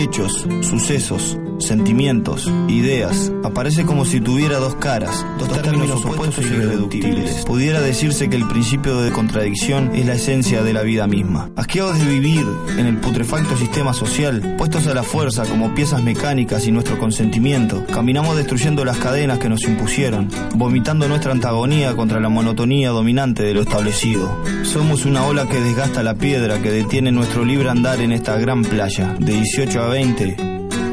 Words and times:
Hechos, 0.00 0.46
sucesos, 0.62 1.36
sentimientos, 1.60 2.50
ideas. 2.68 3.32
Aparece 3.44 3.84
como 3.84 4.04
si 4.04 4.20
tuviera 4.20 4.58
dos 4.58 4.74
caras, 4.76 5.24
dos, 5.38 5.50
términos, 5.62 6.04
opuestos 6.04 6.44
e 6.44 6.48
irreductibles. 6.48 7.44
Pudiera 7.44 7.80
decirse 7.80 8.28
que 8.28 8.36
el 8.36 8.48
principio 8.48 9.00
de 9.00 9.10
contradicción 9.10 9.94
es 9.94 10.06
la 10.06 10.14
esencia 10.14 10.62
de 10.62 10.72
la 10.72 10.82
vida 10.82 11.06
misma. 11.06 11.50
Asqueados 11.56 11.98
de 11.98 12.06
vivir 12.06 12.46
en 12.76 12.86
el 12.86 12.96
putrefacto 12.98 13.56
sistema 13.56 13.92
social, 13.92 14.54
puestos 14.56 14.86
a 14.86 14.94
la 14.94 15.02
fuerza 15.02 15.44
como 15.44 15.74
piezas 15.74 16.02
mecánicas 16.02 16.66
y 16.66 16.72
nuestro 16.72 16.98
consentimiento, 16.98 17.84
caminamos 17.86 18.36
destruyendo 18.36 18.84
las 18.84 18.98
cadenas 18.98 19.38
que 19.38 19.48
nos 19.48 19.62
impusieron, 19.64 20.28
vomitando 20.54 21.08
nuestra 21.08 21.32
antagonía 21.32 21.94
contra 21.94 22.20
la 22.20 22.28
monotonía 22.28 22.90
dominante 22.90 23.42
de 23.42 23.54
lo 23.54 23.62
establecido. 23.62 24.36
Somos 24.62 25.04
una 25.04 25.24
ola 25.26 25.46
que 25.46 25.60
desgasta 25.60 26.02
la 26.02 26.14
piedra 26.14 26.60
que 26.62 26.70
detiene 26.70 27.12
nuestro 27.12 27.44
libre 27.44 27.70
andar 27.70 28.00
en 28.00 28.12
esta 28.12 28.38
gran 28.38 28.62
playa, 28.62 29.16
de 29.18 29.32
18 29.32 29.82
a 29.82 29.88
20, 29.88 30.49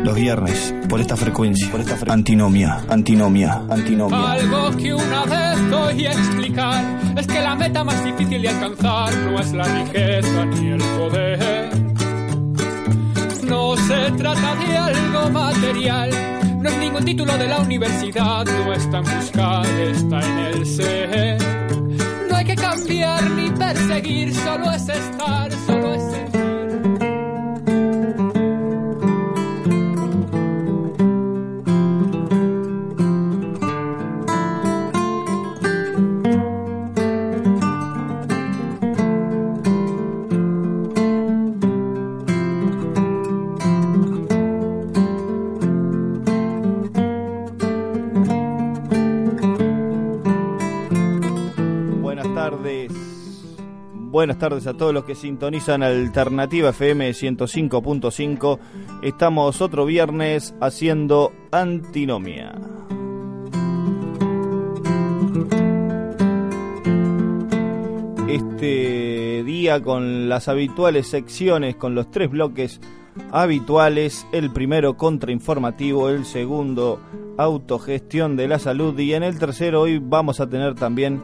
los 0.08 0.16
viernes, 0.16 0.74
por 0.88 1.02
esta 1.02 1.18
frecuencia. 1.18 1.70
Antinomia, 2.08 2.82
antinomia, 2.88 3.62
antinomia. 3.70 4.32
Algo 4.32 4.78
que 4.78 4.94
una 4.94 5.26
vez 5.26 5.70
voy 5.70 6.06
a 6.06 6.12
explicar 6.12 7.00
es 7.18 7.28
que 7.28 7.42
la 7.42 7.56
meta 7.56 7.84
más 7.84 8.06
difícil 8.06 8.42
de 8.42 8.48
alcanzar 8.48 9.14
no 9.18 9.38
es 9.38 9.52
la 9.52 9.66
riqueza 9.66 10.46
ni 10.46 10.68
el 10.70 10.82
poder. 10.98 11.70
No 13.44 13.76
se 13.76 14.12
trata 14.12 14.56
de 14.56 14.78
algo 14.78 15.30
material, 15.30 16.10
no 16.62 16.70
es 16.70 16.78
ningún 16.78 17.04
título 17.04 17.38
de 17.38 17.48
la 17.48 17.60
universidad, 17.60 18.46
no 18.46 18.74
está 18.74 18.98
en 19.00 19.04
buscar, 19.04 19.66
está 19.66 20.20
en 20.22 20.38
el 20.40 20.66
ser. 20.66 21.38
No 22.30 22.36
hay 22.38 22.46
que 22.46 22.56
cambiar 22.56 23.30
ni 23.32 23.50
perseguir, 23.50 24.34
solo 24.34 24.72
es 24.72 24.88
estar, 24.88 25.52
solo 25.66 25.87
Buenas 54.18 54.40
tardes 54.40 54.66
a 54.66 54.73
todos 54.73 54.96
los 54.96 55.04
que 55.04 55.14
sintonizan 55.14 55.84
Alternativa 55.84 56.70
FM 56.70 57.12
105.5. 57.12 58.58
Estamos 59.04 59.62
otro 59.62 59.86
viernes 59.86 60.56
haciendo 60.60 61.32
antinomia. 61.52 62.55
Este 68.28 69.44
día 69.45 69.83
con 69.83 70.28
las 70.30 70.48
habituales 70.48 71.05
secciones, 71.05 71.76
con 71.76 71.94
los 71.94 72.10
tres 72.10 72.32
bloques 72.32 72.82
habituales, 73.32 74.26
el 74.32 74.52
primero 74.52 74.98
contrainformativo, 74.98 76.10
el 76.10 76.26
segundo 76.26 76.99
autogestión 77.38 78.36
de 78.36 78.48
la 78.48 78.58
salud 78.58 78.98
y 78.98 79.14
en 79.14 79.22
el 79.22 79.38
tercero 79.38 79.82
hoy 79.82 79.99
vamos 79.99 80.39
a 80.39 80.49
tener 80.49 80.73
también 80.73 81.22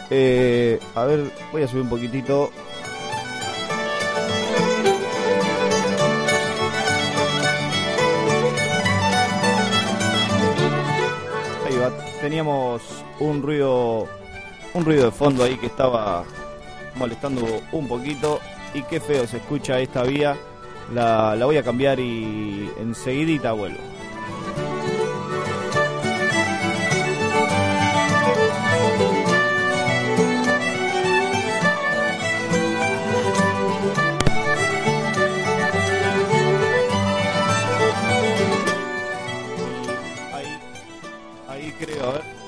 Eh, 0.10 0.80
a 0.96 1.06
ver, 1.06 1.32
voy 1.52 1.64
a 1.64 1.68
subir 1.68 1.84
un 1.84 1.90
poquitito. 1.90 2.52
Ahí 11.68 11.78
va. 11.78 11.92
Teníamos 12.22 12.82
un 13.20 13.42
ruido, 13.44 14.08
un 14.74 14.86
ruido 14.86 15.06
de 15.06 15.12
fondo 15.12 15.44
ahí 15.44 15.58
que 15.58 15.68
estaba 15.68 16.24
molestando 16.96 17.46
un 17.72 17.88
poquito 17.88 18.40
y 18.74 18.84
qué 18.84 19.00
feo 19.00 19.28
se 19.28 19.38
escucha 19.38 19.80
esta 19.80 20.04
vía. 20.04 20.38
La, 20.94 21.36
la 21.36 21.46
voy 21.46 21.58
a 21.58 21.64
cambiar 21.64 22.00
y 22.00 22.70
enseguidita 22.80 23.54
vuelvo. 23.54 23.80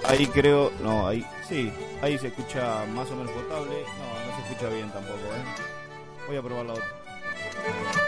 Ahí, 0.06 0.28
creo, 0.28 0.72
no, 0.84 1.08
ahí, 1.08 1.26
sí, 1.50 1.74
ahí 2.02 2.20
se 2.20 2.28
escucha 2.28 2.86
más 2.94 3.10
o 3.10 3.16
menos 3.16 3.32
potable, 3.32 3.84
no, 3.98 4.28
no 4.28 4.36
se 4.36 4.44
escucha 4.44 4.70
bien 4.70 4.92
tampoco, 4.92 5.18
¿eh? 5.18 5.44
Voy 6.28 6.38
a 6.38 6.42
probar 6.42 6.66
la 6.68 6.74
otra. 6.74 8.03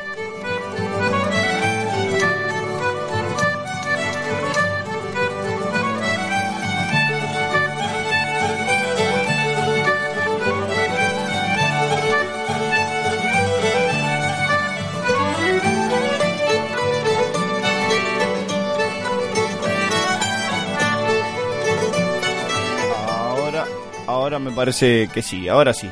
Ahora 24.07 24.37
me 24.39 24.51
parece 24.51 25.09
que 25.13 25.21
sí, 25.21 25.47
ahora 25.47 25.73
sí. 25.73 25.89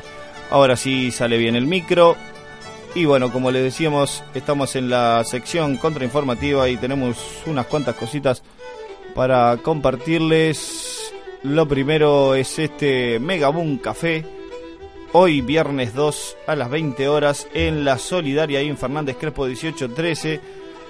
Ahora 0.50 0.76
sí 0.76 1.10
sale 1.10 1.36
bien 1.36 1.56
el 1.56 1.66
micro. 1.66 2.16
Y 2.94 3.06
bueno, 3.06 3.32
como 3.32 3.50
les 3.50 3.62
decíamos, 3.62 4.22
estamos 4.34 4.76
en 4.76 4.88
la 4.88 5.24
sección 5.24 5.76
contrainformativa 5.78 6.68
y 6.68 6.76
tenemos 6.76 7.42
unas 7.46 7.66
cuantas 7.66 7.96
cositas 7.96 8.42
para 9.14 9.56
compartirles. 9.62 11.12
Lo 11.42 11.66
primero 11.66 12.36
es 12.36 12.58
este 12.58 13.18
Megaboom 13.18 13.78
Café. 13.78 14.24
Hoy 15.12 15.40
viernes 15.40 15.94
2 15.94 16.36
a 16.46 16.56
las 16.56 16.70
20 16.70 17.08
horas 17.08 17.48
en 17.52 17.84
la 17.84 17.98
Solidaria 17.98 18.60
en 18.60 18.76
Fernández 18.76 19.16
Crespo 19.16 19.44
1813 19.44 20.40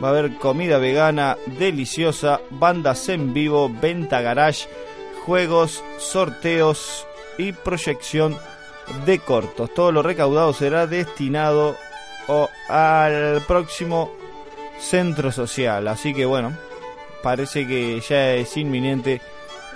va 0.03 0.09
a 0.09 0.11
haber 0.11 0.37
comida 0.37 0.79
vegana 0.79 1.37
deliciosa, 1.59 2.41
bandas 2.50 3.09
en 3.11 3.35
vivo, 3.35 3.71
venta 3.81 4.23
garage, 4.23 4.67
juegos, 5.25 5.85
sorteos 5.99 7.06
y 7.38 7.52
proyección 7.52 8.36
de 9.06 9.19
cortos. 9.19 9.72
Todo 9.75 9.92
lo 9.92 10.02
recaudado 10.02 10.52
será 10.52 10.86
destinado 10.86 11.76
al 12.69 13.42
próximo 13.46 14.12
centro 14.78 15.32
social. 15.32 15.88
Así 15.88 16.14
que 16.14 16.25
bueno, 16.25 16.56
parece 17.22 17.66
que 17.66 18.00
ya 18.00 18.34
es 18.34 18.56
inminente 18.56 19.20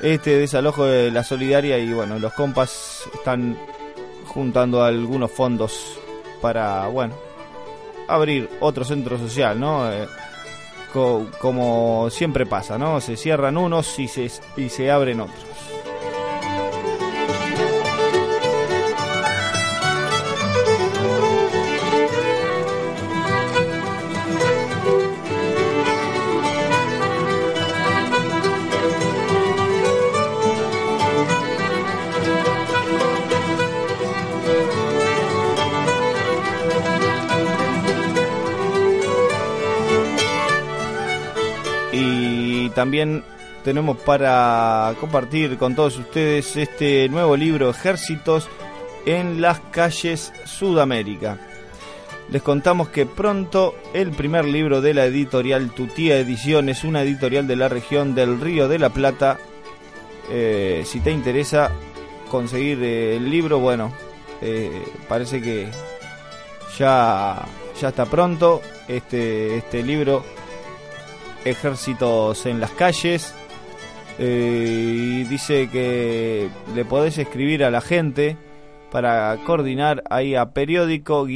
este 0.03 0.37
desalojo 0.39 0.85
de 0.85 1.11
la 1.11 1.25
solidaria 1.25 1.79
y 1.79 1.93
bueno, 1.93 2.19
los 2.19 2.33
compas 2.33 3.09
están 3.15 3.59
juntando 4.27 4.85
algunos 4.85 5.31
fondos 5.31 5.99
para, 6.41 6.87
bueno, 6.89 7.15
abrir 8.07 8.49
otro 8.61 8.85
centro 8.85 9.19
social, 9.19 9.59
¿no? 9.59 9.91
Eh, 9.91 10.07
como 10.93 12.09
siempre 12.11 12.47
pasa, 12.47 12.79
¿no? 12.79 13.01
Se 13.01 13.17
cierran 13.17 13.57
unos 13.57 13.99
y 13.99 14.09
se, 14.09 14.31
y 14.57 14.69
se 14.69 14.91
abren 14.91 15.21
otros. 15.21 15.48
También 42.79 43.25
tenemos 43.65 43.97
para 43.97 44.95
compartir 45.01 45.59
con 45.59 45.75
todos 45.75 45.99
ustedes 45.99 46.57
este 46.57 47.09
nuevo 47.09 47.37
libro 47.37 47.71
Ejércitos 47.71 48.49
en 49.05 49.41
las 49.41 49.59
calles 49.73 50.33
Sudamérica. 50.45 51.39
Les 52.31 52.41
contamos 52.41 52.91
que 52.91 53.05
pronto 53.05 53.75
el 53.95 54.13
primer 54.13 54.45
libro 54.45 54.81
de 54.81 54.95
la 54.95 55.07
editorial 55.07 55.73
Tutía 55.73 56.21
Ediciones, 56.21 56.85
una 56.85 57.03
editorial 57.03 57.49
de 57.49 57.57
la 57.57 57.69
región 57.69 58.15
del 58.15 58.41
Río 58.41 58.69
de 58.69 58.79
la 58.79 58.91
Plata. 58.91 59.41
Eh, 60.31 60.85
si 60.87 61.01
te 61.01 61.11
interesa 61.11 61.73
conseguir 62.31 62.81
el 62.85 63.29
libro, 63.29 63.59
bueno, 63.59 63.93
eh, 64.41 64.85
parece 65.09 65.43
que 65.43 65.69
ya, 66.79 67.45
ya 67.81 67.89
está 67.89 68.07
pronto. 68.07 68.63
Este, 68.87 69.57
este 69.57 69.83
libro 69.83 70.25
ejércitos 71.45 72.47
en 72.47 72.61
las 72.61 72.71
calles. 72.71 73.35
Eh, 74.19 75.21
y 75.21 75.25
dice 75.25 75.69
que 75.71 76.49
le 76.75 76.85
podés 76.85 77.19
escribir 77.19 77.63
a 77.65 77.71
la 77.71 77.81
gente 77.81 78.37
para 78.91 79.37
coordinar 79.45 80.03
ahí 80.11 80.35
a 80.35 80.51
periódico 80.51 81.27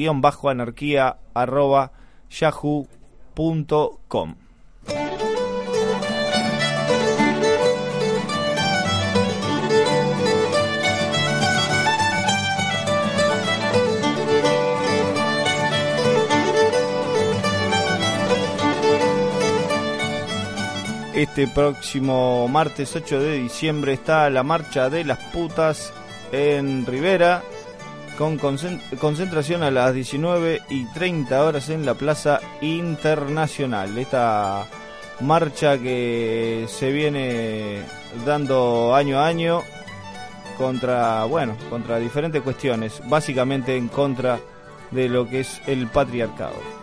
Este 21.22 21.46
próximo 21.46 22.48
martes 22.48 22.96
8 22.96 23.20
de 23.20 23.34
diciembre 23.34 23.92
está 23.92 24.28
la 24.28 24.42
marcha 24.42 24.90
de 24.90 25.04
las 25.04 25.19
putas 25.32 25.92
en 26.32 26.84
Rivera 26.84 27.44
con 28.19 28.38
concentración 28.38 29.62
a 29.62 29.70
las 29.70 29.94
19 29.94 30.62
y 30.69 30.84
30 30.86 31.44
horas 31.44 31.69
en 31.69 31.86
la 31.86 31.94
Plaza 31.94 32.40
Internacional. 32.60 33.96
Esta 33.96 34.66
marcha 35.20 35.78
que 35.78 36.66
se 36.66 36.90
viene 36.90 37.82
dando 38.26 38.92
año 38.92 39.20
a 39.20 39.28
año 39.28 39.62
contra, 40.58 41.22
bueno, 41.26 41.56
contra 41.70 42.00
diferentes 42.00 42.42
cuestiones, 42.42 43.00
básicamente 43.08 43.76
en 43.76 43.86
contra 43.86 44.40
de 44.90 45.08
lo 45.08 45.28
que 45.28 45.38
es 45.40 45.62
el 45.68 45.86
patriarcado. 45.86 46.81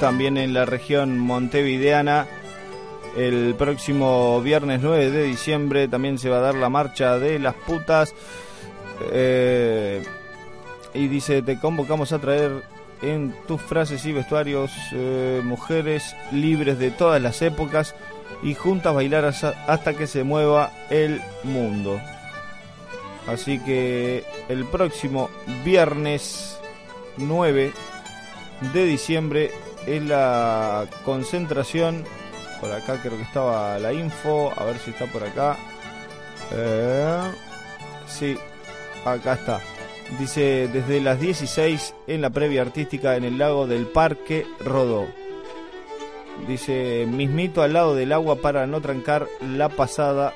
También 0.00 0.36
en 0.36 0.54
la 0.54 0.64
región 0.64 1.18
montevideana. 1.18 2.26
El 3.16 3.54
próximo 3.56 4.40
viernes 4.40 4.80
9 4.82 5.10
de 5.10 5.24
diciembre 5.24 5.88
también 5.88 6.18
se 6.18 6.28
va 6.28 6.38
a 6.38 6.40
dar 6.40 6.54
la 6.54 6.68
marcha 6.68 7.18
de 7.18 7.38
las 7.38 7.54
putas. 7.54 8.14
Eh, 9.12 10.02
y 10.94 11.08
dice, 11.08 11.42
te 11.42 11.58
convocamos 11.58 12.12
a 12.12 12.18
traer 12.18 12.62
en 13.02 13.34
tus 13.46 13.60
frases 13.60 14.04
y 14.06 14.12
vestuarios 14.12 14.72
eh, 14.92 15.40
mujeres 15.44 16.16
libres 16.32 16.78
de 16.78 16.90
todas 16.90 17.20
las 17.22 17.42
épocas 17.42 17.94
y 18.42 18.54
juntas 18.54 18.94
bailar 18.94 19.24
hasta 19.24 19.94
que 19.94 20.06
se 20.06 20.24
mueva 20.24 20.72
el 20.90 21.20
mundo. 21.44 22.00
Así 23.26 23.58
que 23.58 24.24
el 24.48 24.64
próximo 24.64 25.28
viernes 25.64 26.58
9 27.18 27.72
de 28.72 28.84
diciembre 28.84 29.50
es 29.96 30.02
la 30.02 30.86
concentración. 31.04 32.04
Por 32.60 32.72
acá 32.72 33.00
creo 33.00 33.16
que 33.16 33.22
estaba 33.22 33.78
la 33.78 33.92
info. 33.92 34.52
A 34.56 34.64
ver 34.64 34.78
si 34.78 34.90
está 34.90 35.06
por 35.06 35.24
acá. 35.24 35.56
Eh, 36.52 37.20
sí, 38.06 38.36
acá 39.04 39.34
está. 39.34 39.60
Dice 40.18 40.68
desde 40.72 41.00
las 41.00 41.20
16 41.20 41.94
en 42.06 42.22
la 42.22 42.30
previa 42.30 42.62
artística 42.62 43.16
en 43.16 43.24
el 43.24 43.38
lago 43.38 43.66
del 43.66 43.86
Parque 43.86 44.46
Rodó. 44.60 45.06
Dice 46.46 47.06
mismito 47.06 47.62
al 47.62 47.72
lado 47.72 47.94
del 47.94 48.12
agua 48.12 48.36
para 48.36 48.66
no 48.66 48.80
trancar 48.80 49.26
la 49.42 49.68
pasada 49.68 50.34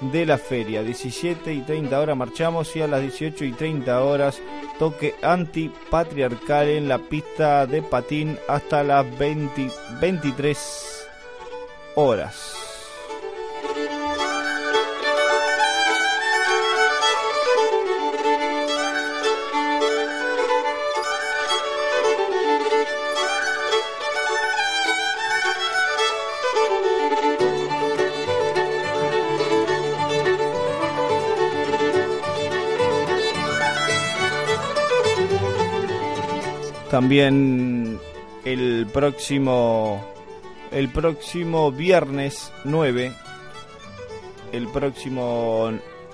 de 0.00 0.26
la 0.26 0.38
feria. 0.38 0.82
17 0.82 1.52
y 1.52 1.60
30 1.60 2.00
horas 2.00 2.16
marchamos 2.16 2.74
y 2.76 2.82
a 2.82 2.86
las 2.86 3.00
18 3.00 3.44
y 3.44 3.52
30 3.52 4.02
horas 4.02 4.40
toque 4.78 5.14
antipatriarcal 5.22 6.68
en 6.68 6.88
la 6.88 6.98
pista 6.98 7.66
de 7.66 7.82
patín 7.82 8.38
hasta 8.48 8.82
las 8.82 9.18
20, 9.18 9.70
23 10.00 11.06
horas. 11.96 12.69
También 36.90 37.98
el 38.44 38.86
próximo 38.92 40.04
el 40.72 40.88
próximo 40.88 41.72
viernes 41.72 42.52
9 42.64 43.12
el 44.52 44.68
próximo 44.68 45.70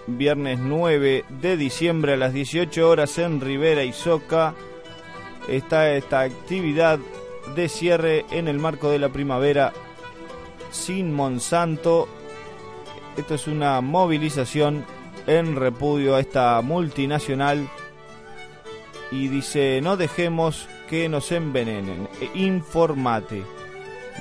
viernes 0.06 0.58
9 0.58 1.24
de 1.28 1.56
diciembre 1.56 2.14
a 2.14 2.16
las 2.16 2.32
18 2.32 2.88
horas 2.88 3.18
en 3.18 3.40
Rivera 3.40 3.84
y 3.84 3.92
Soca 3.92 4.54
está 5.48 5.92
esta 5.92 6.20
actividad 6.20 6.98
de 7.54 7.68
cierre 7.68 8.24
en 8.30 8.48
el 8.48 8.58
marco 8.58 8.90
de 8.90 8.98
la 8.98 9.08
primavera 9.08 9.72
sin 10.70 11.12
Monsanto. 11.12 12.08
Esto 13.16 13.34
es 13.34 13.46
una 13.46 13.80
movilización 13.80 14.84
en 15.26 15.56
repudio 15.56 16.16
a 16.16 16.20
esta 16.20 16.60
multinacional 16.60 17.68
y 19.10 19.28
dice 19.28 19.80
no 19.82 19.96
dejemos 19.96 20.68
que 20.88 21.08
nos 21.08 21.32
envenenen. 21.32 22.08
E 22.20 22.38
informate. 22.38 23.42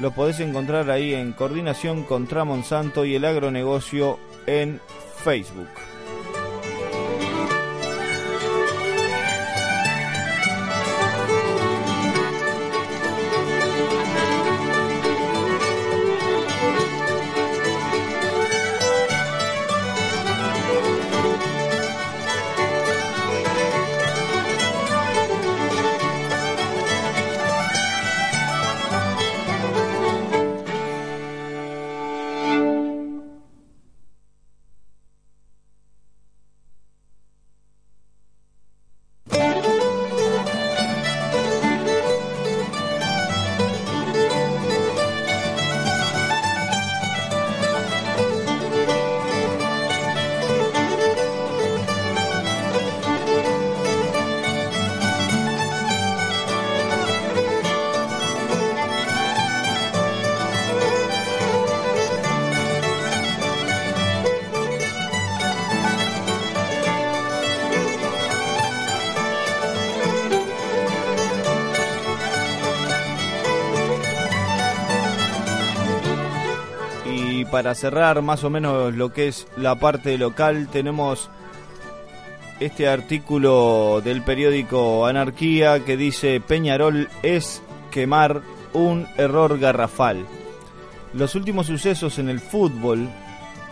Lo 0.02 0.12
podés 0.12 0.40
encontrar 0.40 0.90
ahí 0.90 1.14
en 1.14 1.32
Coordinación 1.32 2.04
contra 2.04 2.44
Monsanto 2.44 3.06
y 3.06 3.16
el 3.16 3.26
agronegocio 3.26 4.20
en 4.46 4.82
Facebook. 5.24 5.70
Para 77.66 77.74
cerrar 77.74 78.22
más 78.22 78.44
o 78.44 78.52
menos 78.52 78.94
lo 78.94 79.12
que 79.12 79.28
es 79.28 79.48
la 79.58 79.74
parte 79.74 80.20
local, 80.20 80.68
tenemos 80.72 81.32
este 82.60 82.88
artículo 82.88 84.04
del 84.06 84.22
periódico 84.22 85.08
Anarquía 85.08 85.80
que 85.84 85.98
dice 85.98 86.40
Peñarol 86.42 87.10
es 87.24 87.64
quemar 87.90 88.44
un 88.74 89.08
error 89.18 89.58
garrafal. 89.58 90.28
Los 91.16 91.34
últimos 91.34 91.66
sucesos 91.66 92.20
en 92.20 92.30
el 92.30 92.40
fútbol, 92.40 93.10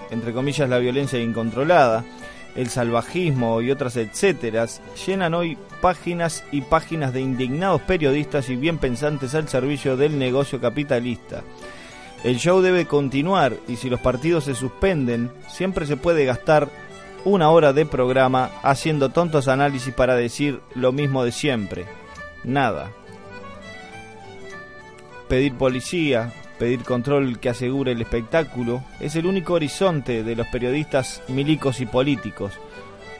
entre 0.09 0.33
comillas 0.33 0.67
la 0.67 0.79
violencia 0.79 1.21
incontrolada, 1.21 2.03
el 2.55 2.69
salvajismo 2.69 3.61
y 3.61 3.69
otras 3.69 3.95
etcéteras, 3.95 4.81
llenan 5.05 5.35
hoy 5.35 5.55
páginas 5.81 6.43
y 6.51 6.61
páginas 6.61 7.13
de 7.13 7.21
indignados 7.21 7.81
periodistas 7.83 8.49
y 8.49 8.55
bien 8.55 8.79
pensantes 8.79 9.35
al 9.35 9.47
servicio 9.49 9.97
del 9.97 10.17
negocio 10.17 10.59
capitalista. 10.59 11.43
El 12.23 12.39
show 12.39 12.61
debe 12.61 12.85
continuar 12.85 13.57
y 13.67 13.75
si 13.75 13.89
los 13.89 13.99
partidos 13.99 14.45
se 14.45 14.55
suspenden, 14.55 15.29
siempre 15.49 15.85
se 15.85 15.97
puede 15.97 16.23
gastar 16.23 16.69
una 17.25 17.49
hora 17.49 17.73
de 17.73 17.85
programa 17.85 18.49
haciendo 18.63 19.09
tontos 19.09 19.49
análisis 19.49 19.93
para 19.93 20.15
decir 20.15 20.61
lo 20.73 20.93
mismo 20.93 21.25
de 21.25 21.33
siempre. 21.33 21.85
Nada. 22.45 22.91
Pedir 25.27 25.55
policía, 25.55 26.31
pedir 26.59 26.83
control 26.83 27.39
que 27.39 27.49
asegure 27.49 27.91
el 27.91 28.01
espectáculo, 28.01 28.83
es 29.01 29.17
el 29.17 29.25
único 29.25 29.53
horizonte 29.53 30.23
de 30.23 30.35
los 30.35 30.47
periodistas 30.47 31.21
milicos 31.27 31.81
y 31.81 31.85
políticos. 31.85 32.53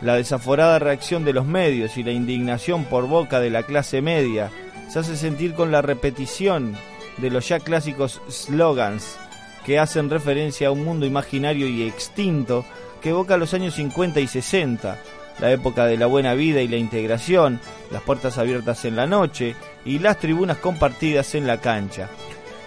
La 0.02 0.16
desaforada 0.16 0.80
reacción 0.80 1.26
de 1.26 1.34
los 1.34 1.46
medios 1.46 1.98
y 1.98 2.04
la 2.04 2.12
indignación 2.12 2.86
por 2.86 3.08
boca 3.08 3.42
de 3.42 3.50
la 3.50 3.64
clase 3.64 4.02
media 4.02 4.50
se 4.90 5.00
hace 5.00 5.18
sentir 5.18 5.54
con 5.56 5.72
la 5.72 5.82
repetición 5.82 6.76
de 7.18 7.30
los 7.30 7.48
ya 7.48 7.60
clásicos 7.60 8.22
slogans 8.30 9.18
que 9.66 9.80
hacen 9.80 10.10
referencia 10.10 10.68
a 10.68 10.72
un 10.72 10.84
mundo 10.84 11.06
imaginario 11.06 11.68
y 11.68 11.84
extinto 11.84 12.66
que 13.02 13.10
evoca 13.10 13.38
los 13.38 13.54
años 13.54 13.76
50 13.76 14.20
y 14.20 14.28
60, 14.28 14.98
la 15.40 15.52
época 15.52 15.86
de 15.86 15.98
la 15.98 16.06
buena 16.06 16.34
vida 16.34 16.62
y 16.62 16.68
la 16.68 16.78
integración, 16.78 17.60
las 17.92 18.02
puertas 18.02 18.38
abiertas 18.38 18.86
en 18.86 18.96
la 18.96 19.08
noche 19.08 19.56
y 19.86 20.00
las 20.00 20.20
tribunas 20.20 20.58
compartidas 20.58 21.36
en 21.36 21.48
la 21.48 21.60
cancha. 21.60 22.10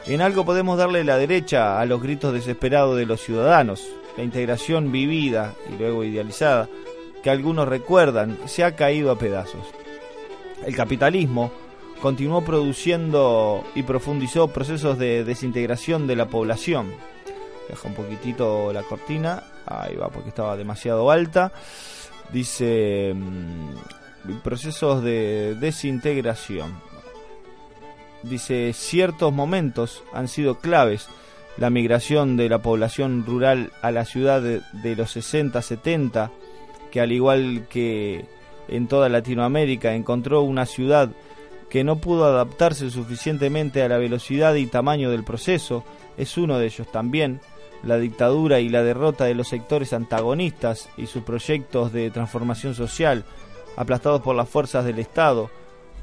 En 0.06 0.20
algo 0.20 0.44
podemos 0.44 0.78
darle 0.78 1.04
la 1.04 1.18
derecha 1.18 1.80
a 1.80 1.86
los 1.86 2.02
gritos 2.02 2.32
desesperados 2.32 2.96
de 2.96 3.06
los 3.06 3.20
ciudadanos, 3.20 3.86
la 4.16 4.24
integración 4.24 4.92
vivida 4.92 5.54
y 5.72 5.78
luego 5.78 6.04
idealizada, 6.04 6.68
que 7.22 7.30
algunos 7.30 7.68
recuerdan, 7.68 8.38
se 8.46 8.62
ha 8.62 8.76
caído 8.76 9.10
a 9.10 9.18
pedazos. 9.18 9.66
El 10.64 10.76
capitalismo, 10.76 11.50
continuó 12.06 12.42
produciendo 12.42 13.64
y 13.74 13.82
profundizó 13.82 14.46
procesos 14.46 14.96
de 14.96 15.24
desintegración 15.24 16.06
de 16.06 16.14
la 16.14 16.26
población. 16.26 16.92
Deja 17.68 17.88
un 17.88 17.94
poquitito 17.94 18.72
la 18.72 18.84
cortina, 18.84 19.42
ahí 19.66 19.96
va 19.96 20.08
porque 20.08 20.28
estaba 20.28 20.56
demasiado 20.56 21.10
alta. 21.10 21.50
Dice 22.32 23.12
mm, 23.12 24.38
procesos 24.44 25.02
de 25.02 25.56
desintegración. 25.58 26.78
Dice 28.22 28.72
ciertos 28.72 29.32
momentos 29.32 30.04
han 30.12 30.28
sido 30.28 30.60
claves. 30.60 31.08
La 31.56 31.70
migración 31.70 32.36
de 32.36 32.48
la 32.48 32.62
población 32.62 33.26
rural 33.26 33.72
a 33.82 33.90
la 33.90 34.04
ciudad 34.04 34.40
de, 34.40 34.94
los 34.94 35.16
60-70, 35.16 36.30
que 36.92 37.00
al 37.00 37.10
igual 37.10 37.66
que 37.68 38.26
en 38.68 38.86
toda 38.86 39.08
Latinoamérica 39.08 39.94
encontró 39.96 40.42
una 40.42 40.66
ciudad 40.66 41.10
que 41.76 41.84
no 41.84 41.96
pudo 41.96 42.24
adaptarse 42.24 42.88
suficientemente 42.88 43.82
a 43.82 43.88
la 43.90 43.98
velocidad 43.98 44.54
y 44.54 44.64
tamaño 44.64 45.10
del 45.10 45.24
proceso, 45.24 45.84
es 46.16 46.38
uno 46.38 46.58
de 46.58 46.64
ellos 46.64 46.90
también, 46.90 47.38
la 47.82 47.98
dictadura 47.98 48.60
y 48.60 48.70
la 48.70 48.82
derrota 48.82 49.26
de 49.26 49.34
los 49.34 49.48
sectores 49.48 49.92
antagonistas 49.92 50.88
y 50.96 51.04
sus 51.04 51.22
proyectos 51.22 51.92
de 51.92 52.10
transformación 52.10 52.74
social, 52.74 53.26
aplastados 53.76 54.22
por 54.22 54.34
las 54.34 54.48
fuerzas 54.48 54.86
del 54.86 54.98
Estado, 54.98 55.50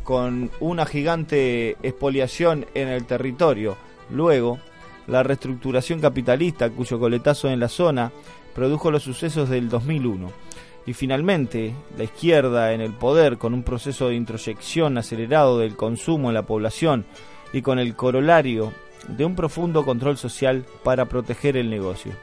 con 0.03 0.51
una 0.59 0.85
gigante 0.85 1.71
expoliación 1.81 2.67
en 2.75 2.89
el 2.89 3.05
territorio. 3.05 3.75
Luego, 4.11 4.59
la 5.07 5.23
reestructuración 5.23 5.99
capitalista, 5.99 6.69
cuyo 6.69 6.99
coletazo 6.99 7.49
en 7.49 7.59
la 7.59 7.67
zona 7.67 8.11
produjo 8.53 8.91
los 8.91 9.01
sucesos 9.01 9.49
del 9.49 9.69
2001 9.69 10.52
y 10.85 10.93
finalmente, 10.93 11.73
la 11.97 12.03
izquierda 12.03 12.73
en 12.73 12.81
el 12.81 12.93
poder 12.93 13.37
con 13.37 13.53
un 13.53 13.63
proceso 13.63 14.09
de 14.09 14.15
introyección 14.15 14.97
acelerado 14.97 15.59
del 15.59 15.75
consumo 15.75 16.29
en 16.29 16.33
la 16.33 16.45
población 16.45 17.05
y 17.53 17.61
con 17.61 17.79
el 17.79 17.95
corolario 17.95 18.73
de 19.07 19.25
un 19.25 19.35
profundo 19.35 19.85
control 19.85 20.17
social 20.17 20.65
para 20.83 21.05
proteger 21.05 21.55
el 21.57 21.69
negocio. 21.69 22.13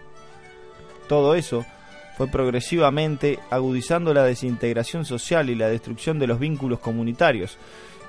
Todo 1.09 1.35
eso 1.35 1.65
fue 2.17 2.29
progresivamente 2.29 3.39
agudizando 3.49 4.13
la 4.13 4.25
desintegración 4.25 5.05
social 5.05 5.49
y 5.49 5.55
la 5.55 5.69
destrucción 5.69 6.19
de 6.19 6.27
los 6.27 6.39
vínculos 6.39 6.81
comunitarios. 6.81 7.57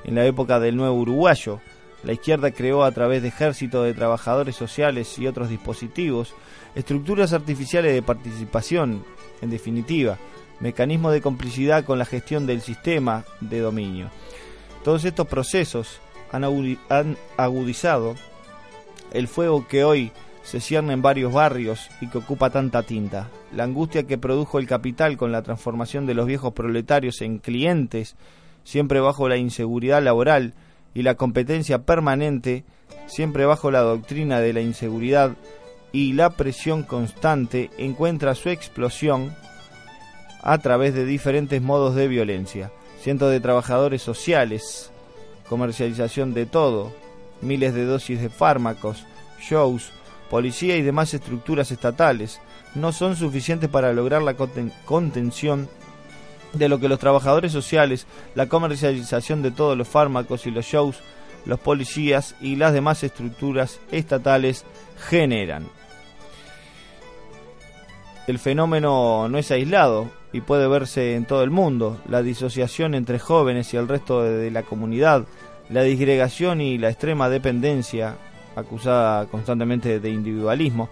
En 0.03 0.15
la 0.15 0.25
época 0.25 0.59
del 0.59 0.75
nuevo 0.75 0.95
uruguayo, 0.95 1.61
la 2.03 2.13
izquierda 2.13 2.51
creó 2.51 2.83
a 2.83 2.91
través 2.91 3.21
de 3.21 3.29
ejércitos 3.29 3.85
de 3.85 3.93
trabajadores 3.93 4.55
sociales 4.55 5.17
y 5.19 5.27
otros 5.27 5.49
dispositivos 5.49 6.33
estructuras 6.75 7.33
artificiales 7.33 7.93
de 7.93 8.01
participación, 8.01 9.03
en 9.41 9.49
definitiva, 9.49 10.17
mecanismo 10.61 11.11
de 11.11 11.21
complicidad 11.21 11.83
con 11.83 11.99
la 11.99 12.05
gestión 12.05 12.45
del 12.45 12.61
sistema 12.61 13.25
de 13.41 13.59
dominio. 13.59 14.09
Todos 14.83 15.05
estos 15.05 15.27
procesos 15.27 15.99
han 16.31 16.43
agudizado 17.37 18.15
el 19.11 19.27
fuego 19.27 19.67
que 19.67 19.83
hoy 19.83 20.11
se 20.43 20.59
cierne 20.59 20.93
en 20.93 21.01
varios 21.01 21.33
barrios 21.33 21.89
y 21.99 22.07
que 22.07 22.17
ocupa 22.17 22.49
tanta 22.49 22.83
tinta. 22.83 23.29
La 23.53 23.63
angustia 23.63 24.03
que 24.03 24.17
produjo 24.17 24.59
el 24.59 24.67
capital 24.67 25.17
con 25.17 25.31
la 25.31 25.41
transformación 25.41 26.05
de 26.05 26.13
los 26.13 26.25
viejos 26.25 26.53
proletarios 26.53 27.21
en 27.21 27.39
clientes, 27.39 28.15
siempre 28.63 28.99
bajo 28.99 29.29
la 29.29 29.37
inseguridad 29.37 30.01
laboral 30.01 30.53
y 30.93 31.03
la 31.03 31.15
competencia 31.15 31.83
permanente, 31.83 32.63
siempre 33.07 33.45
bajo 33.45 33.71
la 33.71 33.81
doctrina 33.81 34.39
de 34.39 34.53
la 34.53 34.61
inseguridad 34.61 35.35
y 35.91 36.13
la 36.13 36.31
presión 36.31 36.83
constante, 36.83 37.69
encuentra 37.77 38.33
su 38.33 38.49
explosión 38.49 39.35
a 40.41 40.57
través 40.57 40.93
de 40.93 41.05
diferentes 41.05 41.61
modos 41.61 41.95
de 41.95 42.07
violencia. 42.07 42.71
Cientos 42.99 43.31
de 43.31 43.39
trabajadores 43.39 44.01
sociales 44.01 44.91
comercialización 45.51 46.33
de 46.33 46.45
todo, 46.45 46.93
miles 47.41 47.73
de 47.73 47.83
dosis 47.83 48.21
de 48.21 48.29
fármacos, 48.29 49.03
shows, 49.41 49.91
policía 50.29 50.77
y 50.77 50.81
demás 50.81 51.13
estructuras 51.13 51.71
estatales 51.71 52.39
no 52.73 52.93
son 52.93 53.17
suficientes 53.17 53.69
para 53.69 53.91
lograr 53.91 54.21
la 54.21 54.35
contención 54.85 55.67
de 56.53 56.69
lo 56.69 56.79
que 56.79 56.87
los 56.87 56.99
trabajadores 56.99 57.51
sociales, 57.51 58.07
la 58.33 58.47
comercialización 58.47 59.41
de 59.41 59.51
todos 59.51 59.77
los 59.77 59.89
fármacos 59.89 60.45
y 60.45 60.51
los 60.51 60.63
shows, 60.65 61.01
los 61.45 61.59
policías 61.59 62.33
y 62.39 62.55
las 62.55 62.71
demás 62.71 63.03
estructuras 63.03 63.81
estatales 63.91 64.63
generan. 65.09 65.67
El 68.27 68.37
fenómeno 68.39 69.27
no 69.29 69.37
es 69.37 69.49
aislado 69.51 70.09
y 70.31 70.41
puede 70.41 70.67
verse 70.67 71.15
en 71.15 71.25
todo 71.25 71.43
el 71.43 71.49
mundo. 71.49 71.97
La 72.07 72.21
disociación 72.21 72.93
entre 72.93 73.19
jóvenes 73.19 73.73
y 73.73 73.77
el 73.77 73.87
resto 73.87 74.21
de 74.23 74.51
la 74.51 74.63
comunidad, 74.63 75.25
la 75.69 75.81
disgregación 75.83 76.61
y 76.61 76.77
la 76.77 76.89
extrema 76.89 77.29
dependencia, 77.29 78.17
acusada 78.55 79.25
constantemente 79.25 79.99
de 79.99 80.09
individualismo, 80.09 80.89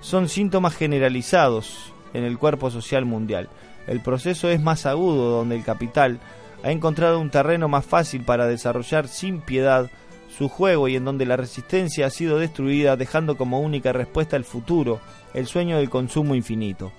son 0.00 0.28
síntomas 0.28 0.76
generalizados 0.76 1.92
en 2.12 2.24
el 2.24 2.38
cuerpo 2.38 2.70
social 2.70 3.04
mundial. 3.04 3.48
El 3.86 4.00
proceso 4.00 4.48
es 4.50 4.60
más 4.60 4.84
agudo 4.84 5.30
donde 5.30 5.56
el 5.56 5.64
capital 5.64 6.18
ha 6.62 6.70
encontrado 6.70 7.20
un 7.20 7.30
terreno 7.30 7.68
más 7.68 7.86
fácil 7.86 8.22
para 8.22 8.46
desarrollar 8.46 9.08
sin 9.08 9.40
piedad 9.40 9.90
su 10.36 10.48
juego 10.48 10.88
y 10.88 10.96
en 10.96 11.04
donde 11.04 11.24
la 11.24 11.36
resistencia 11.36 12.06
ha 12.06 12.10
sido 12.10 12.38
destruida 12.38 12.96
dejando 12.96 13.36
como 13.36 13.60
única 13.60 13.92
respuesta 13.92 14.36
el 14.36 14.44
futuro, 14.44 15.00
el 15.32 15.46
sueño 15.46 15.78
del 15.78 15.88
consumo 15.88 16.34
infinito. 16.34 16.92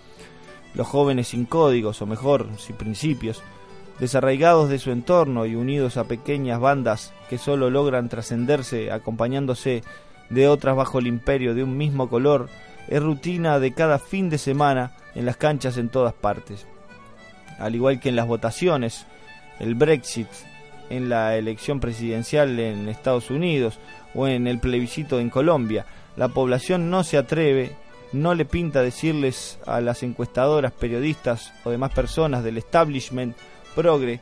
Los 0.73 0.87
jóvenes 0.87 1.29
sin 1.29 1.45
códigos, 1.45 2.01
o 2.01 2.05
mejor, 2.05 2.47
sin 2.57 2.75
principios, 2.75 3.43
desarraigados 3.99 4.69
de 4.69 4.79
su 4.79 4.91
entorno 4.91 5.45
y 5.45 5.55
unidos 5.55 5.97
a 5.97 6.05
pequeñas 6.05 6.59
bandas 6.59 7.13
que 7.29 7.37
solo 7.37 7.69
logran 7.69 8.09
trascenderse 8.09 8.91
acompañándose 8.91 9.83
de 10.29 10.47
otras 10.47 10.75
bajo 10.75 10.99
el 10.99 11.07
imperio 11.07 11.53
de 11.53 11.63
un 11.63 11.77
mismo 11.77 12.09
color, 12.09 12.49
es 12.87 13.01
rutina 13.01 13.59
de 13.59 13.73
cada 13.73 13.99
fin 13.99 14.29
de 14.29 14.37
semana 14.37 14.93
en 15.13 15.25
las 15.25 15.37
canchas 15.37 15.77
en 15.77 15.89
todas 15.89 16.13
partes. 16.13 16.65
Al 17.59 17.75
igual 17.75 17.99
que 17.99 18.09
en 18.09 18.15
las 18.15 18.27
votaciones, 18.27 19.05
el 19.59 19.75
Brexit, 19.75 20.27
en 20.89 21.09
la 21.09 21.35
elección 21.35 21.79
presidencial 21.79 22.59
en 22.59 22.89
Estados 22.89 23.29
Unidos 23.29 23.79
o 24.15 24.27
en 24.27 24.47
el 24.47 24.59
plebiscito 24.59 25.19
en 25.19 25.29
Colombia, 25.29 25.85
la 26.15 26.29
población 26.29 26.89
no 26.89 27.03
se 27.03 27.17
atreve, 27.17 27.71
no 28.11 28.33
le 28.33 28.45
pinta 28.45 28.81
decirles 28.81 29.59
a 29.65 29.81
las 29.81 30.03
encuestadoras, 30.03 30.71
periodistas 30.71 31.53
o 31.63 31.69
demás 31.69 31.91
personas 31.91 32.43
del 32.43 32.57
establishment 32.57 33.35
progre 33.75 34.19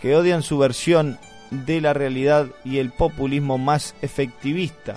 que 0.00 0.16
odian 0.16 0.42
su 0.42 0.58
versión 0.58 1.18
de 1.50 1.80
la 1.80 1.92
realidad 1.92 2.48
y 2.64 2.78
el 2.78 2.90
populismo 2.90 3.58
más 3.58 3.94
efectivista. 4.02 4.96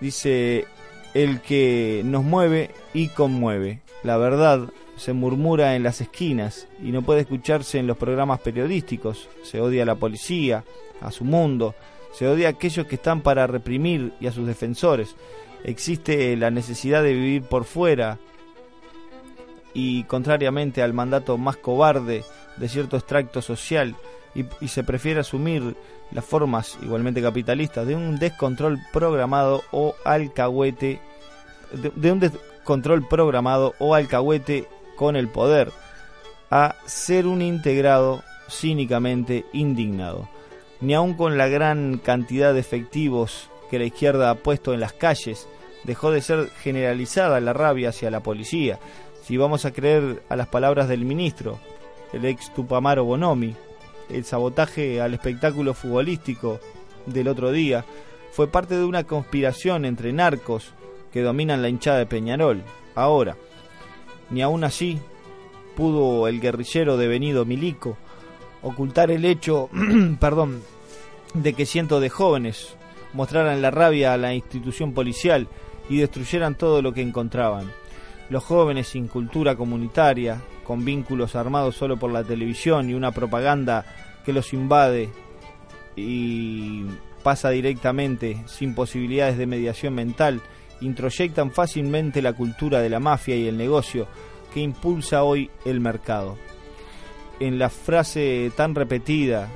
Dice 0.00 0.66
el 1.14 1.40
que 1.40 2.02
nos 2.04 2.24
mueve 2.24 2.70
y 2.94 3.08
conmueve. 3.08 3.80
La 4.02 4.16
verdad 4.16 4.68
se 5.00 5.14
murmura 5.14 5.76
en 5.76 5.82
las 5.82 6.02
esquinas 6.02 6.68
y 6.84 6.92
no 6.92 7.00
puede 7.00 7.20
escucharse 7.20 7.78
en 7.78 7.86
los 7.86 7.96
programas 7.96 8.40
periodísticos. 8.40 9.30
Se 9.42 9.58
odia 9.58 9.84
a 9.84 9.86
la 9.86 9.94
policía, 9.94 10.62
a 11.00 11.10
su 11.10 11.24
mundo, 11.24 11.74
se 12.12 12.28
odia 12.28 12.48
a 12.48 12.50
aquellos 12.50 12.84
que 12.84 12.96
están 12.96 13.22
para 13.22 13.46
reprimir 13.46 14.12
y 14.20 14.26
a 14.26 14.32
sus 14.32 14.46
defensores. 14.46 15.16
Existe 15.64 16.36
la 16.36 16.50
necesidad 16.50 17.02
de 17.02 17.14
vivir 17.14 17.44
por 17.44 17.64
fuera 17.64 18.18
y 19.72 20.04
contrariamente 20.04 20.82
al 20.82 20.92
mandato 20.92 21.38
más 21.38 21.56
cobarde 21.56 22.22
de 22.58 22.68
cierto 22.68 22.98
extracto 22.98 23.40
social 23.40 23.96
y, 24.34 24.68
se 24.68 24.84
prefiere 24.84 25.20
asumir 25.20 25.76
las 26.12 26.26
formas 26.26 26.76
igualmente 26.82 27.22
capitalistas 27.22 27.86
de 27.86 27.94
un 27.94 28.18
descontrol 28.18 28.78
programado 28.92 29.62
o 29.70 29.94
alcahuete 30.04 31.00
de, 31.72 32.12
un 32.12 32.20
descontrol 32.20 33.08
programado 33.08 33.74
o 33.78 33.94
alcahuete 33.94 34.68
con 35.00 35.16
el 35.16 35.28
poder 35.28 35.72
a 36.50 36.76
ser 36.84 37.26
un 37.26 37.40
integrado 37.40 38.22
cínicamente 38.50 39.46
indignado. 39.54 40.28
Ni 40.82 40.92
aun 40.92 41.14
con 41.14 41.38
la 41.38 41.48
gran 41.48 41.96
cantidad 41.96 42.52
de 42.52 42.60
efectivos 42.60 43.48
que 43.70 43.78
la 43.78 43.86
izquierda 43.86 44.28
ha 44.28 44.34
puesto 44.34 44.74
en 44.74 44.80
las 44.80 44.92
calles, 44.92 45.48
dejó 45.84 46.10
de 46.10 46.20
ser 46.20 46.50
generalizada 46.50 47.40
la 47.40 47.54
rabia 47.54 47.88
hacia 47.88 48.10
la 48.10 48.20
policía. 48.20 48.78
Si 49.22 49.38
vamos 49.38 49.64
a 49.64 49.70
creer 49.70 50.22
a 50.28 50.36
las 50.36 50.48
palabras 50.48 50.86
del 50.86 51.06
ministro, 51.06 51.58
el 52.12 52.26
ex 52.26 52.52
Tupamaro 52.52 53.06
Bonomi, 53.06 53.56
el 54.10 54.26
sabotaje 54.26 55.00
al 55.00 55.14
espectáculo 55.14 55.72
futbolístico 55.72 56.60
del 57.06 57.28
otro 57.28 57.52
día 57.52 57.86
fue 58.32 58.48
parte 58.48 58.76
de 58.76 58.84
una 58.84 59.04
conspiración 59.04 59.86
entre 59.86 60.12
narcos 60.12 60.74
que 61.10 61.22
dominan 61.22 61.62
la 61.62 61.70
hinchada 61.70 62.00
de 62.00 62.06
Peñarol. 62.06 62.62
Ahora, 62.94 63.38
ni 64.30 64.42
aún 64.42 64.64
así 64.64 64.98
pudo 65.76 66.28
el 66.28 66.40
guerrillero 66.40 66.96
devenido 66.96 67.44
Milico 67.44 67.96
ocultar 68.62 69.10
el 69.10 69.24
hecho, 69.24 69.68
perdón, 70.20 70.62
de 71.34 71.52
que 71.54 71.66
cientos 71.66 72.00
de 72.00 72.10
jóvenes 72.10 72.74
mostraran 73.12 73.62
la 73.62 73.70
rabia 73.70 74.12
a 74.12 74.16
la 74.16 74.34
institución 74.34 74.92
policial 74.92 75.48
y 75.88 75.98
destruyeran 75.98 76.54
todo 76.54 76.82
lo 76.82 76.92
que 76.92 77.02
encontraban. 77.02 77.70
Los 78.28 78.44
jóvenes 78.44 78.88
sin 78.88 79.08
cultura 79.08 79.56
comunitaria, 79.56 80.40
con 80.64 80.84
vínculos 80.84 81.34
armados 81.34 81.74
solo 81.74 81.96
por 81.96 82.12
la 82.12 82.22
televisión 82.22 82.88
y 82.88 82.94
una 82.94 83.10
propaganda 83.10 83.84
que 84.24 84.32
los 84.32 84.52
invade 84.52 85.08
y 85.96 86.84
pasa 87.24 87.50
directamente 87.50 88.42
sin 88.46 88.74
posibilidades 88.74 89.36
de 89.36 89.46
mediación 89.46 89.94
mental, 89.94 90.40
introyectan 90.80 91.50
fácilmente 91.50 92.22
la 92.22 92.32
cultura 92.32 92.80
de 92.80 92.90
la 92.90 93.00
mafia 93.00 93.36
y 93.36 93.48
el 93.48 93.56
negocio 93.56 94.06
que 94.52 94.60
impulsa 94.60 95.22
hoy 95.22 95.50
el 95.64 95.80
mercado. 95.80 96.36
En 97.38 97.58
la 97.58 97.70
frase 97.70 98.50
tan 98.56 98.74
repetida 98.74 99.48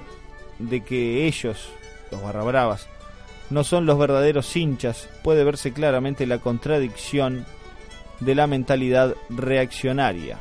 de 0.59 0.83
que 0.83 1.27
ellos, 1.27 1.69
los 2.11 2.23
barrabravas, 2.23 2.89
no 3.51 3.65
son 3.65 3.87
los 3.87 3.99
verdaderos 3.99 4.57
hinchas, 4.57 5.09
puede 5.23 5.45
verse 5.45 5.73
claramente 5.73 6.27
la 6.27 6.39
contradicción 6.39 7.45
de 8.21 8.35
la 8.35 8.47
mentalidad 8.47 9.15
reaccionaria. 9.29 10.39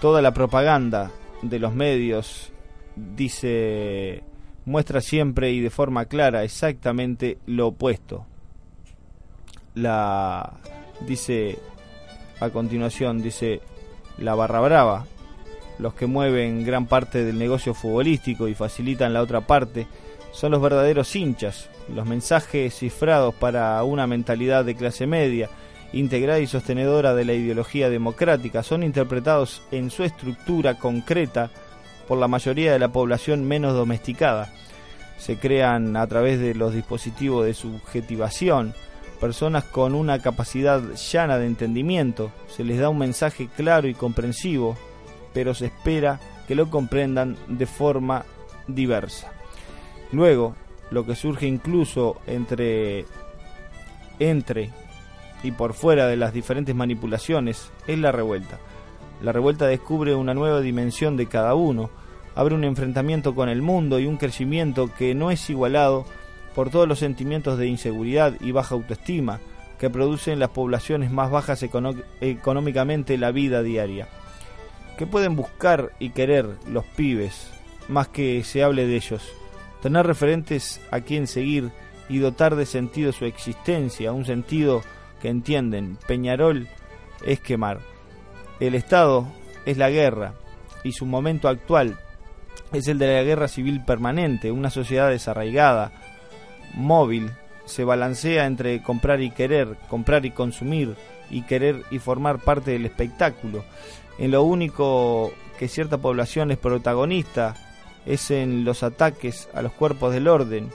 Toda 0.00 0.22
la 0.22 0.32
propaganda 0.32 1.10
de 1.42 1.58
los 1.58 1.74
medios 1.74 2.50
dice 2.96 4.22
muestra 4.64 5.00
siempre 5.00 5.52
y 5.52 5.60
de 5.60 5.70
forma 5.70 6.06
clara 6.06 6.44
exactamente 6.44 7.38
lo 7.46 7.68
opuesto. 7.68 8.26
La 9.74 10.54
dice 11.00 11.58
a 12.40 12.50
continuación 12.50 13.22
dice 13.22 13.60
la 14.18 14.34
barra 14.34 14.60
brava, 14.60 15.06
los 15.78 15.94
que 15.94 16.06
mueven 16.06 16.64
gran 16.64 16.86
parte 16.86 17.24
del 17.24 17.38
negocio 17.38 17.74
futbolístico 17.74 18.48
y 18.48 18.54
facilitan 18.54 19.12
la 19.12 19.22
otra 19.22 19.40
parte 19.40 19.86
son 20.32 20.50
los 20.50 20.60
verdaderos 20.60 21.14
hinchas, 21.14 21.68
los 21.94 22.06
mensajes 22.06 22.74
cifrados 22.74 23.34
para 23.34 23.82
una 23.84 24.06
mentalidad 24.06 24.64
de 24.64 24.74
clase 24.74 25.06
media 25.06 25.48
integrada 25.92 26.40
y 26.40 26.48
sostenedora 26.48 27.14
de 27.14 27.24
la 27.24 27.34
ideología 27.34 27.88
democrática, 27.88 28.64
son 28.64 28.82
interpretados 28.82 29.62
en 29.70 29.90
su 29.90 30.02
estructura 30.02 30.74
concreta 30.74 31.50
por 32.08 32.18
la 32.18 32.26
mayoría 32.26 32.72
de 32.72 32.80
la 32.80 32.88
población 32.88 33.44
menos 33.44 33.74
domesticada. 33.74 34.52
Se 35.18 35.36
crean 35.36 35.96
a 35.96 36.06
través 36.08 36.40
de 36.40 36.54
los 36.54 36.74
dispositivos 36.74 37.46
de 37.46 37.54
subjetivación, 37.54 38.74
personas 39.24 39.64
con 39.64 39.94
una 39.94 40.18
capacidad 40.18 40.82
llana 40.96 41.38
de 41.38 41.46
entendimiento, 41.46 42.30
se 42.46 42.62
les 42.62 42.78
da 42.78 42.90
un 42.90 42.98
mensaje 42.98 43.48
claro 43.56 43.88
y 43.88 43.94
comprensivo, 43.94 44.76
pero 45.32 45.54
se 45.54 45.64
espera 45.64 46.20
que 46.46 46.54
lo 46.54 46.68
comprendan 46.68 47.34
de 47.48 47.64
forma 47.64 48.26
diversa. 48.68 49.32
Luego, 50.12 50.54
lo 50.90 51.06
que 51.06 51.16
surge 51.16 51.46
incluso 51.46 52.20
entre 52.26 53.06
entre 54.18 54.72
y 55.42 55.52
por 55.52 55.72
fuera 55.72 56.06
de 56.06 56.18
las 56.18 56.34
diferentes 56.34 56.74
manipulaciones 56.74 57.72
es 57.86 57.98
la 57.98 58.12
revuelta. 58.12 58.58
La 59.22 59.32
revuelta 59.32 59.66
descubre 59.66 60.14
una 60.14 60.34
nueva 60.34 60.60
dimensión 60.60 61.16
de 61.16 61.28
cada 61.28 61.54
uno, 61.54 61.88
abre 62.34 62.54
un 62.54 62.64
enfrentamiento 62.64 63.34
con 63.34 63.48
el 63.48 63.62
mundo 63.62 63.98
y 63.98 64.04
un 64.04 64.18
crecimiento 64.18 64.90
que 64.92 65.14
no 65.14 65.30
es 65.30 65.48
igualado 65.48 66.04
por 66.54 66.70
todos 66.70 66.88
los 66.88 66.98
sentimientos 66.98 67.58
de 67.58 67.66
inseguridad 67.66 68.34
y 68.40 68.52
baja 68.52 68.74
autoestima 68.74 69.40
que 69.78 69.90
producen 69.90 70.38
las 70.38 70.50
poblaciones 70.50 71.10
más 71.10 71.30
bajas 71.30 71.64
económicamente 72.20 73.18
la 73.18 73.32
vida 73.32 73.62
diaria. 73.62 74.08
¿Qué 74.96 75.06
pueden 75.06 75.34
buscar 75.34 75.90
y 75.98 76.10
querer 76.10 76.48
los 76.68 76.84
pibes 76.84 77.50
más 77.88 78.08
que 78.08 78.44
se 78.44 78.62
hable 78.62 78.86
de 78.86 78.96
ellos? 78.96 79.22
Tener 79.82 80.06
referentes 80.06 80.80
a 80.90 81.00
quien 81.00 81.26
seguir 81.26 81.72
y 82.08 82.18
dotar 82.18 82.54
de 82.54 82.66
sentido 82.66 83.12
su 83.12 83.24
existencia, 83.24 84.12
un 84.12 84.24
sentido 84.24 84.82
que 85.20 85.28
entienden, 85.28 85.98
Peñarol 86.06 86.68
es 87.24 87.40
quemar. 87.40 87.80
El 88.60 88.74
Estado 88.74 89.26
es 89.66 89.76
la 89.76 89.90
guerra 89.90 90.34
y 90.84 90.92
su 90.92 91.06
momento 91.06 91.48
actual 91.48 91.98
es 92.72 92.88
el 92.88 92.98
de 92.98 93.14
la 93.14 93.22
guerra 93.22 93.48
civil 93.48 93.84
permanente, 93.84 94.50
una 94.50 94.70
sociedad 94.70 95.10
desarraigada, 95.10 95.92
móvil, 96.74 97.30
se 97.64 97.84
balancea 97.84 98.46
entre 98.46 98.82
comprar 98.82 99.22
y 99.22 99.30
querer, 99.30 99.76
comprar 99.88 100.26
y 100.26 100.30
consumir, 100.30 100.96
y 101.30 101.42
querer 101.42 101.82
y 101.90 101.98
formar 101.98 102.38
parte 102.38 102.72
del 102.72 102.86
espectáculo. 102.86 103.64
En 104.18 104.30
lo 104.30 104.42
único 104.42 105.32
que 105.58 105.68
cierta 105.68 105.98
población 105.98 106.50
es 106.50 106.58
protagonista 106.58 107.56
es 108.06 108.30
en 108.30 108.64
los 108.64 108.82
ataques 108.82 109.48
a 109.54 109.62
los 109.62 109.72
cuerpos 109.72 110.12
del 110.12 110.28
orden 110.28 110.70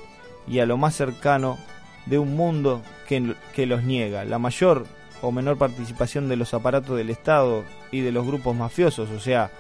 y 0.48 0.60
a 0.60 0.66
lo 0.66 0.78
más 0.78 0.96
cercano 0.96 1.58
de 2.06 2.18
un 2.18 2.36
mundo 2.36 2.82
que, 3.08 3.36
que 3.54 3.66
los 3.66 3.84
niega. 3.84 4.26
La 4.26 4.40
mayor 4.40 4.86
o 5.22 5.32
menor 5.32 5.58
participación 5.58 6.28
de 6.28 6.38
los 6.38 6.54
aparatos 6.54 6.98
del 6.98 7.10
Estado 7.10 7.64
y 7.92 8.02
de 8.02 8.12
los 8.12 8.26
grupos 8.26 8.56
mafiosos, 8.56 9.10
o 9.10 9.20
sea, 9.20 9.52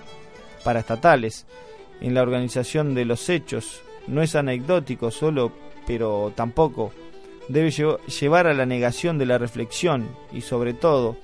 paraestatales, 0.64 1.46
en 2.02 2.14
la 2.14 2.22
organización 2.22 2.96
de 2.96 3.06
los 3.06 3.30
hechos 3.30 3.82
no 4.08 4.22
es 4.22 4.36
anecdótico 4.36 5.12
solo, 5.12 5.52
pero 5.90 6.32
tampoco 6.36 6.92
debe 7.48 7.72
llevar 7.72 8.46
a 8.46 8.54
la 8.54 8.68
negación 8.68 9.18
de 9.18 9.26
la 9.26 9.40
reflexión 9.40 10.08
y 10.32 10.42
sobre 10.42 10.76
todo 10.76 11.18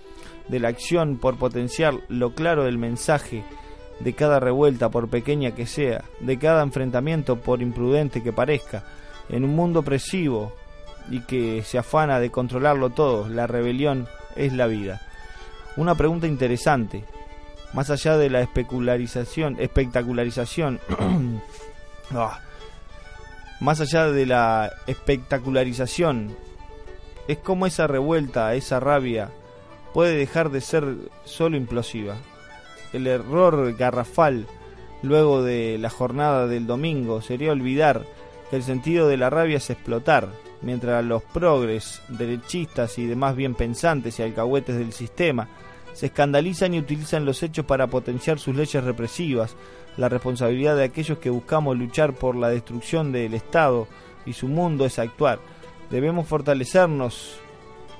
de 0.47 0.60
la 0.60 0.69
acción 0.69 1.17
por 1.17 1.38
potenciar 1.38 1.93
lo 2.10 2.34
claro 2.34 2.63
del 2.63 2.80
mensaje 2.80 3.43
de 3.99 4.13
cada 4.13 4.39
revuelta 4.39 4.89
por 4.89 5.08
pequeña 5.08 5.51
que 5.51 5.67
sea, 5.67 6.04
de 6.19 6.39
cada 6.39 6.63
enfrentamiento 6.63 7.36
por 7.36 7.62
imprudente 7.62 8.23
que 8.23 8.34
parezca, 8.34 8.84
en 9.30 9.43
un 9.43 9.56
mundo 9.56 9.82
opresivo 9.82 10.51
y 11.12 11.19
que 11.21 11.62
se 11.62 11.78
afana 11.78 12.19
de 12.19 12.32
controlarlo 12.32 12.89
todo, 12.89 13.30
la 13.30 13.45
rebelión 13.45 14.08
es 14.36 14.51
la 14.51 14.65
vida. 14.65 14.99
Una 15.78 15.93
pregunta 15.93 16.25
interesante, 16.25 17.06
más 17.73 17.91
allá 17.91 18.17
de 18.17 18.32
la 18.32 18.41
especularización, 18.41 19.58
espectacularización, 19.60 20.80
ah, 22.15 22.39
más 23.60 23.82
allá 23.82 24.12
de 24.12 24.26
la 24.26 24.72
espectacularización, 24.88 26.36
es 27.28 27.38
como 27.39 27.65
esa 27.65 27.88
revuelta, 27.88 28.54
esa 28.56 28.80
rabia, 28.80 29.32
puede 29.94 30.15
dejar 30.15 30.52
de 30.52 30.62
ser 30.62 30.96
solo 31.24 31.58
implosiva. 31.58 32.15
El 32.94 33.08
error 33.08 33.76
garrafal 33.76 34.46
luego 35.02 35.44
de 35.44 35.78
la 35.80 35.89
jornada 35.89 36.48
del 36.48 36.68
domingo 36.68 37.22
sería 37.22 37.52
olvidar 37.52 38.06
que 38.50 38.58
el 38.58 38.63
sentido 38.63 39.08
de 39.08 39.18
la 39.18 39.30
rabia 39.30 39.58
es 39.58 39.70
explotar, 39.70 40.30
mientras 40.62 41.04
los 41.04 41.24
progres, 41.24 42.02
derechistas 42.10 42.98
y 42.98 43.06
demás 43.06 43.36
bien 43.36 43.56
pensantes 43.56 44.20
y 44.20 44.24
alcahuetes 44.24 44.78
del 44.78 44.94
sistema 44.94 45.48
se 45.96 46.08
escandalizan 46.08 46.74
y 46.74 46.80
utilizan 46.80 47.26
los 47.26 47.41
hechos 47.41 47.65
para 47.65 47.88
potenciar 47.88 48.38
sus 48.38 48.54
leyes 48.54 48.84
represivas, 48.84 49.56
la 49.97 50.10
responsabilidad 50.10 50.75
de 50.75 50.84
aquellos 50.84 51.17
que 51.19 51.29
buscamos 51.29 51.77
luchar 51.77 52.13
por 52.13 52.36
la 52.36 52.49
destrucción 52.49 53.12
del 53.12 53.34
Estado 53.34 53.88
y 54.25 54.34
su 54.34 54.47
mundo 54.47 54.86
es 54.86 54.99
actuar. 54.99 55.39
Debemos 55.89 56.27
fortalecernos 56.27 57.39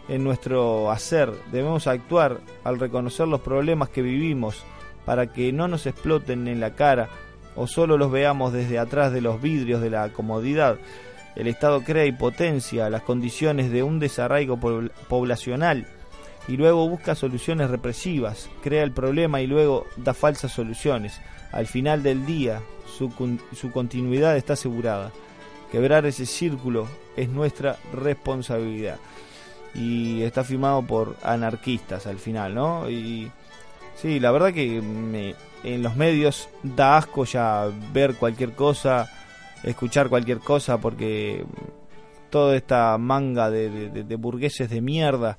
en 0.08 0.23
nuestro 0.23 0.91
hacer, 0.91 1.31
debemos 1.51 1.88
actuar 1.88 2.39
al 2.63 2.79
reconocer 2.79 3.27
los 3.27 3.41
problemas 3.41 3.89
que 3.89 4.01
vivimos 4.01 4.63
para 5.05 5.31
que 5.31 5.51
no 5.51 5.67
nos 5.67 5.86
exploten 5.86 6.47
en 6.47 6.60
la 6.60 6.75
cara 6.75 7.10
o 7.55 7.67
solo 7.67 7.97
los 7.97 8.12
veamos 8.12 8.53
desde 8.53 8.79
atrás 8.79 9.13
de 9.13 9.21
los 9.21 9.41
vidrios 9.41 9.81
de 9.81 9.89
la 9.89 10.10
comodidad. 10.10 10.77
El 11.36 11.47
Estado 11.47 11.81
crea 11.81 12.05
y 12.05 12.12
potencia 12.12 12.89
las 12.89 13.01
condiciones 13.01 13.71
de 13.71 13.84
un 13.84 13.99
desarraigo 13.99 14.60
poblacional 15.08 15.88
y 16.47 16.58
luego 16.58 16.88
busca 16.88 17.15
soluciones 17.15 17.69
represivas, 17.69 18.49
crea 18.62 18.84
el 18.84 18.91
problema 18.91 19.41
y 19.41 19.47
luego 19.47 19.86
da 19.97 20.13
falsas 20.13 20.51
soluciones. 20.51 21.19
Al 21.56 21.65
final 21.65 22.04
del 22.04 22.26
día, 22.26 22.62
su, 22.86 23.12
su 23.56 23.72
continuidad 23.72 24.38
está 24.38 24.54
asegurada. 24.54 25.12
Quebrar 25.72 26.06
ese 26.06 26.26
círculo 26.26 26.88
es 27.15 27.30
nuestra 27.30 27.78
responsabilidad. 27.94 28.98
Y 29.74 30.22
está 30.22 30.44
firmado 30.44 30.84
por 30.84 31.15
anarquistas 31.24 32.06
al 32.06 32.18
final, 32.18 32.54
¿no? 32.54 32.89
Y 32.89 33.32
sí, 33.96 34.20
la 34.20 34.32
verdad 34.32 34.54
que 34.54 34.78
en 34.78 35.84
los 35.84 35.96
medios 35.96 36.48
da 36.62 36.98
asco 36.98 37.26
ya 37.26 37.68
ver 37.91 38.15
cualquier 38.15 38.54
cosa, 38.54 39.10
escuchar 39.63 40.10
cualquier 40.10 40.39
cosa, 40.39 40.78
porque 40.80 41.44
toda 42.30 42.56
esta 42.56 42.98
manga 43.00 43.50
de, 43.50 43.89
de 43.89 44.15
burgueses 44.15 44.70
de 44.70 44.82
mierda 44.82 45.38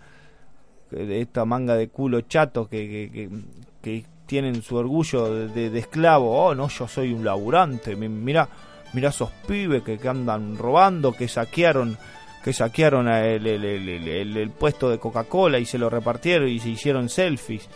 esta 0.90 1.44
manga 1.44 1.74
de 1.74 1.88
culo 1.88 2.20
chato 2.22 2.68
que, 2.68 3.30
que, 3.82 4.04
tienen 4.26 4.62
su 4.62 4.76
orgullo 4.76 5.48
de, 5.48 5.78
esclavo. 5.78 6.46
Oh, 6.46 6.54
no, 6.54 6.68
yo 6.68 6.86
soy 6.88 7.12
un 7.12 7.24
laburante. 7.24 7.96
Mira, 7.96 8.48
mira 8.92 9.08
esos 9.10 9.30
pibes 9.46 9.82
que, 9.82 9.98
andan 10.08 10.56
robando, 10.56 11.12
que 11.12 11.28
saquearon 11.28 11.96
que 12.44 12.52
saquearon 12.52 13.08
el, 13.08 13.44
el, 13.44 14.50
puesto 14.50 14.88
de 14.88 15.00
Coca-Cola 15.00 15.58
y 15.58 15.66
se 15.66 15.78
lo 15.78 15.90
repartieron 15.90 16.48
y 16.48 16.60
se 16.60 16.68
hicieron 16.68 17.08
selfies. 17.08 17.68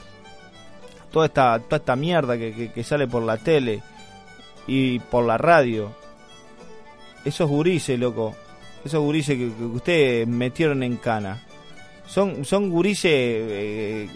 Toda 1.10 1.26
esta, 1.26 1.58
toda 1.58 1.78
esta 1.78 1.96
mierda 1.96 2.38
que, 2.38 2.70
que 2.72 2.84
sale 2.84 3.08
por 3.08 3.24
la 3.24 3.36
tele 3.36 3.82
y 4.68 5.00
por 5.00 5.24
la 5.24 5.36
radio. 5.38 5.90
Esos 7.24 7.48
gurises, 7.48 7.98
loco. 7.98 8.36
Esos 8.84 9.00
gurises 9.02 9.36
que, 9.36 9.52
que 9.52 9.64
ustedes 9.64 10.28
metieron 10.28 10.84
en 10.84 10.98
cana 10.98 11.42
son, 12.10 12.44
son 12.44 12.70
gurises. 12.70 13.10
Eh, 13.12 14.08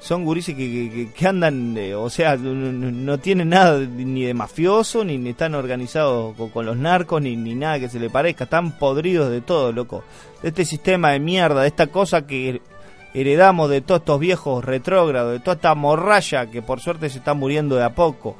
son 0.00 0.24
gurises 0.24 0.56
que, 0.56 1.10
que, 1.14 1.28
andan, 1.28 1.76
eh, 1.76 1.94
o 1.94 2.08
sea, 2.08 2.36
no, 2.36 3.18
tienen 3.18 3.50
nada 3.50 3.78
ni 3.78 4.24
de 4.24 4.32
mafioso, 4.32 5.04
ni, 5.04 5.28
están 5.28 5.54
organizados 5.54 6.34
con, 6.52 6.66
los 6.66 6.76
narcos, 6.76 7.20
ni, 7.20 7.36
ni 7.36 7.54
nada 7.54 7.78
que 7.78 7.88
se 7.88 8.00
le 8.00 8.08
parezca. 8.08 8.44
Están 8.44 8.78
podridos 8.78 9.30
de 9.30 9.42
todo, 9.42 9.72
loco. 9.72 10.02
De 10.42 10.48
este 10.48 10.64
sistema 10.64 11.10
de 11.10 11.20
mierda, 11.20 11.62
de 11.62 11.68
esta 11.68 11.88
cosa 11.88 12.26
que 12.26 12.62
heredamos 13.12 13.68
de 13.68 13.82
todos 13.82 14.00
estos 14.00 14.18
viejos 14.18 14.64
retrógrados, 14.64 15.32
de 15.32 15.40
toda 15.40 15.56
esta 15.56 15.74
morralla 15.74 16.46
que 16.46 16.62
por 16.62 16.80
suerte 16.80 17.10
se 17.10 17.18
está 17.18 17.34
muriendo 17.34 17.76
de 17.76 17.84
a 17.84 17.94
poco, 17.94 18.36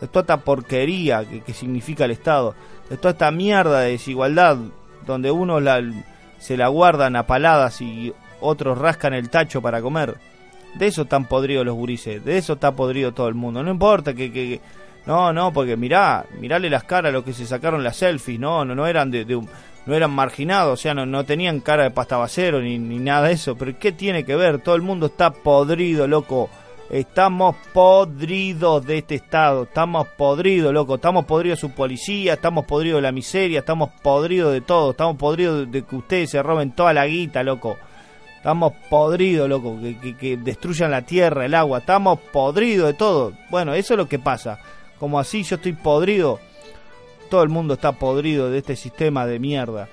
de 0.00 0.06
toda 0.06 0.20
esta 0.20 0.36
porquería 0.38 1.24
que, 1.24 1.40
que 1.40 1.54
significa 1.54 2.04
el 2.04 2.12
Estado, 2.12 2.54
de 2.88 2.96
toda 2.98 3.12
esta 3.12 3.30
mierda 3.32 3.80
de 3.80 3.92
desigualdad 3.92 4.58
donde 5.06 5.30
uno 5.30 5.58
la 5.60 5.82
se 6.38 6.56
la 6.58 6.68
guardan 6.68 7.16
a 7.16 7.26
paladas 7.26 7.80
y 7.80 8.12
otros 8.40 8.76
rascan 8.76 9.14
el 9.14 9.30
tacho 9.30 9.62
para 9.62 9.80
comer. 9.80 10.18
De 10.74 10.86
eso 10.86 11.02
están 11.02 11.26
podridos 11.26 11.64
los 11.64 11.74
gurises, 11.74 12.24
de 12.24 12.36
eso 12.36 12.54
está 12.54 12.74
podrido 12.74 13.12
todo 13.12 13.28
el 13.28 13.34
mundo. 13.34 13.62
No 13.62 13.70
importa 13.70 14.12
que, 14.12 14.32
que, 14.32 14.60
no, 15.06 15.32
no, 15.32 15.52
porque 15.52 15.76
mirá, 15.76 16.24
mirale 16.40 16.70
las 16.70 16.84
caras 16.84 17.10
a 17.10 17.12
los 17.12 17.24
que 17.24 17.32
se 17.32 17.46
sacaron 17.46 17.84
las 17.84 17.96
selfies, 17.96 18.40
no, 18.40 18.64
no, 18.64 18.74
no 18.74 18.86
eran 18.86 19.10
de, 19.10 19.24
no 19.24 19.94
eran 19.94 20.10
marginados, 20.10 20.80
o 20.80 20.82
sea, 20.82 20.94
no, 20.94 21.04
no 21.04 21.24
tenían 21.24 21.60
cara 21.60 21.84
de 21.84 21.90
pastabacero 21.90 22.60
ni, 22.60 22.78
ni 22.78 22.98
nada 22.98 23.28
de 23.28 23.34
eso. 23.34 23.56
Pero 23.56 23.78
¿qué 23.78 23.92
tiene 23.92 24.24
que 24.24 24.34
ver? 24.34 24.60
Todo 24.60 24.74
el 24.74 24.82
mundo 24.82 25.06
está 25.06 25.30
podrido, 25.30 26.08
loco. 26.08 26.48
Estamos 26.90 27.56
podridos 27.72 28.84
de 28.84 28.98
este 28.98 29.14
estado, 29.14 29.64
estamos 29.64 30.06
podridos, 30.08 30.72
loco, 30.72 30.96
estamos 30.96 31.24
podridos 31.24 31.58
de 31.58 31.68
su 31.68 31.74
policía, 31.74 32.34
estamos 32.34 32.66
podridos 32.66 32.98
de 32.98 33.02
la 33.02 33.12
miseria, 33.12 33.60
estamos 33.60 33.90
podridos 34.02 34.52
de 34.52 34.60
todo, 34.60 34.90
estamos 34.90 35.16
podridos 35.16 35.70
de 35.70 35.82
que 35.82 35.96
ustedes 35.96 36.30
se 36.30 36.42
roben 36.42 36.72
toda 36.72 36.92
la 36.92 37.06
guita, 37.06 37.42
loco. 37.42 37.78
Estamos 38.44 38.74
podridos, 38.90 39.48
loco, 39.48 39.78
que, 39.80 40.18
que, 40.18 40.36
destruyan 40.36 40.90
la 40.90 41.00
tierra, 41.00 41.46
el 41.46 41.54
agua, 41.54 41.78
estamos 41.78 42.20
podridos 42.30 42.88
de 42.88 42.92
todo. 42.92 43.32
Bueno, 43.48 43.72
eso 43.72 43.94
es 43.94 43.98
lo 43.98 44.06
que 44.06 44.18
pasa. 44.18 44.58
Como 44.98 45.18
así 45.18 45.44
yo 45.44 45.56
estoy 45.56 45.72
podrido, 45.72 46.38
todo 47.30 47.42
el 47.42 47.48
mundo 47.48 47.72
está 47.72 47.92
podrido 47.92 48.50
de 48.50 48.58
este 48.58 48.76
sistema 48.76 49.24
de 49.24 49.38
mierda. 49.38 49.88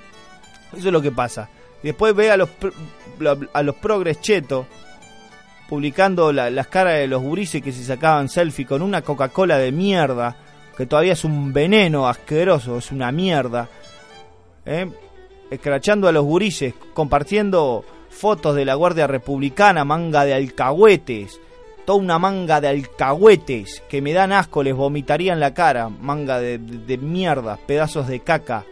Eso 0.74 0.88
es 0.88 0.92
lo 0.92 1.02
que 1.02 1.14
pasa. 1.14 1.50
Después 1.82 2.14
ve 2.14 2.30
a 2.30 2.36
los, 2.36 2.50
a 3.54 3.64
los 3.64 3.76
progres 3.78 4.20
chetos 4.20 4.66
publicando 5.70 6.34
las 6.34 6.68
caras 6.68 6.96
de 6.96 7.08
los 7.08 7.22
gurises 7.22 7.62
que 7.62 7.72
se 7.72 7.86
sacaban 7.86 8.28
selfie 8.28 8.66
con 8.66 8.82
una 8.82 9.02
Coca-Cola 9.02 9.60
de 9.60 9.72
mierda, 9.72 10.36
que 10.76 10.86
todavía 10.88 11.14
es 11.14 11.24
un 11.24 11.54
veneno 11.54 12.06
asqueroso, 12.06 12.80
es 12.80 12.92
una 12.92 13.14
mierda. 13.14 13.70
¿eh? 14.66 14.92
Escrachando 15.50 16.10
a 16.10 16.12
los 16.12 16.26
gurises, 16.26 16.74
compartiendo 16.94 17.86
fotos 18.12 18.56
de 18.56 18.66
la 18.66 18.76
Guardia 18.76 19.08
Republicana, 19.08 19.84
manga 19.84 20.26
de 20.26 20.34
alcahuetes, 20.34 21.40
toda 21.86 21.98
una 21.98 22.20
manga 22.20 22.62
de 22.62 22.68
alcahuetes 22.68 23.82
que 23.90 24.02
me 24.02 24.14
dan 24.14 24.32
asco, 24.32 24.62
les 24.62 24.76
vomitaría 24.76 25.34
en 25.34 25.40
la 25.40 25.54
cara, 25.54 25.90
manga 25.90 26.40
de, 26.40 26.60
mierda, 27.02 27.58
pedazos 27.66 28.08
de 28.08 28.20
caca. 28.20 28.66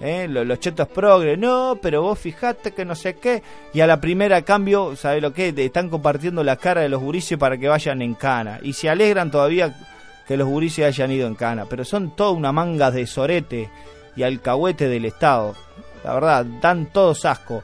¿eh? 0.00 0.26
los, 0.28 0.58
chetos 0.58 0.88
progres, 0.88 1.38
no, 1.38 1.78
pero 1.80 2.02
vos 2.02 2.18
fijate 2.18 2.72
que 2.72 2.84
no 2.84 2.94
sé 2.94 3.14
qué. 3.14 3.42
Y 3.72 3.80
a 3.80 3.86
la 3.86 4.00
primera 4.00 4.42
cambio, 4.42 4.96
¿sabe 4.96 5.20
lo 5.20 5.32
que? 5.32 5.54
Están 5.56 5.88
compartiendo 5.88 6.42
la 6.42 6.56
cara 6.56 6.80
de 6.80 6.88
los 6.88 7.00
gurises 7.00 7.38
para 7.38 7.58
que 7.58 7.68
vayan 7.68 8.02
en 8.02 8.14
cana. 8.14 8.58
Y 8.62 8.72
se 8.72 8.88
alegran 8.88 9.30
todavía 9.30 9.74
que 10.26 10.36
los 10.36 10.48
gurises 10.48 10.86
hayan 10.86 11.12
ido 11.12 11.28
en 11.28 11.34
cana. 11.34 11.66
Pero 11.66 11.84
son 11.84 12.16
toda 12.16 12.30
una 12.30 12.50
manga 12.50 12.90
de 12.90 13.06
sorete 13.06 13.70
y 14.16 14.22
alcahuete 14.22 14.88
del 14.88 15.04
Estado. 15.04 15.54
La 16.02 16.14
verdad, 16.14 16.46
dan 16.60 16.86
todos 16.86 17.24
asco. 17.26 17.62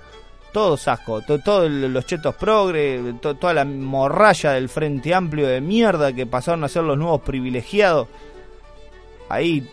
Todos 0.57 0.89
asco. 0.89 1.21
Todos 1.21 1.71
los 1.71 2.07
chetos 2.07 2.35
progres, 2.35 3.21
toda 3.21 3.53
la 3.53 3.67
morralla 3.67 4.53
del 4.53 4.71
Frente 4.71 5.15
Amplio 5.15 5.47
de 5.47 5.61
mierda 5.61 6.15
que 6.15 6.25
pasaron 6.25 6.65
a 6.65 6.69
ser 6.69 6.83
los 6.85 6.97
nuevos 6.97 7.21
privilegiados 7.21 8.09
ahí 9.29 9.69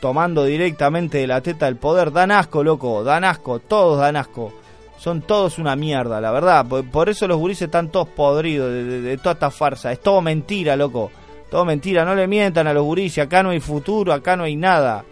tomando 0.00 0.44
directamente 0.44 1.18
de 1.18 1.26
la 1.26 1.42
teta 1.42 1.66
del 1.66 1.76
poder, 1.76 2.10
dan 2.10 2.30
asco, 2.30 2.64
loco, 2.64 3.04
dan 3.04 3.22
asco, 3.22 3.58
todos 3.58 4.00
dan 4.00 4.16
asco. 4.16 4.50
Son 4.96 5.20
todos 5.20 5.58
una 5.58 5.76
mierda, 5.76 6.22
la 6.22 6.30
verdad. 6.30 6.64
Por, 6.66 7.10
eso 7.10 7.28
los 7.28 7.36
gurises 7.36 7.66
están 7.66 7.90
todos 7.90 8.08
podridos 8.08 8.72
de, 8.72 9.18
toda 9.18 9.34
esta 9.34 9.50
farsa. 9.50 9.92
Es 9.92 10.00
todo 10.00 10.22
mentira, 10.22 10.74
loco. 10.74 11.10
Todo 11.50 11.66
mentira. 11.66 12.06
No 12.06 12.14
le 12.14 12.26
mientan 12.26 12.66
a 12.66 12.72
los 12.72 12.82
gurises. 12.82 13.26
Acá 13.26 13.42
no 13.42 13.50
hay 13.50 13.60
futuro, 13.60 14.14
acá 14.14 14.36
no 14.36 14.44
hay 14.44 14.56
nada. 14.56 15.04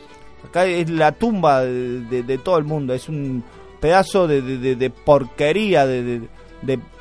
Acá 0.48 0.64
es 0.64 0.88
la 0.88 1.12
tumba 1.12 1.60
de, 1.60 2.40
todo 2.42 2.56
el 2.56 2.64
mundo. 2.64 2.94
Es 2.94 3.10
un 3.10 3.44
pedazo 3.86 4.26
de, 4.26 4.90
porquería 5.04 5.86
de, 5.86 6.28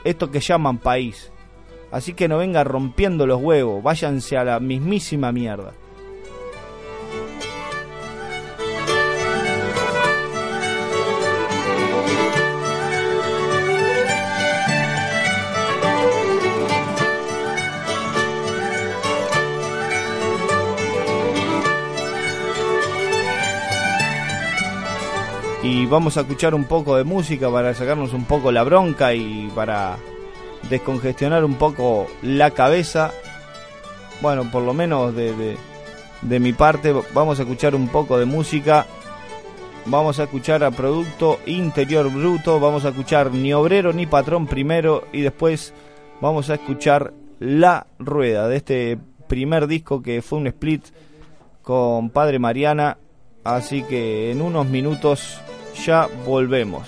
esto 0.04 0.30
que 0.30 0.40
llaman 0.40 0.78
país. 0.78 1.32
Así 1.92 2.14
que 2.14 2.28
no 2.28 2.38
venga 2.38 2.64
rompiendo 2.64 3.26
los 3.26 3.42
huevos. 3.42 3.82
Váyanse 3.82 4.38
a 4.38 4.44
la 4.44 4.60
mismísima 4.60 5.32
mierda. 5.32 5.74
Y 25.66 25.88
vamos 25.88 26.16
a 26.16 26.22
escuchar 26.22 26.54
un 26.54 26.66
poco 26.66 26.96
de 26.96 27.04
música 27.04 27.50
para 27.50 27.74
sacarnos 27.74 28.14
un 28.14 28.26
poco 28.26 28.52
la 28.52 28.62
bronca 28.62 29.16
y 29.16 29.50
para 29.56 29.98
descongestionar 30.70 31.44
un 31.44 31.56
poco 31.56 32.06
la 32.22 32.52
cabeza. 32.52 33.12
Bueno, 34.22 34.52
por 34.52 34.62
lo 34.62 34.76
menos 34.76 35.16
de, 35.16 35.58
de, 36.22 36.40
mi 36.40 36.54
parte 36.54 36.94
vamos 37.16 37.40
a 37.40 37.42
escuchar 37.42 37.74
un 37.74 37.88
poco 37.88 38.20
de 38.20 38.26
música. 38.26 38.86
Vamos 39.88 40.20
a 40.20 40.26
escuchar 40.26 40.64
a 40.64 40.70
Producto 40.70 41.40
Interior 41.48 42.12
Bruto, 42.12 42.60
vamos 42.60 42.86
a 42.86 42.90
escuchar 42.90 43.32
Ni 43.32 43.52
Obrero 43.52 43.92
ni 43.92 44.06
Patrón 44.06 44.46
primero 44.46 45.08
y 45.12 45.22
después 45.22 45.74
vamos 46.22 46.52
a 46.52 46.56
escuchar 46.56 47.12
La 47.40 47.88
Rueda 47.98 48.48
de 48.48 48.58
este 48.58 49.00
primer 49.28 49.66
disco 49.66 50.04
que 50.04 50.22
fue 50.22 50.38
un 50.38 50.46
split 50.46 50.86
con 51.64 52.12
Padre 52.12 52.38
Mariana. 52.38 53.00
Así 53.44 53.84
que 53.84 54.32
en 54.32 54.42
unos 54.42 54.66
minutos 54.66 55.40
ya 55.84 56.08
volvemos. 56.26 56.88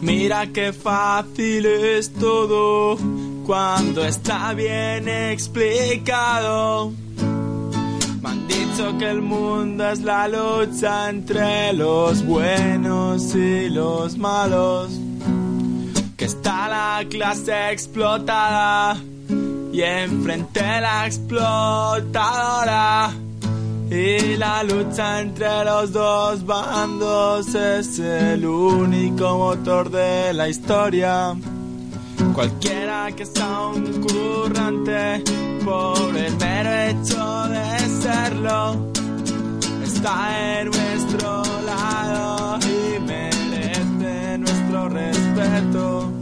Mira 0.00 0.46
qué 0.46 0.72
fácil 0.72 1.66
es 1.66 2.12
todo 2.12 2.96
cuando 3.46 4.04
está 4.04 4.54
bien 4.54 5.08
explicado. 5.08 6.92
Me 8.22 8.28
han 8.28 8.48
dicho 8.48 8.96
que 8.98 9.10
el 9.10 9.20
mundo 9.20 9.88
es 9.90 10.00
la 10.00 10.28
lucha 10.28 11.10
entre 11.10 11.72
los 11.74 12.24
buenos 12.24 13.34
y 13.34 13.68
los 13.68 14.16
malos. 14.16 14.90
Que 16.16 16.24
está 16.24 16.68
la 16.68 17.04
clase 17.08 17.70
explotada 17.70 18.96
y 19.72 19.82
enfrente 19.82 20.60
la 20.60 21.06
explotadora. 21.06 23.10
Y 23.90 24.36
la 24.36 24.62
lucha 24.64 25.20
entre 25.20 25.64
los 25.64 25.92
dos 25.92 26.44
bandos 26.44 27.54
es 27.54 27.98
el 27.98 28.44
único 28.44 29.38
motor 29.38 29.90
de 29.90 30.34
la 30.34 30.46
historia. 30.48 31.34
Cualquiera 32.34 33.10
que 33.16 33.24
sea 33.24 33.68
un 33.68 34.02
currante, 34.02 35.24
por 35.64 36.14
el 36.16 36.36
mero 36.36 36.70
hecho 36.70 37.48
de 37.48 37.78
serlo, 38.02 38.92
está 39.82 40.60
en 40.60 40.70
nuestro 40.70 41.42
lado 41.64 42.58
y 42.60 43.00
merece 43.00 44.36
nuestro 44.38 44.88
respeto 44.90 46.12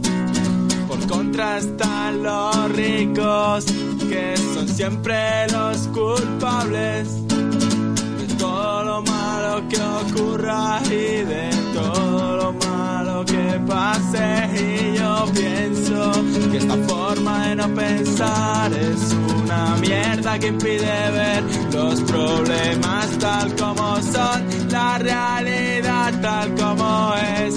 contra 1.07 1.57
están 1.57 2.23
los 2.23 2.71
ricos, 2.73 3.65
que 4.09 4.35
son 4.53 4.67
siempre 4.67 5.47
los 5.51 5.87
culpables 5.87 7.27
de 7.27 8.35
todo 8.37 8.83
lo 8.83 9.01
malo 9.01 9.67
que 9.69 9.77
ocurra 9.81 10.79
y 10.85 11.23
de 11.23 11.49
todo 11.73 12.37
lo 12.37 12.53
malo 12.53 13.25
que 13.25 13.59
pase. 13.67 14.49
Y 14.55 14.97
yo 14.97 15.25
pienso 15.33 16.11
que 16.51 16.57
esta 16.57 16.75
forma 16.87 17.47
de 17.47 17.55
no 17.55 17.67
pensar 17.73 18.73
es 18.73 19.15
una 19.43 19.75
mierda 19.77 20.39
que 20.39 20.47
impide 20.47 21.11
ver 21.11 21.43
los 21.73 22.01
problemas 22.01 23.17
tal 23.19 23.55
como 23.55 23.95
son, 24.01 24.69
la 24.69 24.97
realidad 24.97 26.13
tal 26.21 26.55
como 26.55 27.13
es, 27.39 27.55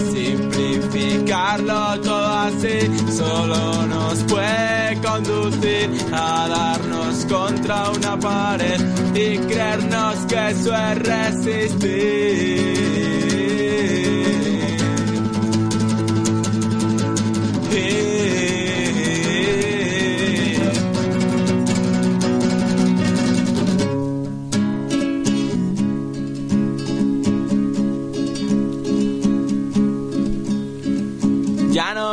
simplificarlo 0.91 2.01
todo 2.01 2.27
así 2.27 2.91
solo 3.11 3.87
nos 3.87 4.23
puede 4.25 5.01
conducir 5.01 5.91
a 6.13 6.49
darnos 6.49 7.25
contra 7.27 7.91
una 7.91 8.19
pared 8.19 8.81
y 9.15 9.39
creernos 9.39 10.17
que 10.29 10.51
eso 10.51 10.75
es 10.75 10.99
resistir. 10.99 13.10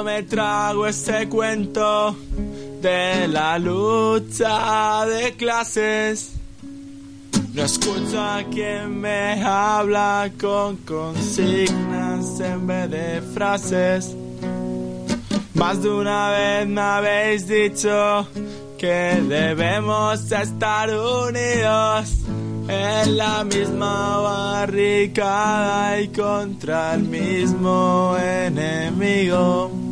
Me 0.04 0.24
trago 0.24 0.88
ese 0.88 1.28
cuento 1.30 2.16
de 2.82 3.28
la 3.28 3.58
lucha 3.58 5.06
de 5.06 5.34
clases. 5.34 6.34
No 7.54 7.64
escucho 7.64 8.22
a 8.22 8.44
quien 8.52 9.00
me 9.02 9.44
habla 9.44 10.30
con 10.40 10.78
consignas 10.78 12.40
en 12.40 12.68
vez 12.68 12.90
de 12.92 13.22
frases. 13.34 14.16
Más 15.54 15.82
de 15.82 15.90
una 15.90 16.30
vez 16.30 16.68
me 16.68 16.82
habéis 16.82 17.48
dicho 17.48 18.28
que 18.78 19.24
debemos 19.28 20.32
estar 20.32 20.90
unidos 20.90 22.14
en 22.68 23.18
la 23.18 23.44
misma 23.44 24.18
barricada 24.18 26.00
y 26.02 26.10
contra 26.10 26.94
el 26.96 27.04
mismo 27.04 28.16
enemigo. 28.20 29.87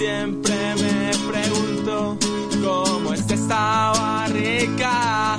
Siempre 0.00 0.54
me 0.76 1.10
pregunto 1.30 2.16
cómo 2.64 3.12
es 3.12 3.30
esta 3.30 3.92
barrica. 3.92 5.38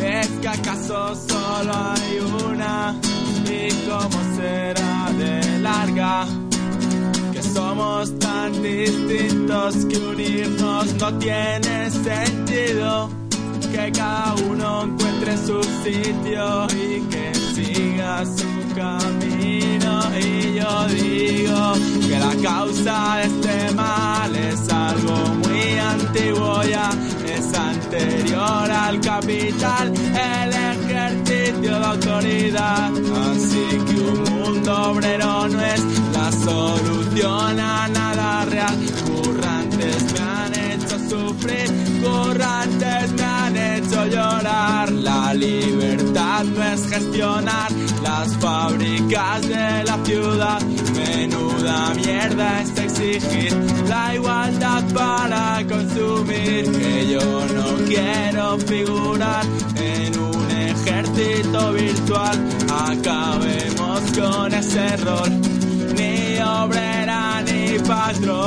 ¿Es 0.00 0.28
que 0.28 0.46
acaso 0.46 1.12
solo 1.16 1.72
hay 1.74 2.20
una? 2.52 2.94
¿Y 3.46 3.72
cómo 3.88 4.36
será 4.36 5.10
de 5.18 5.58
larga? 5.58 6.24
Que 7.32 7.42
somos 7.42 8.16
tan 8.20 8.62
distintos 8.62 9.84
que 9.86 9.98
unirnos 9.98 10.94
no 10.94 11.18
tiene 11.18 11.90
sentido. 11.90 13.10
Que 13.72 13.90
cada 13.90 14.36
uno 14.48 14.84
encuentre 14.84 15.36
su 15.36 15.60
sitio 15.82 16.68
y 16.76 17.00
que 17.10 17.34
siga 17.34 18.24
su 18.24 18.59
camino. 18.74 20.02
Y 20.18 20.54
yo 20.54 20.86
digo 20.88 21.72
que 22.08 22.18
la 22.18 22.34
causa 22.42 23.16
de 23.16 23.24
este 23.24 23.74
mal 23.74 24.34
es 24.34 24.68
algo 24.68 25.16
muy 25.42 25.78
antiguo 25.78 26.62
ya, 26.64 26.90
es 27.26 27.54
anterior 27.54 28.70
al 28.70 29.00
capital, 29.00 29.92
el 29.92 30.52
ejercicio 30.52 31.78
de 31.78 31.86
autoridad. 31.86 32.90
Así 33.30 33.66
que 33.86 34.00
un 34.00 34.22
mundo 34.24 34.90
obrero 34.90 35.48
no 35.48 35.60
es 35.60 35.82
la 36.12 36.32
solución 36.32 37.60
a 37.60 37.88
nada 37.88 38.44
real. 38.46 38.76
Currantes 39.06 40.12
me 40.12 40.20
han 40.20 40.54
hecho 40.54 40.98
sufrir, 41.08 41.68
currantes 42.02 43.12
me 43.12 43.22
han 43.22 43.56
hecho 43.56 43.69
llorar. 44.06 44.90
La 44.92 45.34
libertad 45.34 46.44
no 46.44 46.62
es 46.62 46.86
gestionar 46.88 47.70
las 48.02 48.36
fábricas 48.36 49.42
de 49.42 49.84
la 49.84 49.98
ciudad. 50.04 50.60
Menuda 50.94 51.94
mierda 51.94 52.62
es 52.62 52.78
exigir 52.78 53.52
la 53.88 54.14
igualdad 54.14 54.82
para 54.94 55.64
consumir. 55.68 56.70
Que 56.70 57.08
yo 57.12 57.46
no 57.54 57.86
quiero 57.86 58.58
figurar 58.58 59.44
en 59.76 60.18
un 60.18 60.50
ejército 60.50 61.72
virtual. 61.72 62.48
Acabemos 62.88 64.00
con 64.18 64.54
ese 64.54 64.96
rol. 64.98 65.30
Ni 65.96 66.38
obrera 66.40 67.20
patrón, 67.90 68.40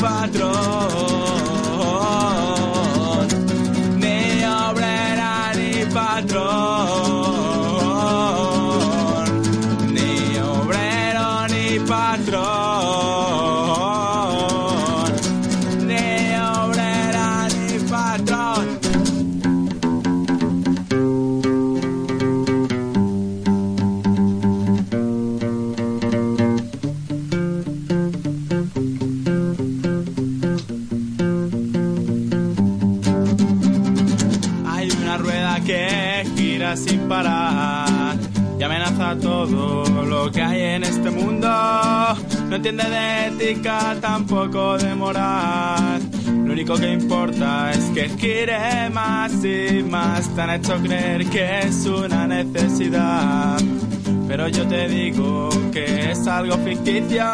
patrón, 0.00 0.85
No 42.48 42.56
entiende 42.56 42.84
de 42.84 43.26
ética, 43.26 43.96
tampoco 44.00 44.78
de 44.78 44.94
moral. 44.94 46.00
Lo 46.44 46.52
único 46.52 46.76
que 46.76 46.92
importa 46.92 47.72
es 47.72 47.84
que 47.94 48.08
gire 48.08 48.88
más 48.90 49.32
y 49.44 49.82
más. 49.82 50.28
Te 50.34 50.42
han 50.42 50.50
hecho 50.50 50.76
creer 50.82 51.26
que 51.26 51.60
es 51.60 51.86
una 51.86 52.26
necesidad. 52.26 53.58
Pero 54.28 54.48
yo 54.48 54.66
te 54.66 54.88
digo 54.88 55.48
que 55.72 56.12
es 56.12 56.26
algo 56.26 56.56
ficticio, 56.58 57.24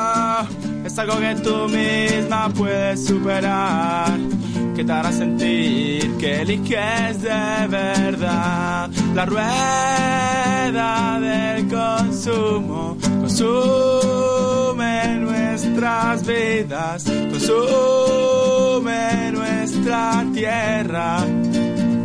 es 0.84 0.98
algo 0.98 1.18
que 1.18 1.34
tú 1.36 1.68
misma 1.68 2.48
puedes 2.50 3.06
superar 3.06 4.18
que 4.74 4.84
te 4.84 4.92
hará 4.92 5.12
sentir 5.12 6.16
que 6.18 6.42
eliges 6.42 7.22
de 7.22 7.66
verdad 7.68 8.90
la 9.14 9.26
rueda 9.26 11.20
del 11.20 11.68
consumo. 11.68 12.96
Consume 13.20 14.01
nuestras 15.92 16.26
vidas, 16.26 17.04
consume 17.30 19.32
nuestra 19.32 20.24
tierra 20.32 21.18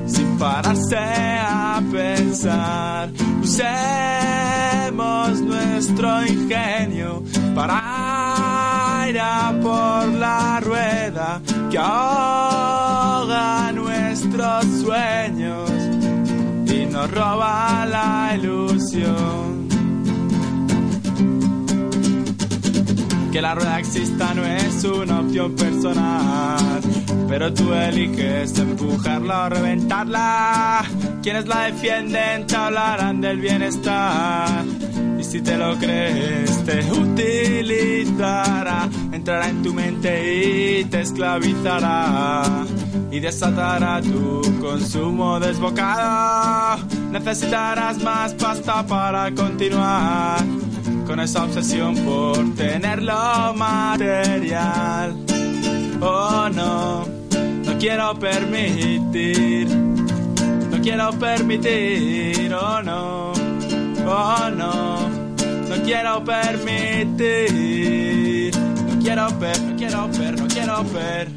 sin 0.05 0.37
pararse 0.37 0.97
a 0.97 1.81
pensar. 1.91 3.09
Usemos 3.41 5.41
nuestro 5.41 6.25
ingenio 6.25 7.23
para 7.55 9.05
ir 9.09 9.19
a 9.19 9.53
por 9.61 10.07
la 10.13 10.59
rueda 10.59 11.41
que 11.69 11.77
ahoga 11.77 13.71
nuestros 13.71 14.65
sueños 14.81 15.71
y 16.65 16.85
nos 16.85 17.09
roba 17.11 17.85
la 17.85 18.35
ilusión. 18.35 19.56
Que 23.37 23.41
la 23.43 23.53
rueda 23.53 23.77
exista 23.77 24.33
no 24.33 24.43
es 24.43 24.83
una 24.83 25.19
opción 25.19 25.55
personal, 25.55 26.81
pero 27.29 27.53
tú 27.53 27.71
eliges 27.71 28.57
empujarla 28.57 29.45
o 29.45 29.49
reventarla. 29.49 30.83
Quienes 31.21 31.45
la 31.45 31.65
defienden 31.65 32.47
te 32.47 32.55
hablarán 32.55 33.21
del 33.21 33.39
bienestar. 33.39 34.65
Y 35.19 35.23
si 35.23 35.41
te 35.41 35.55
lo 35.55 35.77
crees, 35.77 36.65
te 36.65 36.79
utilizará, 36.91 38.89
entrará 39.11 39.49
en 39.49 39.61
tu 39.61 39.71
mente 39.71 40.79
y 40.79 40.85
te 40.85 41.01
esclavizará. 41.01 42.65
Y 43.11 43.19
desatará 43.19 44.01
tu 44.01 44.41
consumo 44.59 45.39
desbocado. 45.39 46.83
Necesitarás 47.11 48.01
más 48.01 48.33
pasta 48.33 48.83
para 48.87 49.31
continuar 49.35 50.66
con 51.07 51.19
esa 51.21 51.45
obsesión 51.45 51.95
por 51.95 52.53
tener 52.55 53.01
lo 53.01 53.53
material. 53.55 55.15
Oh 56.01 56.49
no, 56.53 57.05
no 57.05 57.77
quiero 57.79 58.13
permitir, 58.19 59.69
no 59.69 60.81
quiero 60.81 61.11
permitir, 61.13 62.53
oh 62.53 62.83
no, 62.83 63.31
oh 64.05 64.49
no, 64.55 65.07
no 65.07 65.75
quiero 65.85 66.23
permitir, 66.25 67.31
no 68.57 68.99
quiero 69.01 69.29
ver, 69.39 69.61
no 69.61 69.75
quiero 69.77 70.07
ver, 70.09 70.41
no 70.41 70.47
quiero 70.47 70.83
ver, 70.83 71.29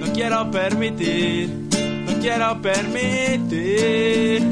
no 0.00 0.12
quiero 0.12 0.50
permitir, 0.50 1.48
no 2.06 2.12
quiero 2.20 2.60
permitir. 2.60 4.42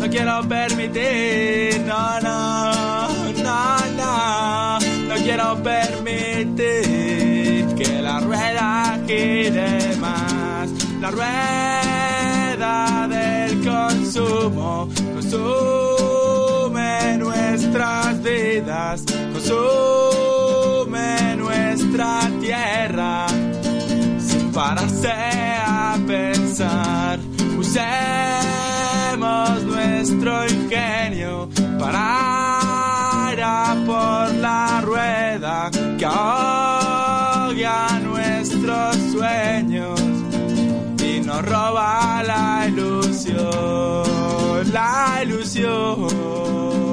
No 0.00 0.08
quiero 0.08 0.42
permitir, 0.48 1.82
no, 1.82 2.20
no, 2.20 3.08
no, 3.42 3.78
no, 3.96 4.78
no 5.08 5.14
quiero 5.22 5.62
permitir 5.62 7.66
que 7.76 8.02
la 8.02 8.20
rueda 8.20 8.98
gire 9.06 9.96
más. 9.96 10.68
La 11.00 11.10
rueda 11.10 13.08
del 13.08 13.64
consumo 13.64 14.88
consume 15.14 17.16
nuestras 17.18 18.22
vidas, 18.22 19.04
consume 19.32 21.36
nuestra 21.36 22.30
tierra 22.40 23.26
sin 24.18 24.52
pararse 24.52 25.12
a 25.12 25.98
pensar. 26.06 27.18
Usemos 27.58 29.62
nuestro 29.64 30.46
ingenio 30.46 31.48
para 31.78 32.39
por 33.40 34.34
la 34.34 34.82
rueda 34.82 35.70
que 35.98 36.04
ahoga 36.04 37.98
nuestros 38.00 38.96
sueños 39.12 39.98
y 41.02 41.20
nos 41.20 41.42
roba 41.46 42.22
la 42.22 42.66
ilusión, 42.68 44.04
la 44.72 45.20
ilusión. 45.22 46.89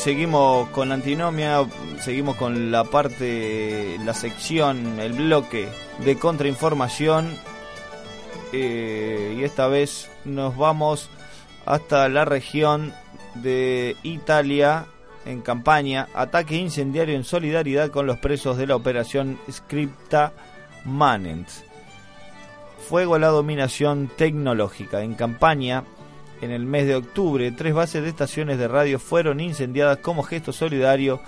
Seguimos 0.00 0.70
con 0.70 0.92
Antinomia, 0.92 1.66
seguimos 2.00 2.36
con 2.36 2.70
la 2.70 2.84
parte, 2.84 3.98
la 4.02 4.14
sección, 4.14 4.98
el 4.98 5.12
bloque 5.12 5.68
de 6.04 6.16
contrainformación. 6.16 7.36
Eh, 8.52 9.36
y 9.38 9.44
esta 9.44 9.68
vez 9.68 10.10
nos 10.24 10.56
vamos 10.56 11.10
hasta 11.66 12.08
la 12.08 12.24
región 12.24 12.94
de 13.34 13.94
Italia 14.02 14.86
en 15.26 15.42
campaña. 15.42 16.08
Ataque 16.14 16.56
incendiario 16.56 17.14
en 17.14 17.24
solidaridad 17.24 17.90
con 17.90 18.06
los 18.06 18.18
presos 18.18 18.56
de 18.56 18.66
la 18.66 18.76
operación 18.76 19.38
Scripta 19.50 20.32
Manent. 20.86 21.48
Fuego 22.88 23.16
a 23.16 23.18
la 23.18 23.28
dominación 23.28 24.10
tecnológica. 24.16 25.02
En 25.02 25.12
campaña, 25.12 25.84
en 26.40 26.50
el 26.50 26.64
mes 26.64 26.86
de 26.86 26.96
octubre, 26.96 27.50
tres 27.52 27.74
bases 27.74 28.02
de 28.02 28.08
estaciones 28.08 28.58
de 28.58 28.68
radio 28.68 28.98
fueron 28.98 29.40
incendiadas 29.40 29.98
como 29.98 30.22
gesto 30.22 30.52
solidario 30.52 31.20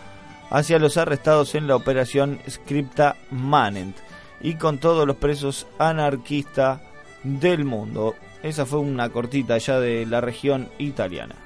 hacia 0.50 0.78
los 0.78 0.96
arrestados 0.96 1.54
en 1.54 1.66
la 1.66 1.76
operación 1.76 2.38
Scripta 2.48 3.16
Manent 3.30 3.96
y 4.40 4.54
con 4.54 4.78
todos 4.78 5.06
los 5.06 5.16
presos 5.16 5.66
anarquistas 5.78 6.80
del 7.22 7.64
mundo. 7.64 8.14
Esa 8.42 8.66
fue 8.66 8.80
una 8.80 9.08
cortita 9.08 9.56
ya 9.58 9.80
de 9.80 10.04
la 10.06 10.20
región 10.20 10.68
italiana. 10.78 11.41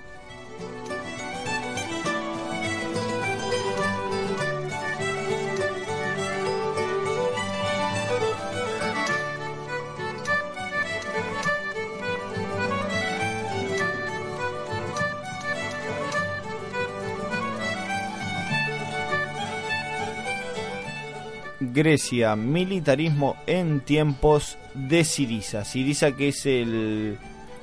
Grecia, 21.77 22.37
militarismo 22.37 23.37
en 23.47 23.81
tiempos 23.81 24.57
de 24.73 25.05
Siriza. 25.05 25.67
Siriza 25.67 26.13
que 26.13 26.29
es 26.29 26.47
el, 26.47 27.19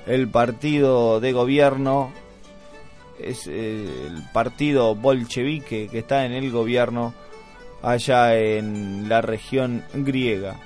el 0.05 0.27
partido 0.27 1.19
de 1.19 1.31
gobierno, 1.31 2.11
es 3.19 3.47
el 3.47 4.21
partido 4.31 4.93
bolchevique 4.93 5.87
que 5.91 5.97
está 5.97 6.27
en 6.27 6.31
el 6.31 6.51
gobierno 6.51 7.15
allá 7.81 8.37
en 8.37 9.09
la 9.09 9.23
región 9.23 9.83
griega. 9.95 10.57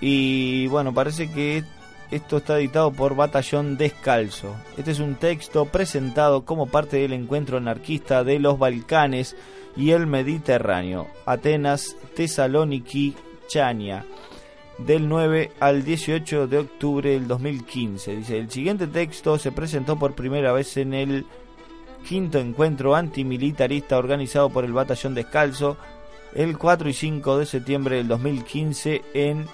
Y 0.00 0.68
bueno, 0.68 0.94
parece 0.94 1.30
que 1.30 1.64
esto 2.10 2.38
está 2.38 2.58
editado 2.58 2.92
por 2.92 3.14
Batallón 3.14 3.76
Descalzo. 3.76 4.56
Este 4.78 4.92
es 4.92 5.00
un 5.00 5.16
texto 5.16 5.66
presentado 5.66 6.46
como 6.46 6.66
parte 6.66 6.96
del 6.96 7.12
encuentro 7.12 7.58
anarquista 7.58 8.24
de 8.24 8.38
los 8.38 8.58
Balcanes 8.58 9.36
y 9.76 9.90
el 9.90 10.06
Mediterráneo, 10.06 11.08
Atenas, 11.26 11.96
Tesaloniki, 12.14 13.14
Chania, 13.48 14.04
del 14.78 15.08
9 15.08 15.52
al 15.60 15.84
18 15.84 16.46
de 16.46 16.58
octubre 16.58 17.10
del 17.10 17.28
2015. 17.28 18.16
Dice, 18.16 18.38
el 18.38 18.50
siguiente 18.50 18.86
texto 18.86 19.38
se 19.38 19.52
presentó 19.52 19.98
por 19.98 20.14
primera 20.14 20.52
vez 20.52 20.76
en 20.76 20.94
el 20.94 21.26
quinto 22.06 22.38
encuentro 22.38 22.96
antimilitarista 22.96 23.98
organizado 23.98 24.50
por 24.50 24.64
el 24.64 24.72
Batallón 24.72 25.14
Descalzo 25.14 25.76
el 26.34 26.58
4 26.58 26.88
y 26.88 26.92
5 26.94 27.38
de 27.38 27.46
septiembre 27.46 27.96
del 27.96 28.08
2015 28.08 29.02
en 29.14 29.46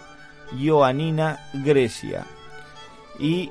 Ioannina, 0.56 1.50
Grecia 1.52 2.24
y 3.18 3.50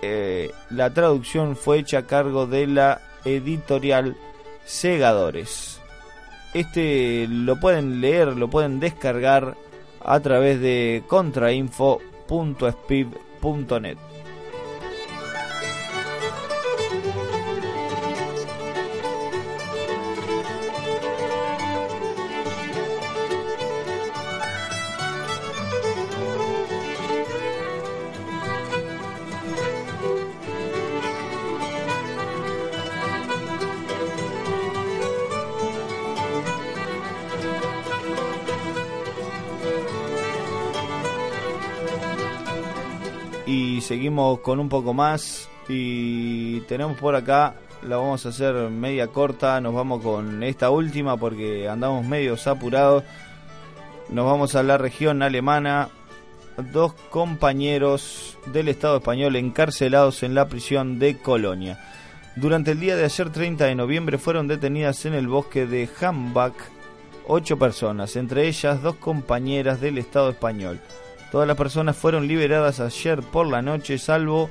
eh, 0.00 0.50
la 0.70 0.94
traducción 0.94 1.56
fue 1.56 1.78
hecha 1.78 1.98
a 1.98 2.06
cargo 2.06 2.46
de 2.46 2.66
la 2.66 3.00
editorial 3.24 4.16
Segadores. 4.64 5.77
Este 6.54 7.26
lo 7.28 7.60
pueden 7.60 8.00
leer, 8.00 8.36
lo 8.36 8.48
pueden 8.48 8.80
descargar 8.80 9.54
a 10.04 10.20
través 10.20 10.60
de 10.60 11.02
contrainfo.spiv.net. 11.06 13.98
seguimos 43.88 44.40
con 44.40 44.60
un 44.60 44.68
poco 44.68 44.92
más 44.92 45.48
y 45.66 46.60
tenemos 46.62 46.98
por 46.98 47.14
acá, 47.14 47.54
la 47.82 47.96
vamos 47.96 48.26
a 48.26 48.28
hacer 48.28 48.54
media 48.68 49.06
corta, 49.06 49.62
nos 49.62 49.72
vamos 49.72 50.02
con 50.02 50.42
esta 50.42 50.68
última 50.68 51.16
porque 51.16 51.66
andamos 51.70 52.04
medio 52.04 52.36
apurados. 52.44 53.04
Nos 54.10 54.26
vamos 54.26 54.54
a 54.56 54.62
la 54.62 54.76
región 54.76 55.22
alemana, 55.22 55.88
dos 56.70 56.92
compañeros 57.08 58.36
del 58.52 58.68
Estado 58.68 58.98
español 58.98 59.36
encarcelados 59.36 60.22
en 60.22 60.34
la 60.34 60.48
prisión 60.48 60.98
de 60.98 61.16
Colonia. 61.16 61.78
Durante 62.36 62.72
el 62.72 62.80
día 62.80 62.94
de 62.94 63.06
ayer 63.06 63.30
30 63.30 63.64
de 63.64 63.74
noviembre 63.74 64.18
fueron 64.18 64.48
detenidas 64.48 65.06
en 65.06 65.14
el 65.14 65.28
bosque 65.28 65.64
de 65.64 65.88
Hambach 65.98 66.56
ocho 67.26 67.58
personas, 67.58 68.16
entre 68.16 68.48
ellas 68.48 68.82
dos 68.82 68.96
compañeras 68.96 69.80
del 69.80 69.96
Estado 69.96 70.28
español. 70.28 70.78
Todas 71.30 71.46
las 71.46 71.56
personas 71.56 71.96
fueron 71.96 72.26
liberadas 72.26 72.80
ayer 72.80 73.20
por 73.20 73.46
la 73.46 73.60
noche, 73.60 73.98
salvo 73.98 74.48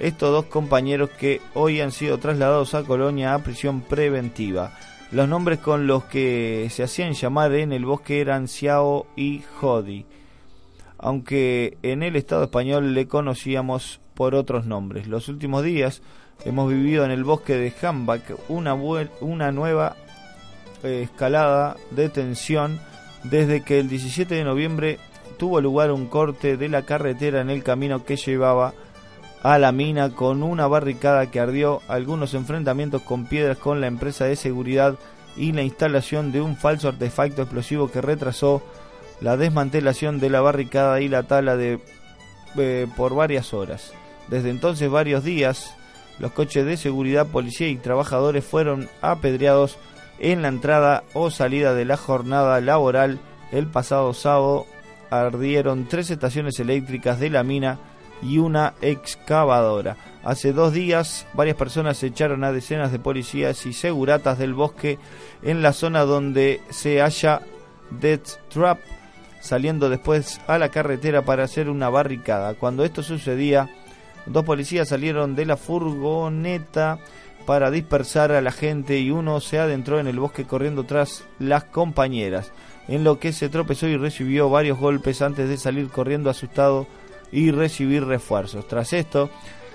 estos 0.00 0.30
dos 0.30 0.46
compañeros 0.46 1.10
que 1.10 1.40
hoy 1.54 1.80
han 1.80 1.92
sido 1.92 2.18
trasladados 2.18 2.74
a 2.74 2.82
Colonia 2.82 3.34
a 3.34 3.38
prisión 3.38 3.80
preventiva. 3.80 4.72
Los 5.12 5.28
nombres 5.28 5.60
con 5.60 5.86
los 5.86 6.04
que 6.04 6.66
se 6.70 6.82
hacían 6.82 7.12
llamar 7.12 7.54
en 7.54 7.72
el 7.72 7.84
bosque 7.84 8.20
eran 8.20 8.48
Xiao 8.48 9.06
y 9.14 9.42
Jodi, 9.60 10.04
aunque 10.98 11.78
en 11.82 12.02
el 12.02 12.16
Estado 12.16 12.44
español 12.44 12.92
le 12.92 13.06
conocíamos 13.06 14.00
por 14.14 14.34
otros 14.34 14.66
nombres. 14.66 15.06
Los 15.06 15.28
últimos 15.28 15.62
días 15.62 16.02
hemos 16.44 16.68
vivido 16.68 17.04
en 17.04 17.12
el 17.12 17.22
bosque 17.22 17.54
de 17.54 17.72
Hambach 17.80 18.32
una, 18.48 18.74
una 18.74 19.52
nueva 19.52 19.94
eh, 20.82 21.02
escalada 21.04 21.76
de 21.92 22.08
tensión 22.08 22.80
desde 23.22 23.62
que 23.62 23.78
el 23.78 23.88
17 23.88 24.34
de 24.34 24.44
noviembre 24.44 24.98
tuvo 25.36 25.60
lugar 25.60 25.92
un 25.92 26.06
corte 26.06 26.56
de 26.56 26.68
la 26.68 26.82
carretera 26.82 27.40
en 27.40 27.50
el 27.50 27.62
camino 27.62 28.04
que 28.04 28.16
llevaba 28.16 28.74
a 29.42 29.58
la 29.58 29.72
mina 29.72 30.10
con 30.10 30.42
una 30.42 30.66
barricada 30.66 31.30
que 31.30 31.40
ardió, 31.40 31.80
algunos 31.88 32.34
enfrentamientos 32.34 33.02
con 33.02 33.26
piedras 33.26 33.58
con 33.58 33.80
la 33.80 33.86
empresa 33.86 34.24
de 34.24 34.36
seguridad 34.36 34.96
y 35.36 35.52
la 35.52 35.62
instalación 35.62 36.32
de 36.32 36.40
un 36.40 36.56
falso 36.56 36.88
artefacto 36.88 37.42
explosivo 37.42 37.90
que 37.90 38.00
retrasó 38.00 38.62
la 39.20 39.36
desmantelación 39.36 40.18
de 40.18 40.30
la 40.30 40.40
barricada 40.40 41.00
y 41.00 41.08
la 41.08 41.22
tala 41.24 41.56
de 41.56 41.78
eh, 42.56 42.86
por 42.96 43.14
varias 43.14 43.54
horas. 43.54 43.92
Desde 44.28 44.50
entonces 44.50 44.90
varios 44.90 45.22
días 45.22 45.74
los 46.18 46.32
coches 46.32 46.64
de 46.64 46.76
seguridad, 46.76 47.26
policía 47.26 47.68
y 47.68 47.76
trabajadores 47.76 48.44
fueron 48.44 48.88
apedreados 49.02 49.78
en 50.18 50.42
la 50.42 50.48
entrada 50.48 51.04
o 51.12 51.30
salida 51.30 51.74
de 51.74 51.84
la 51.84 51.96
jornada 51.96 52.60
laboral 52.60 53.20
el 53.52 53.66
pasado 53.66 54.14
sábado 54.14 54.66
ardieron 55.10 55.86
tres 55.88 56.10
estaciones 56.10 56.58
eléctricas 56.60 57.20
de 57.20 57.30
la 57.30 57.42
mina 57.42 57.78
y 58.22 58.38
una 58.38 58.74
excavadora. 58.80 59.96
Hace 60.24 60.52
dos 60.52 60.72
días 60.72 61.26
varias 61.34 61.56
personas 61.56 62.02
echaron 62.02 62.44
a 62.44 62.52
decenas 62.52 62.92
de 62.92 62.98
policías 62.98 63.66
y 63.66 63.72
seguratas 63.72 64.38
del 64.38 64.54
bosque 64.54 64.98
en 65.42 65.62
la 65.62 65.72
zona 65.72 66.02
donde 66.02 66.60
se 66.70 67.00
halla 67.00 67.42
Death 67.90 68.38
Trap, 68.48 68.78
saliendo 69.40 69.88
después 69.88 70.40
a 70.46 70.58
la 70.58 70.70
carretera 70.70 71.22
para 71.22 71.44
hacer 71.44 71.68
una 71.68 71.88
barricada. 71.90 72.54
Cuando 72.54 72.84
esto 72.84 73.02
sucedía, 73.02 73.70
dos 74.26 74.44
policías 74.44 74.88
salieron 74.88 75.36
de 75.36 75.46
la 75.46 75.56
furgoneta 75.56 76.98
para 77.44 77.70
dispersar 77.70 78.32
a 78.32 78.40
la 78.40 78.50
gente 78.50 78.98
y 78.98 79.12
uno 79.12 79.40
se 79.40 79.60
adentró 79.60 80.00
en 80.00 80.08
el 80.08 80.18
bosque 80.18 80.44
corriendo 80.44 80.84
tras 80.84 81.24
las 81.38 81.64
compañeras 81.64 82.50
en 82.88 83.04
lo 83.04 83.18
que 83.18 83.32
se 83.32 83.48
tropezó 83.48 83.88
y 83.88 83.96
recibió 83.96 84.48
varios 84.48 84.78
golpes 84.78 85.22
antes 85.22 85.48
de 85.48 85.56
salir 85.56 85.88
corriendo 85.88 86.30
asustado 86.30 86.86
y 87.32 87.50
recibir 87.50 88.04
refuerzos. 88.04 88.68
Tras 88.68 88.92
esto, 88.92 89.30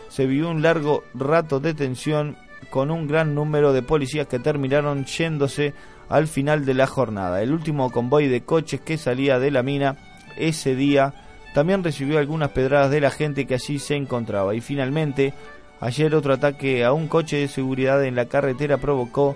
se 0.09 0.26
vio 0.26 0.49
un 0.49 0.62
largo 0.62 1.03
rato 1.14 1.59
de 1.59 1.74
tensión 1.74 2.38
con 2.70 2.91
un 2.91 3.07
gran 3.07 3.36
número 3.36 3.74
de 3.74 3.82
policías 3.82 4.28
que 4.28 4.39
terminaron 4.39 5.05
yéndose 5.05 5.74
al 6.09 6.28
final 6.28 6.66
de 6.66 6.74
la 6.74 6.88
jornada. 6.88 7.41
El 7.41 7.51
último 7.51 7.91
convoy 7.91 8.28
de 8.28 8.41
coches 8.41 8.82
que 8.82 8.97
salía 8.97 9.39
de 9.39 9.51
la 9.51 9.64
mina 9.64 9.97
ese 10.38 10.76
día 10.76 11.14
también 11.53 11.84
recibió 11.84 12.20
algunas 12.20 12.51
pedradas 12.51 12.91
de 12.91 13.01
la 13.01 13.12
gente 13.12 13.45
que 13.45 13.55
allí 13.55 13.80
se 13.80 13.95
encontraba. 13.95 14.55
Y 14.55 14.62
finalmente, 14.62 15.34
ayer 15.80 16.14
otro 16.16 16.34
ataque 16.34 16.86
a 16.86 16.93
un 16.93 17.07
coche 17.07 17.38
de 17.38 17.47
seguridad 17.47 18.03
en 18.05 18.16
la 18.16 18.26
carretera 18.26 18.78
provocó 18.78 19.36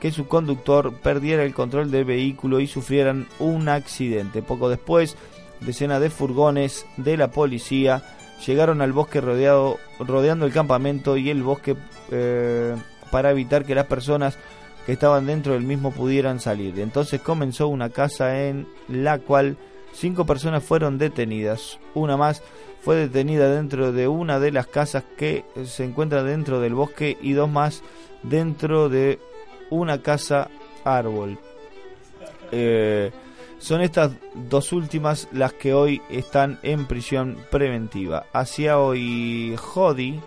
que 0.00 0.12
su 0.12 0.28
conductor 0.28 0.92
perdiera 0.94 1.44
el 1.44 1.54
control 1.54 1.90
del 1.90 2.04
vehículo 2.04 2.60
y 2.60 2.66
sufrieran 2.66 3.26
un 3.38 3.68
accidente. 3.68 4.42
Poco 4.42 4.68
después, 4.68 5.16
decenas 5.60 6.00
de 6.00 6.10
furgones 6.10 6.86
de 6.96 7.16
la 7.16 7.30
policía 7.30 8.02
llegaron 8.46 8.82
al 8.82 8.92
bosque 8.92 9.20
rodeado, 9.20 9.78
rodeando 9.98 10.46
el 10.46 10.52
campamento 10.52 11.16
y 11.16 11.30
el 11.30 11.42
bosque 11.42 11.76
eh, 12.10 12.76
para 13.10 13.30
evitar 13.30 13.64
que 13.64 13.74
las 13.74 13.86
personas 13.86 14.36
que 14.84 14.92
estaban 14.92 15.26
dentro 15.26 15.54
del 15.54 15.62
mismo 15.62 15.90
pudieran 15.90 16.40
salir. 16.40 16.78
Entonces 16.78 17.20
comenzó 17.20 17.68
una 17.68 17.90
casa 17.90 18.44
en 18.46 18.68
la 18.88 19.18
cual 19.18 19.56
cinco 19.92 20.26
personas 20.26 20.62
fueron 20.62 20.98
detenidas. 20.98 21.78
Una 21.94 22.16
más 22.16 22.42
fue 22.82 22.96
detenida 22.96 23.48
dentro 23.48 23.90
de 23.90 24.06
una 24.06 24.38
de 24.38 24.52
las 24.52 24.66
casas 24.68 25.02
que 25.16 25.44
se 25.64 25.84
encuentra 25.84 26.22
dentro 26.22 26.60
del 26.60 26.74
bosque 26.74 27.16
y 27.20 27.32
dos 27.32 27.50
más 27.50 27.82
dentro 28.22 28.88
de 28.88 29.18
una 29.70 30.02
casa 30.02 30.48
árbol. 30.84 31.38
Eh, 32.52 33.10
son 33.58 33.80
estas 33.80 34.12
dos 34.34 34.72
últimas 34.72 35.28
las 35.32 35.52
que 35.52 35.72
hoy 35.72 36.02
están 36.10 36.58
en 36.62 36.86
prisión 36.86 37.38
preventiva. 37.50 38.26
Hacia 38.32 38.78
hoy 38.78 39.56
Jodi 39.56 40.20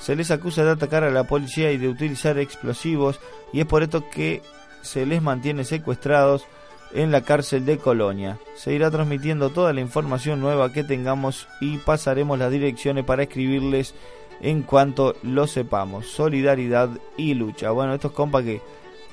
se 0.00 0.14
les 0.14 0.30
acusa 0.30 0.64
de 0.64 0.70
atacar 0.70 1.04
a 1.04 1.10
la 1.10 1.24
policía 1.24 1.72
y 1.72 1.76
de 1.76 1.88
utilizar 1.88 2.38
explosivos 2.38 3.20
y 3.52 3.60
es 3.60 3.66
por 3.66 3.82
esto 3.82 4.08
que 4.08 4.42
se 4.82 5.06
les 5.06 5.20
mantiene 5.20 5.64
secuestrados 5.64 6.46
en 6.92 7.10
la 7.10 7.22
cárcel 7.22 7.66
de 7.66 7.78
Colonia. 7.78 8.38
Se 8.54 8.72
irá 8.72 8.90
transmitiendo 8.90 9.50
toda 9.50 9.72
la 9.72 9.80
información 9.80 10.40
nueva 10.40 10.72
que 10.72 10.84
tengamos 10.84 11.48
y 11.60 11.78
pasaremos 11.78 12.38
las 12.38 12.50
direcciones 12.50 13.04
para 13.04 13.24
escribirles 13.24 13.94
en 14.40 14.62
cuanto 14.62 15.16
lo 15.22 15.46
sepamos. 15.46 16.06
Solidaridad 16.06 16.90
y 17.16 17.34
lucha. 17.34 17.70
Bueno, 17.70 17.94
estos 17.94 18.12
compas 18.12 18.44
que 18.44 18.62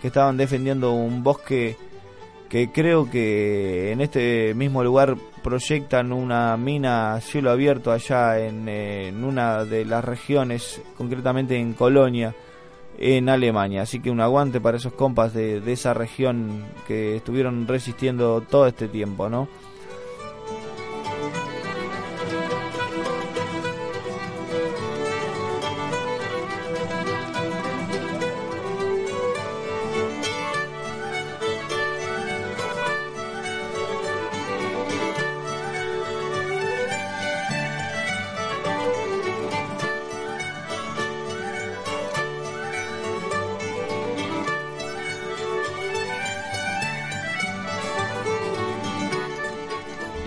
que 0.05 0.09
estaban 0.09 0.37
defendiendo 0.37 0.93
un 0.93 1.23
bosque 1.23 1.77
que 2.47 2.71
creo 2.71 3.09
que 3.09 3.91
en 3.91 4.01
este 4.01 4.53
mismo 4.53 4.83
lugar 4.83 5.17
proyectan 5.43 6.13
una 6.13 6.55
mina 6.57 7.15
a 7.15 7.21
cielo 7.21 7.49
abierto 7.49 7.91
allá 7.91 8.37
en, 8.37 9.23
una 9.23 9.65
de 9.65 9.83
las 9.83 10.05
regiones, 10.05 10.79
concretamente 10.95 11.57
en 11.57 11.73
Colonia, 11.73 12.35
en 12.99 13.29
Alemania. 13.29 13.81
Así 13.81 13.99
que 13.99 14.11
un 14.11 14.21
aguante 14.21 14.61
para 14.61 14.77
esos 14.77 14.93
compas 14.93 15.33
de, 15.33 15.59
de 15.59 15.73
esa 15.73 15.95
región 15.95 16.65
que 16.87 17.15
estuvieron 17.15 17.67
resistiendo 17.67 18.41
todo 18.41 18.67
este 18.67 18.87
tiempo, 18.87 19.27
¿no? 19.27 19.47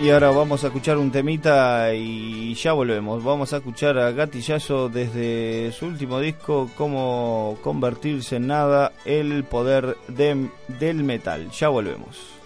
Y 0.09 0.11
ahora 0.11 0.31
vamos 0.31 0.63
a 0.63 0.67
escuchar 0.67 0.97
un 0.97 1.11
temita 1.11 1.93
y 1.93 2.55
ya 2.55 2.73
volvemos. 2.73 3.23
Vamos 3.23 3.53
a 3.53 3.57
escuchar 3.57 3.99
a 3.99 4.09
Gatillazo 4.09 4.89
desde 4.89 5.71
su 5.71 5.85
último 5.85 6.19
disco, 6.19 6.67
Cómo 6.75 7.59
convertirse 7.63 8.37
en 8.37 8.47
nada, 8.47 8.91
el 9.05 9.43
poder 9.43 9.97
del 10.07 11.03
metal. 11.03 11.51
Ya 11.51 11.69
volvemos. 11.69 12.38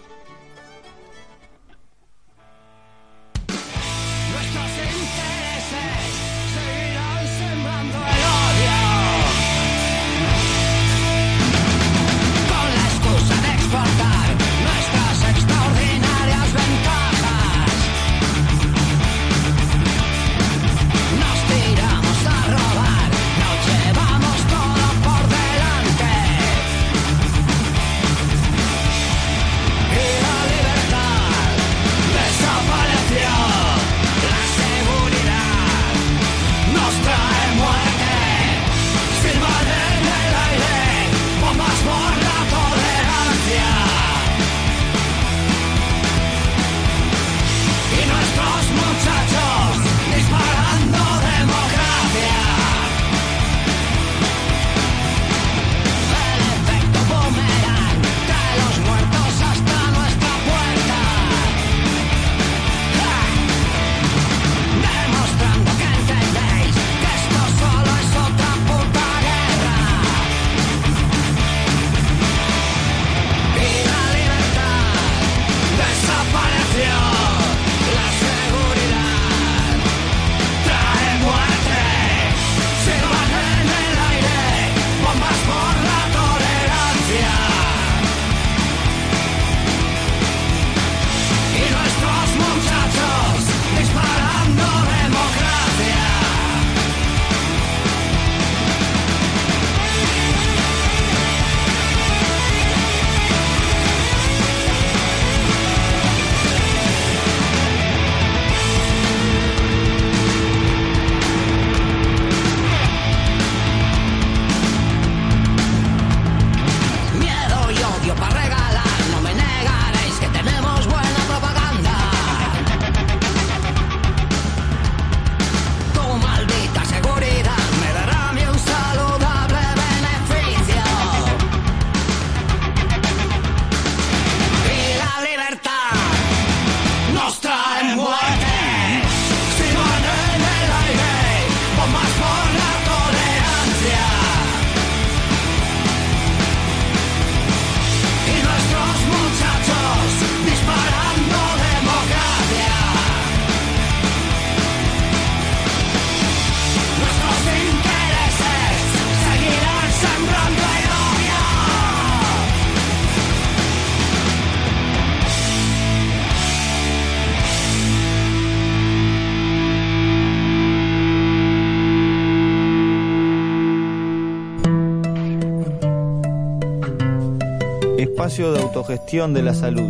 Autogestión 178.74 179.32
de 179.32 179.42
la 179.42 179.54
salud. 179.54 179.88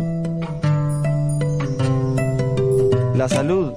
La 3.15 3.27
salud 3.27 3.73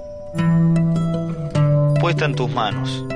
puesta 1.99 2.27
en 2.27 2.35
tus 2.35 2.51
manos. 2.51 3.08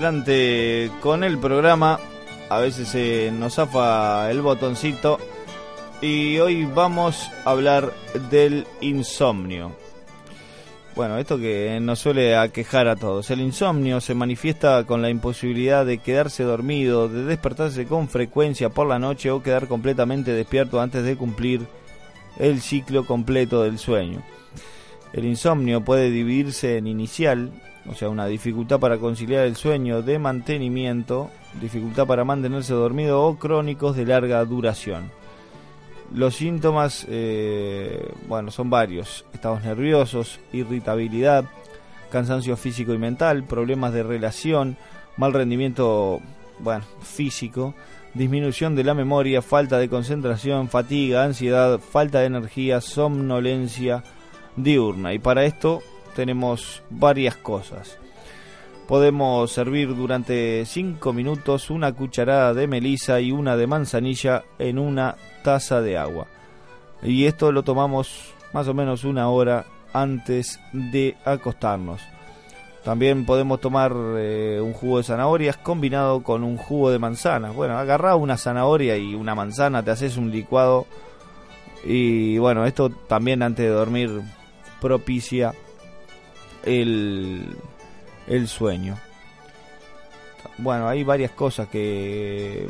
Adelante 0.00 0.90
con 1.02 1.24
el 1.24 1.38
programa. 1.38 2.00
A 2.48 2.58
veces 2.58 2.88
se 2.88 3.30
nos 3.32 3.56
zafa 3.56 4.30
el 4.30 4.40
botoncito. 4.40 5.18
Y 6.00 6.38
hoy 6.38 6.64
vamos 6.64 7.30
a 7.44 7.50
hablar 7.50 7.92
del 8.30 8.66
insomnio. 8.80 9.72
Bueno, 10.96 11.18
esto 11.18 11.38
que 11.38 11.78
nos 11.82 11.98
suele 11.98 12.34
aquejar 12.34 12.88
a 12.88 12.96
todos. 12.96 13.30
El 13.30 13.40
insomnio 13.42 14.00
se 14.00 14.14
manifiesta 14.14 14.84
con 14.84 15.02
la 15.02 15.10
imposibilidad 15.10 15.84
de 15.84 15.98
quedarse 15.98 16.44
dormido, 16.44 17.08
de 17.08 17.24
despertarse 17.24 17.84
con 17.84 18.08
frecuencia 18.08 18.70
por 18.70 18.86
la 18.86 18.98
noche 18.98 19.30
o 19.30 19.42
quedar 19.42 19.68
completamente 19.68 20.32
despierto 20.32 20.80
antes 20.80 21.04
de 21.04 21.16
cumplir 21.16 21.66
el 22.38 22.62
ciclo 22.62 23.04
completo 23.04 23.62
del 23.64 23.78
sueño. 23.78 24.22
El 25.12 25.26
insomnio 25.26 25.84
puede 25.84 26.10
dividirse 26.10 26.78
en 26.78 26.86
inicial, 26.86 27.52
o 27.88 27.94
sea, 27.94 28.08
una 28.08 28.26
dificultad 28.26 28.78
para 28.78 28.98
conciliar 28.98 29.46
el 29.46 29.56
sueño 29.56 30.02
de 30.02 30.18
mantenimiento, 30.18 31.30
dificultad 31.60 32.06
para 32.06 32.24
mantenerse 32.24 32.74
dormido 32.74 33.22
o 33.22 33.38
crónicos 33.38 33.96
de 33.96 34.06
larga 34.06 34.44
duración. 34.44 35.10
Los 36.12 36.36
síntomas, 36.36 37.06
eh, 37.08 38.12
bueno, 38.28 38.50
son 38.50 38.68
varios. 38.68 39.24
Estados 39.32 39.62
nerviosos, 39.62 40.40
irritabilidad, 40.52 41.44
cansancio 42.10 42.56
físico 42.56 42.92
y 42.92 42.98
mental, 42.98 43.44
problemas 43.44 43.92
de 43.92 44.02
relación, 44.02 44.76
mal 45.16 45.32
rendimiento, 45.32 46.20
bueno, 46.58 46.84
físico, 47.00 47.74
disminución 48.12 48.74
de 48.74 48.84
la 48.84 48.94
memoria, 48.94 49.40
falta 49.40 49.78
de 49.78 49.88
concentración, 49.88 50.68
fatiga, 50.68 51.24
ansiedad, 51.24 51.78
falta 51.78 52.20
de 52.20 52.26
energía, 52.26 52.80
somnolencia 52.80 54.02
diurna. 54.56 55.14
Y 55.14 55.20
para 55.20 55.44
esto 55.44 55.80
tenemos 56.14 56.82
varias 56.90 57.36
cosas. 57.36 57.98
Podemos 58.86 59.52
servir 59.52 59.94
durante 59.94 60.64
5 60.66 61.12
minutos 61.12 61.70
una 61.70 61.92
cucharada 61.92 62.54
de 62.54 62.66
melisa 62.66 63.20
y 63.20 63.30
una 63.30 63.56
de 63.56 63.68
manzanilla 63.68 64.42
en 64.58 64.78
una 64.78 65.16
taza 65.44 65.80
de 65.80 65.96
agua. 65.96 66.26
Y 67.02 67.26
esto 67.26 67.52
lo 67.52 67.62
tomamos 67.62 68.34
más 68.52 68.66
o 68.66 68.74
menos 68.74 69.04
una 69.04 69.28
hora 69.28 69.64
antes 69.92 70.60
de 70.72 71.16
acostarnos. 71.24 72.02
También 72.84 73.26
podemos 73.26 73.60
tomar 73.60 73.94
eh, 74.16 74.58
un 74.62 74.72
jugo 74.72 74.98
de 74.98 75.04
zanahorias 75.04 75.56
combinado 75.58 76.22
con 76.22 76.42
un 76.42 76.56
jugo 76.56 76.90
de 76.90 76.98
manzana. 76.98 77.50
Bueno, 77.50 77.78
agarra 77.78 78.16
una 78.16 78.38
zanahoria 78.38 78.96
y 78.96 79.14
una 79.14 79.34
manzana, 79.34 79.82
te 79.82 79.90
haces 79.90 80.16
un 80.16 80.30
licuado. 80.30 80.86
Y 81.84 82.38
bueno, 82.38 82.64
esto 82.64 82.90
también 82.90 83.42
antes 83.42 83.66
de 83.66 83.70
dormir 83.70 84.22
propicia 84.80 85.54
el, 86.64 87.56
el 88.26 88.48
sueño. 88.48 88.96
Bueno, 90.58 90.88
hay 90.88 91.04
varias 91.04 91.30
cosas 91.30 91.68
que, 91.68 92.66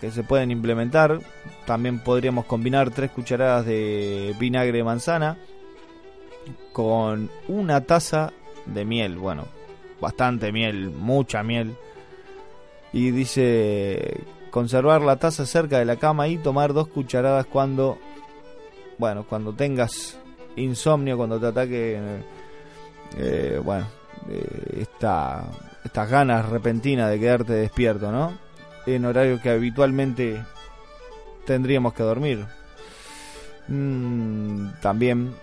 que 0.00 0.10
se 0.10 0.24
pueden 0.24 0.50
implementar. 0.50 1.20
También 1.64 2.00
podríamos 2.00 2.44
combinar 2.44 2.90
tres 2.90 3.10
cucharadas 3.10 3.66
de 3.66 4.34
vinagre 4.38 4.78
de 4.78 4.84
manzana 4.84 5.36
con 6.72 7.30
una 7.48 7.82
taza 7.82 8.32
de 8.66 8.84
miel. 8.84 9.16
Bueno, 9.16 9.46
bastante 10.00 10.50
miel, 10.52 10.90
mucha 10.90 11.42
miel. 11.42 11.76
Y 12.92 13.10
dice 13.10 14.20
conservar 14.50 15.02
la 15.02 15.16
taza 15.16 15.46
cerca 15.46 15.78
de 15.78 15.84
la 15.84 15.96
cama 15.96 16.28
y 16.28 16.38
tomar 16.38 16.72
dos 16.72 16.86
cucharadas 16.88 17.46
cuando, 17.46 17.98
bueno, 18.98 19.24
cuando 19.28 19.52
tengas 19.52 20.18
insomnio, 20.56 21.16
cuando 21.16 21.40
te 21.40 21.46
ataque, 21.46 22.00
eh, 23.16 23.60
bueno, 23.62 23.86
eh, 24.28 24.78
esta, 24.80 25.44
estas 25.84 26.10
ganas 26.10 26.48
repentinas 26.48 27.10
de 27.10 27.20
quedarte 27.20 27.52
despierto, 27.52 28.10
¿no? 28.10 28.36
En 28.86 29.04
horario 29.04 29.40
que 29.40 29.50
habitualmente 29.50 30.42
tendríamos 31.46 31.94
que 31.94 32.02
dormir. 32.02 32.44
Mm, 33.68 34.80
también 34.82 35.34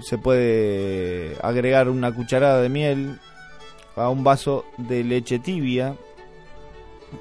se 0.00 0.18
puede 0.18 1.36
agregar 1.42 1.88
una 1.88 2.12
cucharada 2.12 2.60
de 2.60 2.68
miel 2.68 3.18
a 3.96 4.08
un 4.08 4.24
vaso 4.24 4.64
de 4.78 5.04
leche 5.04 5.38
tibia 5.38 5.94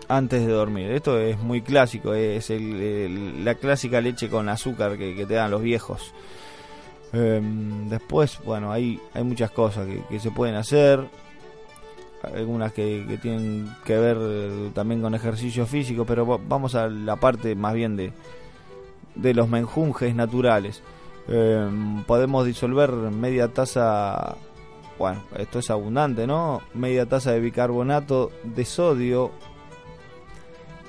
antes 0.08 0.46
de 0.46 0.52
dormir. 0.52 0.92
Esto 0.92 1.20
es 1.20 1.38
muy 1.40 1.62
clásico, 1.62 2.14
es 2.14 2.50
la 2.50 3.56
clásica 3.56 4.02
leche 4.02 4.30
con 4.30 4.50
azúcar 4.50 4.98
que, 4.98 5.26
te 5.26 5.34
dan 5.34 5.52
los 5.52 5.62
viejos. 5.62 6.14
Em, 7.14 7.90
después, 7.90 8.40
bueno, 8.46 8.72
hay, 8.72 9.00
hay 9.14 9.24
muchas 9.24 9.52
cosas 9.52 9.88
que, 10.10 10.20
se 10.20 10.32
pueden 10.32 10.56
hacer. 10.56 11.06
Algunas 12.24 12.72
que, 12.72 13.18
tienen 13.22 13.70
que 13.84 13.98
ver 13.98 14.72
también 14.74 15.02
con 15.02 15.16
ejercicio 15.16 15.66
físico, 15.66 16.06
pero 16.06 16.26
vamos 16.26 16.76
a 16.76 16.88
la 16.88 17.16
parte 17.16 17.56
más 17.56 17.74
bien 17.74 17.96
de, 17.96 18.14
de 19.16 19.34
los 19.34 19.50
menjunjes 19.50 20.16
naturales. 20.16 20.82
Em, 21.28 22.04
podemos 22.04 22.46
disolver 22.46 22.92
media 22.92 23.48
taza, 23.48 24.36
bueno, 24.98 25.24
esto 25.38 25.60
es 25.60 25.70
abundante, 25.70 26.28
¿no? 26.28 26.62
Media 26.74 27.06
taza 27.06 27.32
de 27.32 27.40
bicarbonato 27.40 28.32
de 28.44 28.66
sodio. 28.66 29.32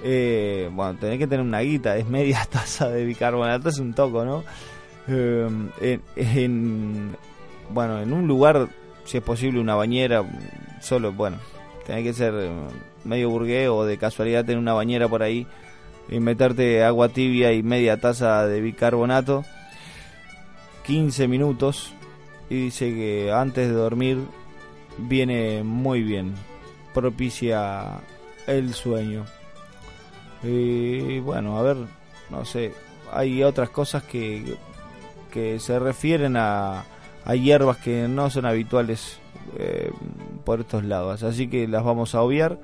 Eh, 0.05 0.69
bueno, 0.73 0.99
tenés 0.99 1.19
que 1.19 1.27
tener 1.27 1.45
una 1.45 1.61
guita, 1.61 1.97
es 1.97 2.07
media 2.09 2.45
taza 2.51 2.89
de 2.89 3.05
bicarbonato, 3.05 3.69
es 3.69 3.79
un 3.79 3.95
toco, 3.95 4.25
¿no? 4.25 4.45
Em, 5.09 5.71
en, 6.17 7.17
bueno, 7.71 8.01
en 8.01 8.13
un 8.13 8.27
lugar, 8.27 8.69
si 9.05 9.19
es 9.19 9.23
posible, 9.23 9.61
una 9.61 9.75
bañera, 9.75 10.25
solo, 10.81 11.13
bueno, 11.13 11.39
tiene 11.87 12.03
que 12.03 12.13
ser 12.13 12.35
em, 12.35 12.69
medio 13.05 13.31
burgués 13.31 13.69
o 13.69 13.85
de 13.85 13.99
casualidad 13.99 14.45
tener 14.45 14.59
una 14.59 14.75
bañera 14.75 15.09
por 15.09 15.23
ahí 15.23 15.47
y 16.09 16.21
meterte 16.21 16.85
agua 16.85 17.09
tibia 17.09 17.53
y 17.53 17.63
media 17.63 18.01
taza 18.01 18.47
de 18.47 18.61
bicarbonato 18.61 19.45
15 20.85 21.29
minutos 21.29 21.93
y 22.51 22.65
dice 22.65 22.91
que 22.91 23.33
antes 23.33 23.69
de 23.69 23.75
dormir 23.75 24.19
viene 24.99 25.63
muy 25.63 26.03
bien, 26.03 26.35
propicia 26.93 28.01
el 28.47 28.75
sueño. 28.75 29.25
Y 30.43 31.21
bueno, 31.21 31.57
a 31.57 31.63
ver, 31.63 31.77
no 32.31 32.45
sé, 32.45 32.75
hay 33.13 33.43
otras 33.43 33.71
cosas 33.71 34.03
que, 34.03 34.57
que 35.33 35.59
se 35.59 35.79
refieren 35.79 36.37
a, 36.37 36.85
a 37.25 37.35
hierbas 37.35 37.79
que 37.79 38.07
no 38.07 38.31
son 38.31 38.47
habituales 38.47 39.19
eh, 39.59 39.91
por 40.45 40.61
estos 40.61 40.85
lados, 40.85 41.23
así 41.23 41.49
que 41.49 41.67
las 41.67 41.85
vamos 41.85 42.15
a 42.15 42.23
obviar. 42.23 42.59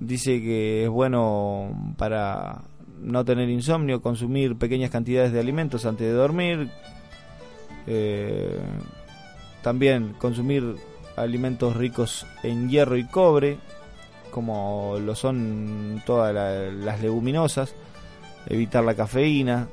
Dice 0.00 0.40
que 0.40 0.84
es 0.84 0.88
bueno 0.88 1.94
para 1.96 2.62
no 3.00 3.24
tener 3.24 3.48
insomnio, 3.48 4.02
consumir 4.02 4.56
pequeñas 4.56 4.90
cantidades 4.90 5.32
de 5.32 5.40
alimentos 5.40 5.86
antes 5.86 6.06
de 6.06 6.12
dormir, 6.12 6.70
eh, 7.86 8.58
también 9.62 10.14
consumir 10.18 10.76
alimentos 11.16 11.76
ricos 11.76 12.26
en 12.42 12.68
hierro 12.68 12.96
y 12.96 13.06
cobre, 13.06 13.58
como 14.30 14.98
lo 15.00 15.14
son 15.14 16.02
todas 16.06 16.34
las 16.34 17.00
leguminosas, 17.00 17.74
evitar 18.46 18.82
la 18.82 18.94
cafeína, 18.94 19.68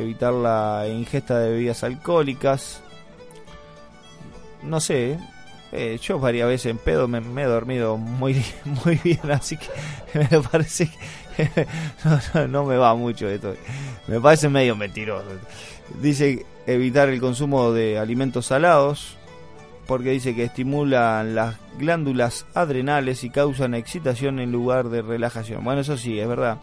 evitar 0.00 0.32
la 0.32 0.86
ingesta 0.88 1.38
de 1.38 1.50
bebidas 1.50 1.84
alcohólicas. 1.84 2.82
No 4.62 4.80
sé, 4.80 5.18
eh, 5.70 5.98
yo 6.00 6.18
varias 6.18 6.48
veces 6.48 6.70
en 6.70 6.78
pedo 6.78 7.08
me, 7.08 7.18
he 7.18 7.46
dormido 7.46 7.96
muy, 7.96 8.42
muy 8.84 8.96
bien, 9.04 9.30
así 9.30 9.56
que 9.56 9.68
me 10.30 10.42
parece 10.42 10.90
que 11.36 11.66
no, 12.48 12.64
me 12.64 12.76
va 12.76 12.94
mucho 12.94 13.28
esto. 13.28 13.54
Me 14.06 14.20
parece 14.20 14.48
medio 14.48 14.76
mentiroso. 14.76 15.28
Dice 16.00 16.44
evitar 16.66 17.08
el 17.08 17.20
consumo 17.20 17.72
de 17.72 17.98
alimentos 17.98 18.46
salados, 18.46 19.16
porque 19.86 20.10
dice 20.10 20.34
que 20.34 20.44
estimulan 20.44 21.34
las 21.34 21.56
glándulas 21.78 22.46
adrenales 22.54 23.24
y 23.24 23.30
causan 23.30 23.74
excitación 23.74 24.38
en 24.38 24.52
lugar 24.52 24.88
de 24.88 25.02
relajación. 25.02 25.64
Bueno, 25.64 25.80
eso 25.80 25.96
sí, 25.96 26.18
es 26.18 26.28
verdad. 26.28 26.58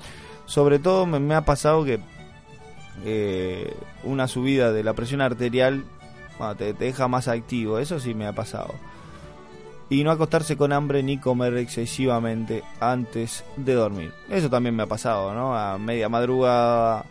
Sobre 0.46 0.78
todo 0.78 1.06
me, 1.06 1.34
ha 1.34 1.42
pasado 1.42 1.84
que 1.84 2.00
eh, 3.04 3.76
una 4.04 4.28
subida 4.28 4.72
de 4.72 4.84
la 4.84 4.93
presión 4.93 5.22
arterial 5.22 5.84
te, 6.58 6.74
te, 6.74 6.86
deja 6.86 7.08
más 7.08 7.28
activo, 7.28 7.80
eso 7.80 8.00
sí 8.00 8.14
me 8.14 8.28
ha 8.28 8.34
pasado. 8.34 8.74
Y 9.89 10.04
no 10.04 10.12
acostarse 10.12 10.58
con 10.58 10.74
hambre 10.74 11.04
ni 11.04 11.20
comer 11.20 11.58
excesivamente 11.58 12.64
antes 12.80 13.43
de 13.56 13.74
dormir. 13.74 14.12
Eso 14.30 14.50
también 14.50 14.76
me 14.76 14.84
ha 14.84 14.88
pasado, 14.88 15.34
¿no? 15.34 15.56
A 15.56 15.78
media 15.78 16.10
madrugada 16.10 17.06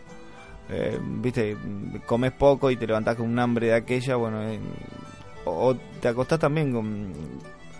eh, 0.69 0.99
viste, 0.99 1.57
comes 2.05 2.31
poco 2.31 2.71
y 2.71 2.77
te 2.77 2.87
levantás 2.87 3.15
con 3.15 3.29
un 3.29 3.37
hambre 3.37 3.67
de 3.67 3.75
aquella, 3.75 4.15
bueno, 4.15 4.41
eh, 4.43 4.59
o, 5.45 5.75
te 6.01 6.07
acostás 6.07 6.39
también 6.39 6.73
con, 6.73 7.13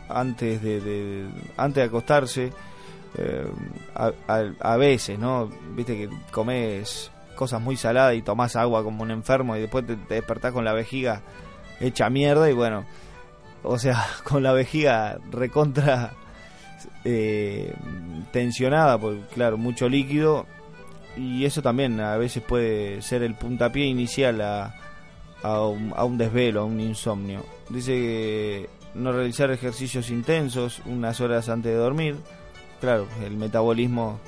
antes 0.08 0.62
de, 0.62 1.28
antes 1.58 1.76
de 1.76 1.84
acostarse, 1.84 2.53
eh, 3.18 3.47
a, 3.95 4.78
veces, 4.78 5.18
¿no? 5.18 5.49
Viste 5.76 5.97
que 5.97 6.10
comes 6.32 7.12
cosas 7.36 7.61
muy 7.61 7.77
saladas 7.77 8.15
y 8.15 8.21
tomás 8.21 8.55
agua 8.55 8.83
como 8.83 9.03
un 9.03 9.11
enfermo 9.11 9.55
y 9.55 9.61
después 9.61 9.86
te, 9.86 9.95
despertás 9.95 10.51
con 10.51 10.65
la 10.65 10.73
vejiga 10.73 11.21
hecha 11.79 12.09
mierda 12.09 12.49
y 12.49 12.53
bueno, 12.53 12.86
o 13.63 13.77
sea, 13.77 14.05
con 14.23 14.43
la 14.43 14.53
vejiga 14.53 15.17
recontra 15.31 16.13
tensionada, 18.31 18.97
porque 18.97 19.21
claro, 19.33 19.57
mucho 19.57 19.88
líquido 19.88 20.47
y 21.15 21.45
eso 21.45 21.61
también 21.61 21.99
a 21.99 22.17
veces 22.17 22.43
puede 22.43 23.01
ser 23.01 23.23
el 23.23 23.36
puntapié 23.36 23.86
inicial 23.86 24.41
a, 24.41 24.75
a, 25.43 25.61
un, 25.63 26.17
desvelo, 26.17 26.61
a 26.61 26.65
un 26.65 26.79
insomnio. 26.79 27.45
Dice 27.69 27.91
que 27.91 28.69
no 28.95 29.11
realizar 29.11 29.51
ejercicios 29.51 30.09
intensos 30.09 30.81
unas 30.86 31.21
horas 31.21 31.49
antes 31.49 31.71
de 31.71 31.77
dormir. 31.77 32.17
Claro, 32.81 33.07
el 33.23 33.38
metabolismo 33.38 34.19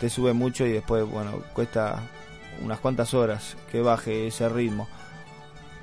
te 0.00 0.08
sube 0.08 0.32
mucho 0.32 0.66
y 0.66 0.72
después, 0.72 1.04
bueno, 1.10 1.32
cuesta 1.52 2.02
unas 2.62 2.80
cuantas 2.80 3.14
horas 3.14 3.56
que 3.70 3.80
baje 3.80 4.26
ese 4.26 4.48
ritmo. 4.48 4.88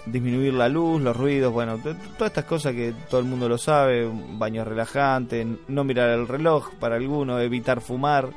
Disminuir 0.05 0.53
la 0.53 0.67
luz, 0.67 1.01
los 1.01 1.15
ruidos, 1.15 1.53
bueno, 1.53 1.78
todas 1.78 1.97
estas 2.22 2.45
cosas 2.45 2.74
que 2.74 2.93
todo 3.09 3.19
el 3.19 3.28
mundo 3.28 3.47
lo 3.47 3.57
sabe, 3.57 4.09
baño 4.34 4.63
relajante, 4.63 5.45
no 5.67 5.84
mirar 5.84 6.09
el 6.09 6.28
reloj 6.28 6.74
para 6.80 6.95
algunos, 6.95 7.39
evitar 7.41 7.82
fumar 7.82 8.30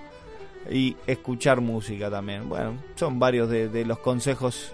y 0.71 0.97
escuchar 1.07 1.63
música 1.63 2.11
también. 2.11 2.49
Bueno, 2.49 2.75
son 2.97 3.19
varios 3.19 3.49
de, 3.49 3.85
los 3.87 3.99
consejos 3.99 4.73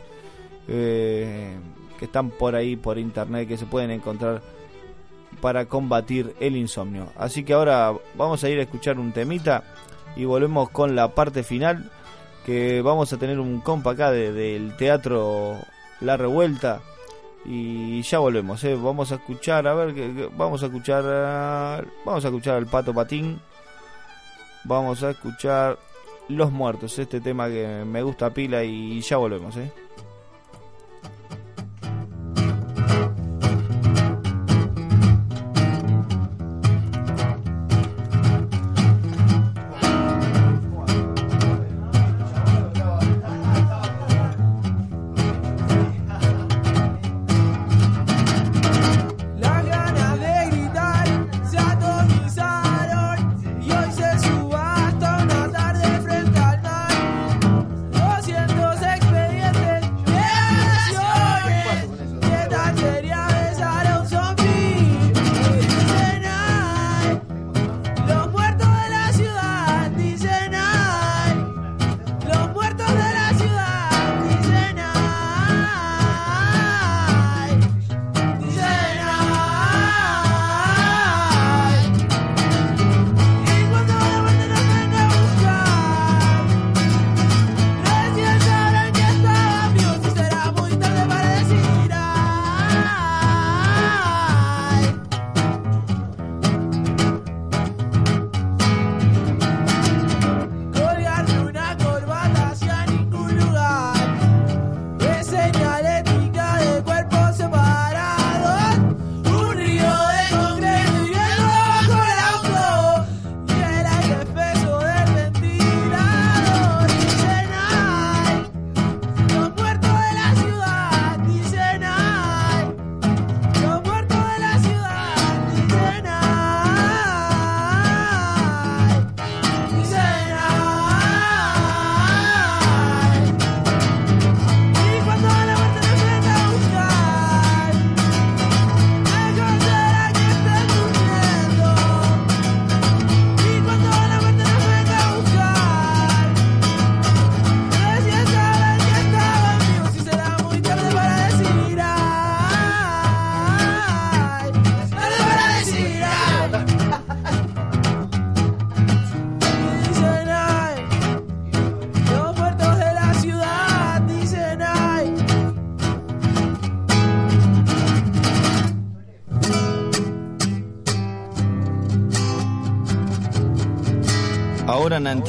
eh, 0.66 1.56
que 1.98 2.06
están 2.06 2.30
por 2.30 2.56
ahí, 2.56 2.74
por 2.74 2.98
internet, 2.98 3.46
que 3.46 3.56
se 3.56 3.66
pueden 3.66 3.92
encontrar 3.92 4.42
para 5.40 5.66
combatir 5.66 6.34
el 6.40 6.56
insomnio. 6.56 7.12
Así 7.16 7.44
que 7.44 7.52
ahora 7.52 7.92
vamos 8.16 8.42
a 8.42 8.50
ir 8.50 8.58
a 8.58 8.62
escuchar 8.62 8.98
un 8.98 9.12
temita 9.12 9.62
y 10.16 10.24
volvemos 10.24 10.70
con 10.70 10.96
la 10.96 11.14
parte 11.14 11.42
final 11.42 11.90
que 12.50 12.82
vamos 12.82 13.12
a 13.12 13.16
tener 13.16 13.38
un 13.38 13.60
compa 13.60 13.92
acá 13.92 14.10
del 14.10 14.76
teatro 14.76 15.56
La 16.00 16.16
Revuelta 16.16 16.80
y 17.44 18.02
ya 18.02 18.18
volvemos, 18.18 18.64
¿eh? 18.64 18.74
vamos 18.74 19.12
a 19.12 19.14
escuchar, 19.14 19.68
a 19.68 19.74
ver, 19.74 19.94
que, 19.94 20.28
vamos 20.36 20.60
a 20.64 20.66
escuchar, 20.66 21.86
vamos 22.04 22.24
a 22.24 22.28
escuchar 22.28 22.56
al 22.56 22.66
Pato 22.66 22.92
Patín, 22.92 23.40
vamos 24.64 25.00
a 25.04 25.10
escuchar 25.10 25.78
Los 26.28 26.50
Muertos, 26.50 26.98
este 26.98 27.20
tema 27.20 27.46
que 27.46 27.84
me 27.86 28.02
gusta 28.02 28.34
pila 28.34 28.64
y 28.64 29.00
ya 29.00 29.16
volvemos, 29.18 29.56
¿eh? 29.56 29.70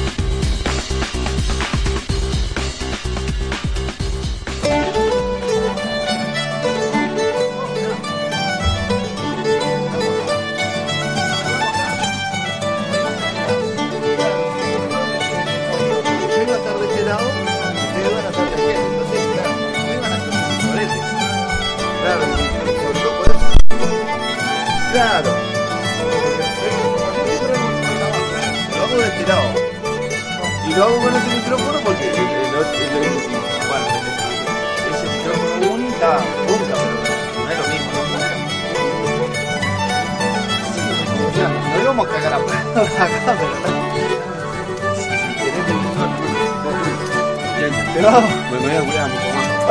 pega 42.13 42.31
la 42.31 42.39
pues 42.43 42.53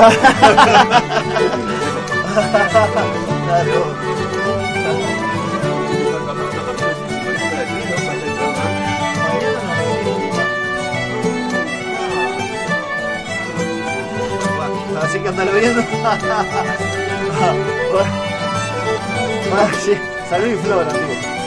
así 15.12 15.20
que 15.20 15.28
andalo 15.28 15.52
viendo. 15.54 15.84
Ah, 19.54 19.64
ah, 19.64 19.70
sí, 19.84 19.94
salud 20.30 20.58
flor, 20.64 20.88
amigo. 20.88 21.41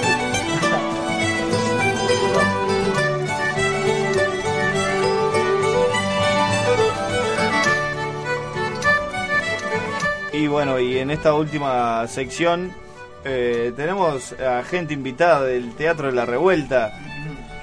Y 10.44 10.46
bueno, 10.46 10.78
y 10.78 10.98
en 10.98 11.10
esta 11.10 11.32
última 11.32 12.06
sección 12.06 12.70
eh, 13.24 13.72
tenemos 13.74 14.34
a 14.34 14.62
gente 14.62 14.92
invitada 14.92 15.42
del 15.42 15.72
Teatro 15.72 16.08
de 16.08 16.12
la 16.12 16.26
Revuelta 16.26 16.92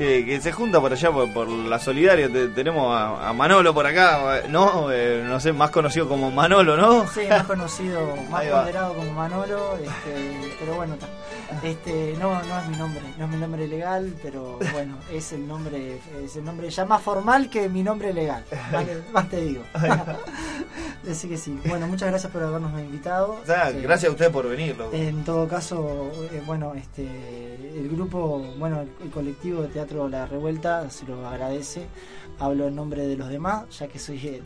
que, 0.02 0.26
que 0.26 0.42
se 0.42 0.52
junta 0.52 0.82
por 0.82 0.92
allá 0.92 1.12
por, 1.12 1.32
por 1.32 1.48
la 1.48 1.78
Solidaria. 1.80 2.28
Te- 2.32 2.48
tenemos 2.50 2.94
a, 2.96 3.30
a 3.30 3.34
Manolo 3.34 3.74
por 3.74 3.86
acá, 3.86 4.42
¿no? 4.50 4.92
Eh, 4.92 5.24
no 5.28 5.40
sé, 5.40 5.54
más 5.54 5.70
conocido 5.72 6.08
como 6.10 6.32
Manolo, 6.32 6.76
¿no? 6.76 7.08
Sí, 7.08 7.22
más 7.30 7.44
conocido, 7.44 8.16
más 8.30 8.44
ponderado 8.46 8.94
como 8.96 9.12
Manolo, 9.14 9.76
este, 9.78 10.56
pero 10.60 10.76
bueno, 10.76 10.96
este, 11.64 12.16
no, 12.20 12.42
no 12.44 12.60
es 12.60 12.68
mi 12.70 12.78
nombre, 12.78 13.02
no 13.18 13.26
es 13.26 13.32
mi 13.32 13.38
nombre 13.38 13.68
legal, 13.68 14.14
pero 14.24 14.58
bueno, 14.74 14.98
es 15.12 15.32
el 15.34 15.48
nombre, 15.48 16.00
es 16.24 16.36
el 16.36 16.44
nombre 16.46 16.70
ya 16.70 16.86
más 16.86 17.02
formal 17.02 17.50
que 17.50 17.70
mi 17.70 17.84
nombre 17.84 18.14
legal, 18.14 18.44
más, 18.72 18.86
más 19.12 19.30
te 19.30 19.42
digo. 19.42 19.64
Así 21.10 21.28
que 21.28 21.38
sí, 21.38 21.60
bueno, 21.66 21.88
muchas 21.88 22.10
gracias 22.10 22.32
por 22.32 22.44
habernos 22.44 22.80
invitado. 22.80 23.40
O 23.42 23.46
sea, 23.46 23.70
Eh, 23.72 23.82
gracias 23.82 24.10
a 24.10 24.14
usted 24.14 24.32
por 24.32 24.48
venir, 24.48 24.78
loco. 24.78 24.96
En 24.96 25.24
todo 25.24 25.48
caso, 25.48 26.12
eh, 26.32 26.42
bueno, 26.46 26.74
este, 26.76 27.04
el 27.04 27.90
grupo, 27.90 28.40
bueno, 28.58 28.82
el, 28.82 28.90
el 29.04 29.10
colectivo 29.12 29.62
de 29.64 29.68
Teatro 29.70 29.91
La 29.92 30.26
Revuelta 30.26 30.90
se 30.90 31.06
lo 31.06 31.28
agradece. 31.28 31.88
Hablo 32.40 32.68
en 32.68 32.76
nombre 32.76 33.06
de 33.08 33.16
los 33.18 33.30
demás, 33.30 33.66
ya 33.78 33.88
que 33.88 34.00
soy 34.00 34.42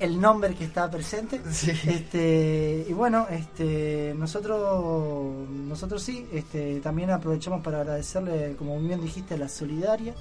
el, 0.00 0.20
nombre 0.20 0.54
que 0.54 0.64
está 0.64 0.90
presente. 0.90 1.40
Sí. 1.50 1.70
Este, 1.70 2.86
y 2.88 2.92
bueno, 2.92 3.26
este, 3.30 4.14
nosotros, 4.16 5.48
nosotros 5.48 6.02
sí, 6.02 6.26
este, 6.32 6.80
también 6.80 7.10
aprovechamos 7.10 7.62
para 7.62 7.80
agradecerle, 7.80 8.56
como 8.56 8.78
bien 8.80 9.00
dijiste, 9.00 9.34
a 9.34 9.38
la 9.38 9.48
Solidaria, 9.48 10.14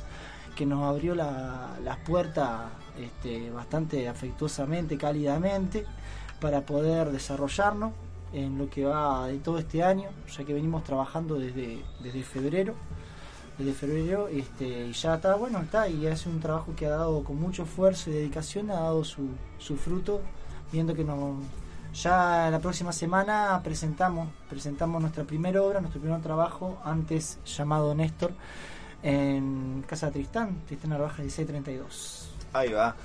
que 0.55 0.65
nos 0.65 0.83
abrió 0.83 1.15
la- 1.15 1.77
las 1.83 1.97
puertas 1.99 2.61
este, 2.99 3.49
bastante 3.51 4.07
afectuosamente, 4.07 4.97
cálidamente, 4.97 5.85
para 6.39 6.61
poder 6.65 7.11
desarrollarnos 7.11 7.93
en 8.33 8.57
lo 8.57 8.69
que 8.69 8.85
va 8.85 9.27
de 9.27 9.37
todo 9.39 9.57
este 9.59 9.83
año, 9.83 10.09
ya 10.37 10.43
que 10.43 10.53
venimos 10.53 10.83
trabajando 10.83 11.35
desde, 11.35 11.81
desde 12.01 12.23
febrero. 12.23 12.75
Desde 13.61 13.73
febrero, 13.73 14.27
este, 14.27 14.87
y 14.87 14.91
ya 14.91 15.13
está, 15.13 15.35
bueno, 15.35 15.61
está, 15.61 15.87
y 15.87 16.07
hace 16.07 16.27
un 16.29 16.39
trabajo 16.39 16.73
que 16.75 16.87
ha 16.87 16.89
dado 16.89 17.23
con 17.23 17.39
mucho 17.39 17.61
esfuerzo 17.61 18.09
y 18.09 18.13
dedicación, 18.13 18.71
ha 18.71 18.79
dado 18.79 19.03
su, 19.03 19.27
su 19.59 19.77
fruto, 19.77 20.19
viendo 20.71 20.95
que 20.95 21.03
nos, 21.03 21.35
ya 21.93 22.49
la 22.49 22.59
próxima 22.59 22.91
semana 22.91 23.61
presentamos, 23.63 24.29
presentamos 24.49 24.99
nuestra 24.99 25.25
primera 25.25 25.61
obra, 25.61 25.79
nuestro 25.79 26.01
primer 26.01 26.21
trabajo, 26.21 26.81
antes 26.83 27.37
llamado 27.45 27.93
Néstor, 27.93 28.31
en 29.03 29.83
Casa 29.87 30.09
Tristán, 30.09 30.63
Tristán 30.65 30.89
Narvaja 30.89 31.21
1632. 31.21 32.31
Ahí 32.53 32.73
va. 32.73 32.95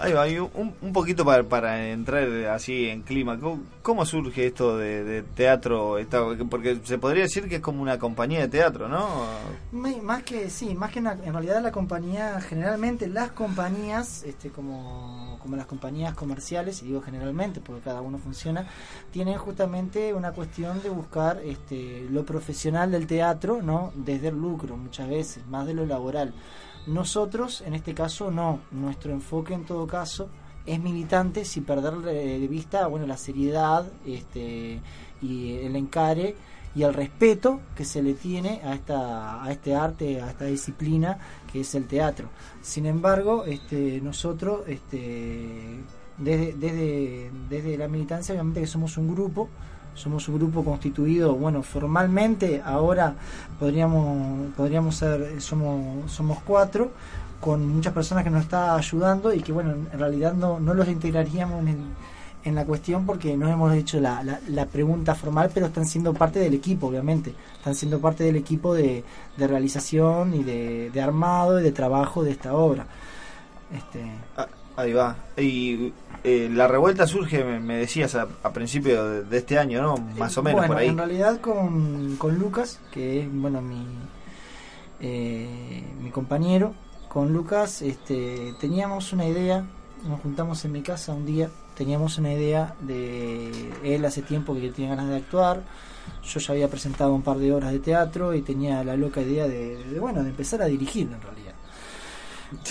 Ahí 0.00 0.12
va, 0.12 0.28
y 0.28 0.38
un, 0.38 0.74
un 0.80 0.92
poquito 0.92 1.24
para, 1.24 1.42
para 1.42 1.88
entrar 1.88 2.22
así 2.52 2.88
en 2.88 3.02
clima. 3.02 3.36
¿Cómo, 3.82 4.06
surge 4.06 4.46
esto 4.46 4.76
de, 4.78 5.02
de 5.02 5.22
teatro? 5.22 5.98
Esta- 5.98 6.22
porque 6.48 6.78
se 6.84 6.98
podría 6.98 7.24
decir 7.24 7.48
que 7.48 7.56
es 7.56 7.60
como 7.60 7.82
una 7.82 7.98
compañía 7.98 8.38
de 8.38 8.46
teatro, 8.48 8.88
¿no? 8.88 9.08
Más 9.72 10.22
que, 10.22 10.50
sí, 10.50 10.76
más 10.76 10.92
que 10.92 11.00
una- 11.00 11.18
en 11.24 11.32
realidad 11.32 11.60
la 11.60 11.72
compañía, 11.72 12.40
generalmente 12.40 13.08
las 13.08 13.32
compañías, 13.32 14.22
este, 14.22 14.50
como, 14.50 15.36
como 15.42 15.56
las 15.56 15.66
compañías 15.66 16.14
comerciales, 16.14 16.80
y 16.82 16.86
digo 16.86 17.00
generalmente 17.02 17.60
porque 17.60 17.82
cada 17.82 18.00
uno 18.00 18.18
funciona, 18.18 18.66
tienen 19.10 19.36
justamente 19.36 20.14
una 20.14 20.30
cuestión 20.30 20.80
de 20.80 20.90
buscar 20.90 21.40
este, 21.44 22.06
lo 22.08 22.24
profesional 22.24 22.92
del 22.92 23.08
teatro, 23.08 23.62
¿no? 23.62 23.90
Desde 23.96 24.28
el 24.28 24.36
lucro 24.36 24.76
muchas 24.76 25.08
veces, 25.08 25.44
más 25.48 25.66
de 25.66 25.74
lo 25.74 25.86
laboral. 25.86 26.32
Nosotros, 26.88 27.62
en 27.66 27.74
este 27.74 27.94
caso, 27.94 28.30
no. 28.30 28.60
Nuestro 28.72 29.12
enfoque, 29.12 29.54
en 29.54 29.64
todo 29.64 29.86
caso, 29.86 30.28
es 30.68 30.80
militante 30.80 31.44
sin 31.44 31.64
perder 31.64 31.94
de 31.98 32.46
vista 32.46 32.86
bueno 32.88 33.06
la 33.06 33.16
seriedad 33.16 33.86
este 34.06 34.80
y 35.22 35.54
el 35.54 35.74
encare 35.76 36.36
y 36.74 36.82
el 36.82 36.92
respeto 36.92 37.60
que 37.74 37.86
se 37.86 38.02
le 38.02 38.12
tiene 38.12 38.60
a 38.62 38.74
esta 38.74 39.42
a 39.42 39.50
este 39.50 39.74
arte 39.74 40.20
a 40.20 40.28
esta 40.28 40.44
disciplina 40.44 41.18
que 41.50 41.60
es 41.60 41.74
el 41.74 41.86
teatro 41.86 42.28
sin 42.60 42.84
embargo 42.84 43.44
este 43.46 44.02
nosotros 44.02 44.60
este 44.66 45.80
desde 46.18 46.52
desde 46.52 47.30
desde 47.48 47.78
la 47.78 47.88
militancia 47.88 48.34
obviamente 48.34 48.60
que 48.60 48.66
somos 48.66 48.98
un 48.98 49.14
grupo 49.14 49.48
somos 49.94 50.28
un 50.28 50.38
grupo 50.38 50.64
constituido 50.64 51.34
bueno 51.34 51.62
formalmente 51.62 52.62
ahora 52.64 53.14
podríamos 53.58 54.52
podríamos 54.56 54.96
ser 54.96 55.40
somos 55.40 56.10
somos 56.10 56.38
cuatro 56.44 56.90
con 57.40 57.68
muchas 57.68 57.92
personas 57.92 58.24
que 58.24 58.30
nos 58.30 58.42
está 58.42 58.74
ayudando 58.74 59.32
y 59.32 59.40
que 59.40 59.52
bueno 59.52 59.72
en 59.92 59.98
realidad 59.98 60.34
no, 60.34 60.58
no 60.60 60.74
los 60.74 60.88
integraríamos 60.88 61.66
en, 61.66 61.78
en 62.44 62.54
la 62.54 62.64
cuestión 62.64 63.04
porque 63.06 63.36
no 63.36 63.48
hemos 63.48 63.74
hecho 63.74 64.00
la, 64.00 64.22
la, 64.22 64.40
la 64.48 64.66
pregunta 64.66 65.14
formal 65.14 65.50
pero 65.52 65.66
están 65.66 65.86
siendo 65.86 66.14
parte 66.14 66.38
del 66.38 66.54
equipo 66.54 66.86
obviamente. 66.88 67.34
Están 67.56 67.74
siendo 67.74 68.00
parte 68.00 68.24
del 68.24 68.36
equipo 68.36 68.74
de, 68.74 69.04
de 69.36 69.46
realización 69.46 70.34
y 70.34 70.42
de, 70.44 70.90
de 70.90 71.00
armado 71.00 71.60
y 71.60 71.62
de 71.62 71.72
trabajo 71.72 72.22
de 72.22 72.30
esta 72.32 72.54
obra. 72.54 72.86
Este 73.72 74.02
Ah, 74.36 74.46
ahí 74.78 74.92
va. 74.92 75.16
Y 75.36 75.92
eh, 76.22 76.48
la 76.52 76.68
revuelta 76.68 77.06
surge, 77.06 77.44
me, 77.44 77.58
me 77.58 77.76
decías, 77.78 78.14
a, 78.14 78.28
a 78.42 78.52
principio 78.52 79.04
de, 79.08 79.24
de 79.24 79.38
este 79.38 79.58
año, 79.58 79.82
¿no? 79.82 79.96
Más 80.16 80.38
o 80.38 80.42
menos 80.42 80.60
bueno, 80.60 80.72
por 80.72 80.80
ahí. 80.80 80.88
en 80.88 80.98
realidad 80.98 81.40
con, 81.40 82.16
con 82.16 82.38
Lucas, 82.38 82.80
que 82.92 83.22
es 83.22 83.32
bueno 83.32 83.60
mi, 83.60 83.84
eh, 85.00 85.82
mi 86.00 86.10
compañero, 86.10 86.74
con 87.08 87.32
Lucas 87.32 87.82
este, 87.82 88.54
teníamos 88.60 89.12
una 89.12 89.26
idea, 89.26 89.64
nos 90.06 90.20
juntamos 90.20 90.64
en 90.64 90.72
mi 90.72 90.82
casa 90.82 91.12
un 91.12 91.26
día, 91.26 91.50
teníamos 91.76 92.18
una 92.18 92.32
idea 92.32 92.74
de 92.80 93.72
él 93.82 94.04
hace 94.04 94.22
tiempo 94.22 94.54
que 94.54 94.70
tenía 94.70 94.90
ganas 94.90 95.08
de 95.08 95.16
actuar, 95.16 95.62
yo 96.22 96.40
ya 96.40 96.52
había 96.52 96.68
presentado 96.68 97.12
un 97.14 97.22
par 97.22 97.38
de 97.38 97.52
obras 97.52 97.72
de 97.72 97.80
teatro 97.80 98.34
y 98.34 98.42
tenía 98.42 98.84
la 98.84 98.96
loca 98.96 99.20
idea 99.22 99.48
de, 99.48 99.84
de, 99.84 99.98
bueno 100.00 100.22
de 100.22 100.30
empezar 100.30 100.62
a 100.62 100.66
dirigir 100.66 101.08
en 101.12 101.20
realidad. 101.20 101.47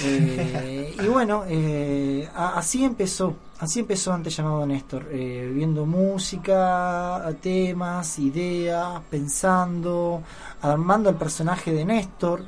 Eh, 0.03 0.95
y 0.99 1.07
bueno, 1.07 1.43
eh, 1.47 2.28
así 2.36 2.84
empezó, 2.84 3.36
así 3.59 3.82
empezó 3.82 4.11
antes 4.11 4.36
llamado 4.36 4.65
Néstor, 4.65 5.07
eh, 5.11 5.51
viendo 5.53 5.86
música, 5.86 7.23
temas, 7.41 8.17
ideas, 8.17 9.01
pensando, 9.09 10.23
armando 10.61 11.09
el 11.09 11.15
personaje 11.15 11.71
de 11.71 11.86
Néstor, 11.86 12.43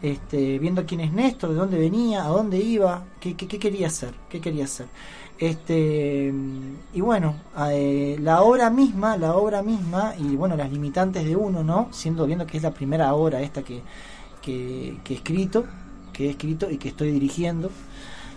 este, 0.00 0.58
viendo 0.60 0.86
quién 0.86 1.00
es 1.00 1.12
Néstor, 1.12 1.50
de 1.50 1.56
dónde 1.56 1.78
venía, 1.78 2.24
a 2.24 2.28
dónde 2.28 2.58
iba, 2.58 3.02
qué, 3.18 3.34
qué, 3.34 3.48
qué 3.48 3.58
quería 3.58 3.88
hacer, 3.88 4.14
qué 4.28 4.40
quería 4.40 4.64
hacer. 4.64 4.86
Este, 5.38 6.32
y 6.94 7.00
bueno, 7.00 7.34
eh, 7.70 8.16
la 8.20 8.42
obra 8.42 8.70
misma, 8.70 9.16
la 9.16 9.36
obra 9.36 9.62
misma, 9.62 10.14
y 10.18 10.34
bueno, 10.36 10.56
las 10.56 10.70
limitantes 10.70 11.24
de 11.24 11.36
uno, 11.36 11.62
¿no? 11.62 11.88
Siendo 11.92 12.26
viendo 12.26 12.46
que 12.46 12.56
es 12.56 12.62
la 12.62 12.72
primera 12.72 13.14
obra 13.14 13.40
esta 13.40 13.62
que, 13.62 13.82
que, 14.42 14.98
que 15.04 15.14
he 15.14 15.16
escrito, 15.16 15.64
que 16.18 16.26
he 16.26 16.30
escrito 16.30 16.68
y 16.68 16.78
que 16.78 16.88
estoy 16.88 17.12
dirigiendo, 17.12 17.70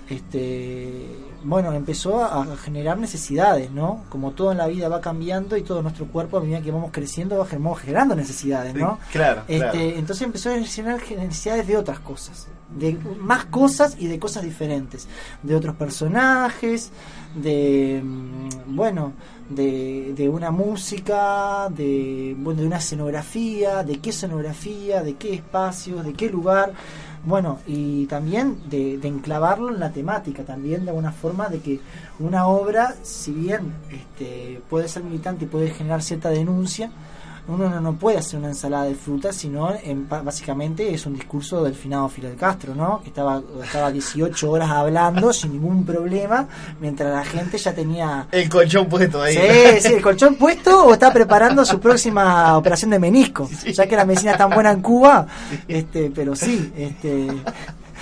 este, 0.07 1.17
bueno, 1.43 1.73
empezó 1.73 2.23
a, 2.23 2.43
a 2.43 2.57
generar 2.57 2.99
necesidades, 2.99 3.71
¿no? 3.71 4.03
Como 4.09 4.31
todo 4.31 4.51
en 4.51 4.59
la 4.59 4.67
vida 4.67 4.87
va 4.87 5.01
cambiando 5.01 5.57
y 5.57 5.63
todo 5.63 5.81
nuestro 5.81 6.05
cuerpo 6.05 6.37
a 6.37 6.41
medida 6.41 6.61
que 6.61 6.69
vamos 6.69 6.91
creciendo 6.91 7.39
va 7.39 7.47
vamos 7.51 7.79
generando 7.79 8.15
necesidades, 8.15 8.75
¿no? 8.75 8.99
Claro, 9.11 9.41
Este, 9.47 9.57
claro. 9.57 9.79
Entonces 9.79 10.21
empezó 10.27 10.51
a 10.51 10.59
generar 10.59 11.01
necesidades 11.09 11.65
de 11.65 11.75
otras 11.75 11.99
cosas, 12.01 12.49
de 12.77 12.99
más 13.19 13.45
cosas 13.45 13.95
y 13.97 14.05
de 14.05 14.19
cosas 14.19 14.43
diferentes, 14.43 15.07
de 15.41 15.55
otros 15.55 15.75
personajes, 15.75 16.91
de 17.33 18.01
mm, 18.03 18.75
bueno, 18.75 19.13
de, 19.49 20.13
de 20.15 20.29
una 20.29 20.51
música, 20.51 21.67
de 21.69 22.35
bueno, 22.37 22.61
de 22.61 22.67
una 22.67 22.77
escenografía, 22.77 23.83
de 23.83 23.99
qué 23.99 24.11
escenografía, 24.11 25.01
de 25.01 25.15
qué 25.15 25.33
espacios, 25.33 26.05
de 26.05 26.13
qué 26.13 26.29
lugar, 26.29 26.73
bueno, 27.23 27.59
y 27.67 28.07
también 28.07 28.57
de, 28.69 28.97
de 28.97 29.07
enclavarlo 29.07 29.69
en 29.69 29.79
la 29.79 29.91
temática, 29.91 30.43
también 30.43 30.83
de 30.83 30.89
alguna 30.89 31.11
forma 31.11 31.49
de 31.49 31.59
que 31.59 31.79
una 32.19 32.47
obra, 32.47 32.95
si 33.03 33.31
bien 33.31 33.73
este, 33.91 34.61
puede 34.69 34.87
ser 34.87 35.03
militante 35.03 35.45
y 35.45 35.47
puede 35.47 35.69
generar 35.71 36.01
cierta 36.01 36.29
denuncia, 36.29 36.91
uno 37.51 37.69
no, 37.69 37.81
no 37.81 37.93
puede 37.93 38.17
hacer 38.17 38.39
una 38.39 38.49
ensalada 38.49 38.85
de 38.85 38.95
frutas, 38.95 39.35
sino 39.35 39.73
en, 39.83 40.07
básicamente 40.07 40.93
es 40.93 41.05
un 41.05 41.15
discurso 41.15 41.63
del 41.63 41.75
finado 41.75 42.07
Fidel 42.07 42.35
Castro, 42.35 42.73
¿no? 42.73 43.01
Que 43.01 43.09
estaba, 43.09 43.41
estaba 43.63 43.91
18 43.91 44.49
horas 44.49 44.69
hablando 44.69 45.33
sin 45.33 45.53
ningún 45.53 45.85
problema, 45.85 46.47
mientras 46.79 47.13
la 47.13 47.25
gente 47.25 47.57
ya 47.57 47.73
tenía... 47.73 48.27
El 48.31 48.49
colchón 48.49 48.87
puesto 48.87 49.21
ahí. 49.21 49.35
Sí, 49.35 49.81
sí, 49.81 49.93
el 49.95 50.01
colchón 50.01 50.35
puesto 50.35 50.85
o 50.85 50.93
está 50.93 51.11
preparando 51.11 51.65
su 51.65 51.79
próxima 51.79 52.57
operación 52.57 52.91
de 52.91 52.99
menisco, 52.99 53.49
ya 53.65 53.85
que 53.85 53.95
la 53.95 54.05
medicina 54.05 54.31
es 54.31 54.37
tan 54.37 54.49
buena 54.49 54.71
en 54.71 54.81
Cuba, 54.81 55.27
este, 55.67 56.11
pero 56.13 56.35
sí, 56.35 56.71
este, 56.75 57.27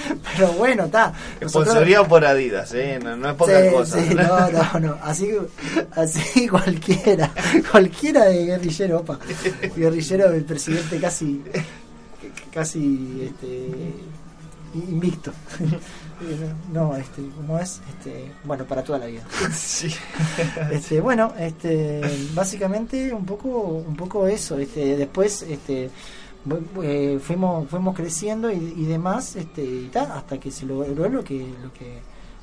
pero 0.36 0.52
bueno, 0.54 0.86
está. 0.86 1.14
Sponsoría 1.48 2.04
por 2.04 2.26
Adidas, 2.26 2.74
¿eh? 2.74 3.00
No, 3.02 3.30
es 3.30 3.36
poca 3.36 3.72
cosa. 3.72 4.02
Sí, 4.02 4.14
no, 4.14 4.50
no, 4.50 4.80
no. 4.80 4.98
Así, 5.04 5.32
así 5.92 6.48
cualquiera, 6.50 7.32
cualquiera 7.72 8.26
de 8.26 8.46
guerrillero, 8.46 9.00
opa. 9.00 9.20
Guerrillero 9.76 10.32
del 10.32 10.46
presidente 10.46 11.00
casi, 11.00 11.42
casi 12.52 13.30
este, 13.30 13.70
invicto. 14.76 15.32
no, 16.74 16.96
este, 16.96 17.22
¿cómo 17.36 17.60
es? 17.60 17.82
Este, 17.90 18.32
bueno, 18.44 18.66
para 18.66 18.84
toda 18.84 19.00
la 19.00 19.06
vida. 19.06 19.24
Sí. 19.54 19.94
Este, 20.72 21.00
bueno, 21.02 21.34
este, 21.40 22.02
básicamente 22.34 23.14
un 23.14 23.26
poco, 23.26 23.50
un 23.88 23.96
poco 23.96 24.28
eso. 24.28 24.58
Este, 24.58 24.98
después, 24.98 25.44
este, 25.44 25.90
eh, 26.84 27.20
fuimos, 27.22 27.70
fuimos 27.70 27.96
creciendo 27.96 28.52
y, 28.52 28.86
demás, 28.86 29.36
este, 29.36 29.90
hasta 29.96 30.40
que 30.40 30.52
se 30.52 30.66
logró 30.66 31.10
lo 31.10 31.24
que, 31.24 31.54
lo 31.62 31.74
que, 31.74 32.00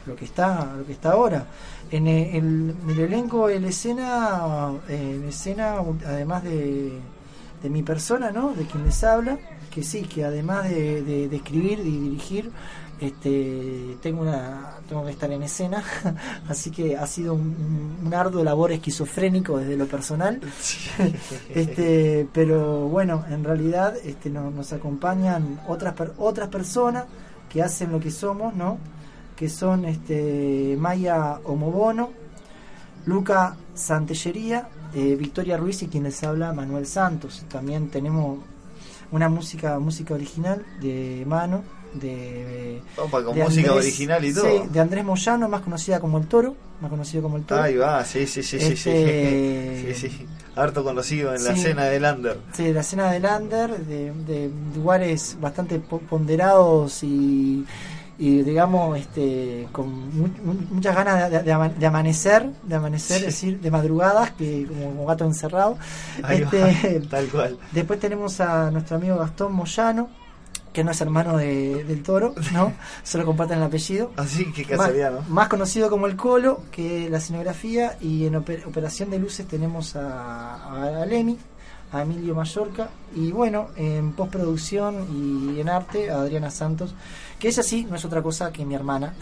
lo 0.06 0.14
que 0.14 0.24
está, 0.24 0.74
lo 0.76 0.84
que 0.84 0.92
está 0.92 1.12
ahora. 1.12 1.46
En 1.90 2.06
el, 2.06 2.74
el 2.88 2.98
elenco, 3.00 3.48
en 3.48 3.64
escena, 3.64 4.72
en 4.88 5.24
escena, 5.24 5.76
además 6.04 6.44
de, 6.44 6.98
de 7.62 7.70
mi 7.70 7.82
persona, 7.82 8.30
¿no? 8.30 8.52
De 8.52 8.64
quien 8.66 8.84
les 8.84 9.02
habla, 9.04 9.38
que 9.70 9.82
sí, 9.82 10.02
que 10.02 10.24
además 10.24 10.68
de, 10.68 11.02
de 11.02 11.36
escribir 11.36 11.80
y 11.80 11.98
dirigir 11.98 12.50
este 13.00 13.96
tengo 14.02 14.22
una 14.22 14.76
tengo 14.88 15.04
que 15.04 15.10
estar 15.10 15.30
en 15.30 15.42
escena 15.42 15.82
así 16.48 16.70
que 16.70 16.96
ha 16.96 17.06
sido 17.06 17.34
un, 17.34 17.98
un 18.04 18.14
arduo 18.14 18.42
labor 18.42 18.72
esquizofrénico 18.72 19.58
desde 19.58 19.76
lo 19.76 19.86
personal. 19.86 20.40
Este 21.54 22.26
pero 22.32 22.88
bueno 22.88 23.24
en 23.28 23.44
realidad 23.44 23.94
este 24.04 24.30
nos 24.30 24.72
acompañan 24.72 25.60
otras 25.68 25.94
otras 26.18 26.48
personas 26.48 27.04
que 27.48 27.62
hacen 27.62 27.92
lo 27.92 28.00
que 28.00 28.10
somos 28.10 28.54
no 28.54 28.78
que 29.36 29.48
son 29.48 29.84
este 29.84 30.76
Maya 30.78 31.38
Omobono 31.44 32.10
Luca 33.04 33.56
Santellería 33.74 34.68
eh, 34.94 35.14
Victoria 35.16 35.56
Ruiz 35.56 35.82
y 35.82 35.88
quien 35.88 36.04
les 36.04 36.22
habla 36.24 36.52
Manuel 36.52 36.86
Santos. 36.86 37.44
También 37.48 37.90
tenemos 37.90 38.38
una 39.10 39.28
música 39.28 39.78
música 39.78 40.14
original 40.14 40.64
de 40.80 41.24
mano 41.26 41.62
de, 41.98 42.80
Opa, 42.96 43.22
con 43.22 43.38
música 43.38 43.74
original 43.74 44.24
y 44.24 44.32
todo. 44.32 44.44
Sí, 44.44 44.68
de 44.70 44.80
Andrés 44.80 45.04
Moyano, 45.04 45.48
más 45.48 45.62
conocida 45.62 46.00
como 46.00 46.18
El 46.18 46.26
Toro, 46.26 46.54
más 46.80 46.90
conocido 46.90 47.22
como 47.22 47.36
El 47.36 47.44
Toro. 47.44 47.62
Ahí 47.62 47.76
va, 47.76 48.04
sí, 48.04 48.26
sí, 48.26 48.42
sí, 48.42 48.58
sí, 48.58 48.76
sí. 48.76 48.90
Este, 48.90 49.94
sí, 49.94 50.26
Harto 50.54 50.82
conocido 50.82 51.34
en 51.34 51.44
la 51.44 51.52
escena 51.52 51.84
del 51.84 52.04
Under. 52.04 52.38
Sí, 52.52 52.72
la 52.72 52.80
escena 52.80 53.10
del 53.10 53.24
Under, 53.26 53.76
de, 53.78 54.12
de 54.12 54.50
lugares 54.74 55.36
bastante 55.40 55.78
ponderados 55.78 57.02
y, 57.02 57.66
y 58.18 58.42
digamos 58.42 58.98
este 58.98 59.68
con 59.72 60.10
muchas 60.72 60.94
ganas 60.94 61.30
de, 61.30 61.42
de, 61.42 61.86
amanecer 61.86 62.50
de 62.62 62.74
amanecer 62.74 63.18
es 63.18 63.26
decir 63.26 63.60
de 63.60 63.70
madrugadas 63.70 64.30
que 64.32 64.66
como, 64.66 65.04
gato 65.04 65.24
encerrado 65.26 65.76
este, 66.30 67.00
tal 67.10 67.26
cual 67.28 67.58
después 67.72 68.00
tenemos 68.00 68.40
a 68.40 68.70
nuestro 68.70 68.96
amigo 68.96 69.16
Gastón 69.18 69.52
Moyano 69.52 70.08
que 70.76 70.84
no 70.84 70.90
es 70.90 71.00
hermano 71.00 71.38
de, 71.38 71.84
del 71.84 72.02
toro, 72.02 72.34
¿no? 72.52 72.74
Solo 73.02 73.24
comparten 73.24 73.56
el 73.56 73.64
apellido. 73.64 74.12
Así 74.14 74.52
que 74.52 74.66
casualidad, 74.66 75.10
más, 75.10 75.26
¿no? 75.26 75.34
Más 75.34 75.48
conocido 75.48 75.88
como 75.88 76.06
el 76.06 76.16
Colo, 76.16 76.64
que 76.70 77.08
la 77.08 77.16
escenografía, 77.16 77.96
y 77.98 78.26
en 78.26 78.36
operación 78.36 79.08
de 79.08 79.18
luces 79.18 79.48
tenemos 79.48 79.96
a, 79.96 81.00
a 81.00 81.06
Lemi, 81.06 81.38
a 81.92 82.02
Emilio 82.02 82.34
Mallorca, 82.34 82.90
y 83.14 83.32
bueno, 83.32 83.68
en 83.76 84.12
postproducción 84.12 85.06
y 85.56 85.60
en 85.60 85.70
arte 85.70 86.10
a 86.10 86.20
Adriana 86.20 86.50
Santos, 86.50 86.94
que 87.38 87.48
es 87.48 87.58
así, 87.58 87.86
no 87.88 87.96
es 87.96 88.04
otra 88.04 88.22
cosa 88.22 88.52
que 88.52 88.64
mi 88.64 88.74
hermana, 88.74 89.14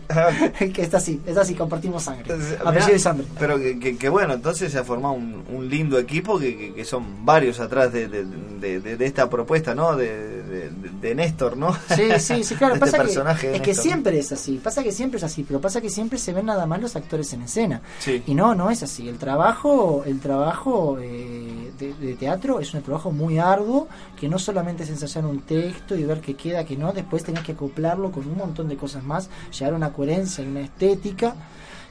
que 0.58 0.82
está 0.82 0.96
así, 0.96 1.20
es 1.26 1.36
así, 1.36 1.54
compartimos 1.54 2.02
sangre, 2.02 2.34
apellido 2.64 2.96
y 2.96 2.98
sangre. 2.98 3.26
Pero 3.38 3.56
que, 3.58 4.08
bueno, 4.08 4.34
entonces 4.34 4.72
se 4.72 4.78
ha 4.78 4.84
formado 4.84 5.14
un, 5.14 5.42
lindo 5.68 5.98
equipo 5.98 6.38
que, 6.38 6.74
que, 6.74 6.84
son 6.84 7.24
varios 7.24 7.60
atrás 7.60 7.92
de, 7.92 8.08
de, 8.08 9.06
esta 9.06 9.30
propuesta, 9.30 9.74
¿no? 9.74 9.96
De, 9.96 11.14
Néstor, 11.14 11.56
¿no? 11.56 11.76
Sí, 11.94 12.08
sí, 12.18 12.44
sí, 12.44 12.54
claro, 12.54 12.74
este 12.82 12.86
pasa 12.86 13.36
que, 13.36 13.56
es 13.56 13.60
que 13.60 13.74
siempre 13.74 14.18
es 14.18 14.32
así, 14.32 14.58
pasa 14.62 14.82
que 14.82 14.92
siempre 14.92 15.18
es 15.18 15.24
así, 15.24 15.44
pero 15.44 15.60
pasa 15.60 15.80
que 15.80 15.90
siempre 15.90 16.18
se 16.18 16.32
ven 16.32 16.46
nada 16.46 16.66
más 16.66 16.80
los 16.80 16.96
actores 16.96 17.32
en 17.32 17.42
escena. 17.42 17.82
Y 18.26 18.34
no, 18.34 18.54
no 18.54 18.70
es 18.70 18.82
así, 18.82 19.08
el 19.08 19.18
trabajo, 19.18 20.04
el 20.06 20.20
trabajo 20.20 20.98
eh, 21.00 21.72
de, 21.78 22.16
teatro 22.16 22.60
es 22.60 22.72
un 22.74 22.82
trabajo 22.82 23.10
muy 23.10 23.38
arduo, 23.38 23.88
que 24.18 24.28
no 24.28 24.38
solamente 24.38 24.84
es 24.84 24.90
ensayar 24.90 25.26
un 25.26 25.40
texto 25.40 25.96
y 25.96 26.04
ver 26.04 26.20
qué 26.20 26.34
queda, 26.34 26.64
que 26.64 26.76
no, 26.76 26.92
después 26.92 27.24
tenés 27.24 27.42
que 27.42 27.51
acoplarlo 27.52 28.10
con 28.10 28.26
un 28.28 28.36
montón 28.36 28.68
de 28.68 28.76
cosas 28.76 29.04
más, 29.04 29.28
llegar 29.52 29.72
a 29.74 29.76
una 29.76 29.92
coherencia 29.92 30.44
y 30.44 30.48
una 30.48 30.60
estética 30.60 31.34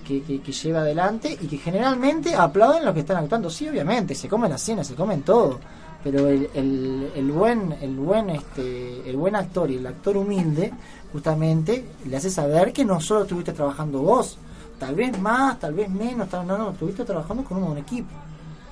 que, 0.05 0.21
que, 0.23 0.51
lleva 0.51 0.81
adelante 0.81 1.37
y 1.39 1.47
que 1.47 1.57
generalmente 1.57 2.35
aplauden 2.35 2.85
los 2.85 2.93
que 2.93 3.01
están 3.01 3.17
actuando. 3.17 3.49
Sí, 3.49 3.67
obviamente, 3.67 4.15
se 4.15 4.27
comen 4.27 4.51
la 4.51 4.57
cena, 4.57 4.83
se 4.83 4.95
comen 4.95 5.21
todo, 5.21 5.59
pero 6.03 6.27
el, 6.27 6.49
el, 6.53 7.11
el, 7.15 7.31
buen 7.31 7.75
el 7.81 7.95
buen 7.95 8.29
este 8.31 9.09
el 9.09 9.15
buen 9.15 9.35
actor 9.35 9.69
y 9.69 9.75
el 9.75 9.85
actor 9.85 10.17
humilde 10.17 10.73
justamente 11.11 11.85
le 12.05 12.17
hace 12.17 12.29
saber 12.29 12.73
que 12.73 12.83
no 12.85 12.99
solo 12.99 13.23
estuviste 13.23 13.53
trabajando 13.53 13.99
vos, 13.99 14.37
tal 14.79 14.95
vez 14.95 15.19
más, 15.19 15.59
tal 15.59 15.73
vez 15.73 15.89
menos, 15.89 16.29
tal, 16.29 16.47
no, 16.47 16.57
no, 16.57 16.71
estuviste 16.71 17.03
trabajando 17.03 17.43
con 17.43 17.61
un 17.63 17.77
equipo. 17.77 18.09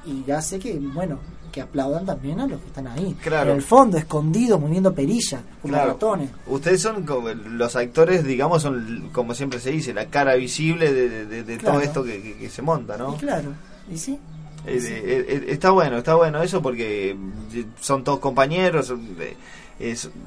Y 0.06 0.24
ya 0.24 0.42
sé 0.42 0.58
que, 0.58 0.80
bueno, 0.80 1.20
que 1.52 1.62
aplaudan 1.62 2.06
también 2.06 2.40
a 2.40 2.48
los 2.48 2.60
que 2.62 2.68
están 2.68 2.88
ahí. 2.88 3.16
Claro. 3.22 3.52
En 3.52 3.58
el 3.58 3.64
fondo, 3.64 3.98
escondido, 3.98 4.60
moviendo 4.60 4.94
perilla, 4.94 5.42
como 5.62 5.76
ratones. 5.76 6.30
Ustedes 6.48 6.82
son 6.82 7.06
como 7.06 7.30
los 7.30 7.76
actores, 7.76 8.24
digamos, 8.24 8.62
son 8.62 9.10
como 9.12 9.34
siempre 9.34 9.60
se 9.60 9.72
dice, 9.72 9.94
la 9.94 10.06
cara 10.08 10.36
visible 10.36 10.94
de, 10.94 11.58
todo 11.58 11.82
esto 11.82 12.04
que, 12.04 12.50
se 12.50 12.62
monta, 12.62 12.98
¿no? 12.98 13.16
claro, 13.18 13.50
y 13.92 13.98
sí. 13.98 14.20
Eh, 14.66 14.78
eh, 14.84 15.26
eh, 15.28 15.46
está 15.48 15.72
bueno, 15.72 15.98
está 15.98 16.16
bueno 16.16 16.42
eso 16.44 16.62
porque 16.62 17.16
son 17.80 18.04
todos 18.04 18.20
compañeros, 18.20 18.88
son, 18.88 19.08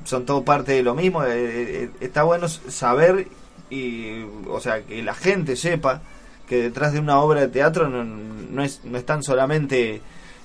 son 0.05 0.25
todos 0.25 0.43
parte 0.43 0.73
de 0.73 0.83
lo 0.83 0.95
mismo. 0.95 1.23
está 1.23 2.23
bueno 2.23 2.49
saber 2.49 3.29
y, 3.71 4.23
o 4.49 4.61
sea, 4.61 4.83
que 4.83 5.03
la 5.03 5.15
gente 5.15 5.57
sepa 5.57 6.03
que 6.49 6.63
detrás 6.63 6.93
de 6.93 7.01
una 7.01 7.21
obra 7.21 7.41
de 7.41 7.49
teatro 7.49 7.89
no, 7.89 8.05
no 8.05 8.63
es, 8.63 8.81
no 8.85 8.99
están 8.99 9.23
solamente 9.23 10.01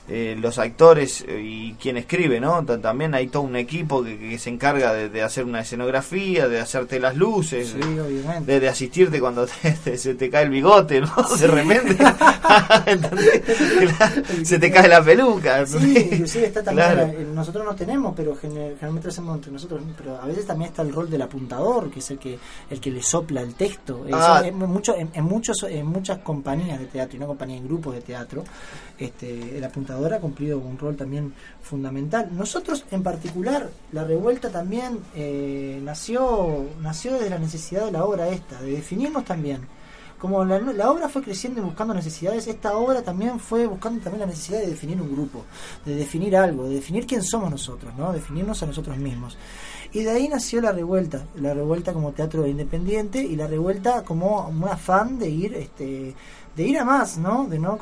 eh, 0.09 0.37
los 0.39 0.57
actores 0.57 1.25
eh, 1.27 1.41
y 1.41 1.73
quien 1.73 1.97
escribe, 1.97 2.39
¿no? 2.39 2.63
También 2.63 3.13
hay 3.13 3.27
todo 3.27 3.43
un 3.43 3.57
equipo 3.57 4.03
que, 4.03 4.39
se 4.39 4.49
encarga 4.49 4.93
de, 4.93 5.21
hacer 5.21 5.43
una 5.43 5.61
escenografía, 5.61 6.47
de 6.47 6.59
hacerte 6.59 6.99
las 6.99 7.15
luces, 7.15 7.75
de, 8.45 8.69
asistirte 8.69 9.19
cuando 9.19 9.45
se 9.47 10.15
te 10.15 10.29
cae 10.29 10.45
el 10.45 10.49
bigote, 10.49 11.01
¿no? 11.01 11.13
De 11.37 11.47
repente 11.47 11.97
se 14.45 14.59
te 14.59 14.71
cae 14.71 14.87
la 14.87 15.03
peluca. 15.03 15.65
Sí, 15.65 16.09
inclusive 16.11 16.47
está 16.47 16.63
también, 16.63 17.35
nosotros 17.35 17.65
no 17.65 17.75
tenemos, 17.75 18.13
pero 18.15 18.35
generalmente 18.35 19.07
lo 19.07 19.11
hacemos 19.11 19.35
entre 19.35 19.51
nosotros, 19.51 19.81
pero 19.97 20.21
a 20.21 20.25
veces 20.25 20.45
también 20.45 20.69
está 20.69 20.83
el 20.83 20.93
rol 20.93 21.09
del 21.09 21.21
apuntador, 21.21 21.91
que 21.91 21.99
es 21.99 22.11
el 22.11 22.17
que 22.17 22.39
el 22.69 22.79
que 22.79 22.91
le 22.91 23.01
sopla 23.01 23.41
el 23.41 23.55
texto. 23.55 24.05
Ah. 24.11 24.41
en, 24.45 24.57
mucho, 24.57 24.95
en, 24.95 25.23
muchos, 25.23 25.63
en 25.63 25.85
muchas 25.85 26.19
compañías 26.19 26.79
de 26.79 26.85
teatro, 26.85 27.17
y 27.17 27.19
no 27.19 27.27
compañías, 27.27 27.59
en 27.59 27.67
grupos 27.67 27.95
de 27.95 28.01
teatro, 28.01 28.43
este, 28.99 29.57
el 29.57 29.63
apuntador 29.63 30.13
ha 30.13 30.19
cumplido 30.19 30.59
un 30.59 30.77
rol 30.77 30.95
también 30.95 31.33
fundamental. 31.61 32.29
Nosotros 32.31 32.85
en 32.91 33.03
particular, 33.03 33.69
la 33.91 34.03
revuelta 34.03 34.49
también 34.49 34.99
eh, 35.15 35.79
nació, 35.83 36.65
nació 36.81 37.13
desde 37.13 37.29
la 37.29 37.39
necesidad 37.39 37.85
de 37.85 37.91
la 37.91 38.03
obra 38.03 38.29
esta, 38.29 38.61
de 38.61 38.71
definirnos 38.71 39.25
también. 39.25 39.61
Como 40.17 40.43
la, 40.43 40.59
la, 40.59 40.89
obra 40.89 41.09
fue 41.09 41.21
creciendo 41.21 41.61
y 41.61 41.63
buscando 41.63 41.93
necesidades, 41.93 42.47
esta 42.47 42.75
obra 42.75 43.03
también 43.03 43.39
fue 43.39 43.67
buscando 43.67 44.01
también 44.01 44.21
la 44.21 44.25
necesidad 44.25 44.61
de 44.61 44.67
definir 44.67 44.99
un 44.99 45.11
grupo, 45.11 45.45
de 45.85 45.93
definir 45.93 46.35
algo, 46.35 46.67
de 46.67 46.73
definir 46.73 47.05
quién 47.05 47.21
somos 47.21 47.51
nosotros, 47.51 47.93
¿no? 47.95 48.11
definirnos 48.11 48.63
a 48.63 48.65
nosotros 48.65 48.97
mismos. 48.97 49.37
Y 49.93 50.03
de 50.03 50.09
ahí 50.09 50.27
nació 50.27 50.59
la 50.59 50.71
revuelta, 50.71 51.23
la 51.35 51.53
revuelta 51.53 51.93
como 51.93 52.13
teatro 52.13 52.47
independiente 52.47 53.21
y 53.21 53.35
la 53.35 53.45
revuelta 53.45 54.03
como 54.03 54.47
un 54.47 54.63
afán 54.63 55.19
de 55.19 55.29
ir 55.29 55.53
este, 55.53 56.15
de 56.57 56.63
ir 56.63 56.79
a 56.79 56.83
más, 56.83 57.19
¿no? 57.19 57.45
De 57.45 57.59
no, 57.59 57.77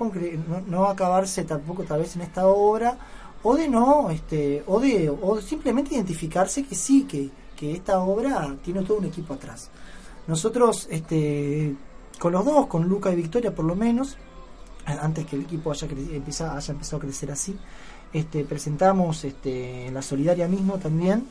no, 0.68 0.86
acabarse 0.86 1.46
tampoco 1.46 1.84
tal 1.84 2.02
vez 2.02 2.16
en 2.18 2.24
esta 2.24 2.46
obra 2.46 2.98
o 3.42 3.56
de 3.56 3.70
no, 3.70 4.10
este, 4.10 4.64
o 4.68 4.82
de 4.82 5.10
o 5.10 5.40
simplemente 5.40 5.96
identificarse 5.96 6.66
que 6.66 6.76
sí, 6.76 7.06
que, 7.06 7.30
que 7.56 7.72
esta 7.72 8.00
obra 8.00 8.54
tiene 8.64 8.84
todo 8.84 8.98
un 8.98 9.06
equipo 9.06 9.34
atrás. 9.34 9.70
Nosotros, 10.28 10.88
este, 10.92 11.74
con 12.20 12.34
los 12.34 12.44
dos, 12.44 12.68
con 12.68 12.84
Luca 12.90 13.14
y 13.14 13.16
Victoria 13.16 13.56
por 13.56 13.64
lo 13.64 13.76
menos, 13.76 14.18
antes 14.86 15.26
que 15.26 15.38
el 15.38 15.44
equipo 15.44 15.72
haya, 15.72 15.88
empieza, 15.88 16.58
haya 16.58 16.74
empezado 16.74 16.98
a 16.98 17.02
crecer 17.02 17.32
así, 17.32 17.58
este, 18.12 18.44
presentamos 18.44 19.24
este, 19.24 19.88
en 19.88 19.94
la 19.94 20.02
Solidaria 20.02 20.50
mismo 20.50 20.80
también, 20.80 21.26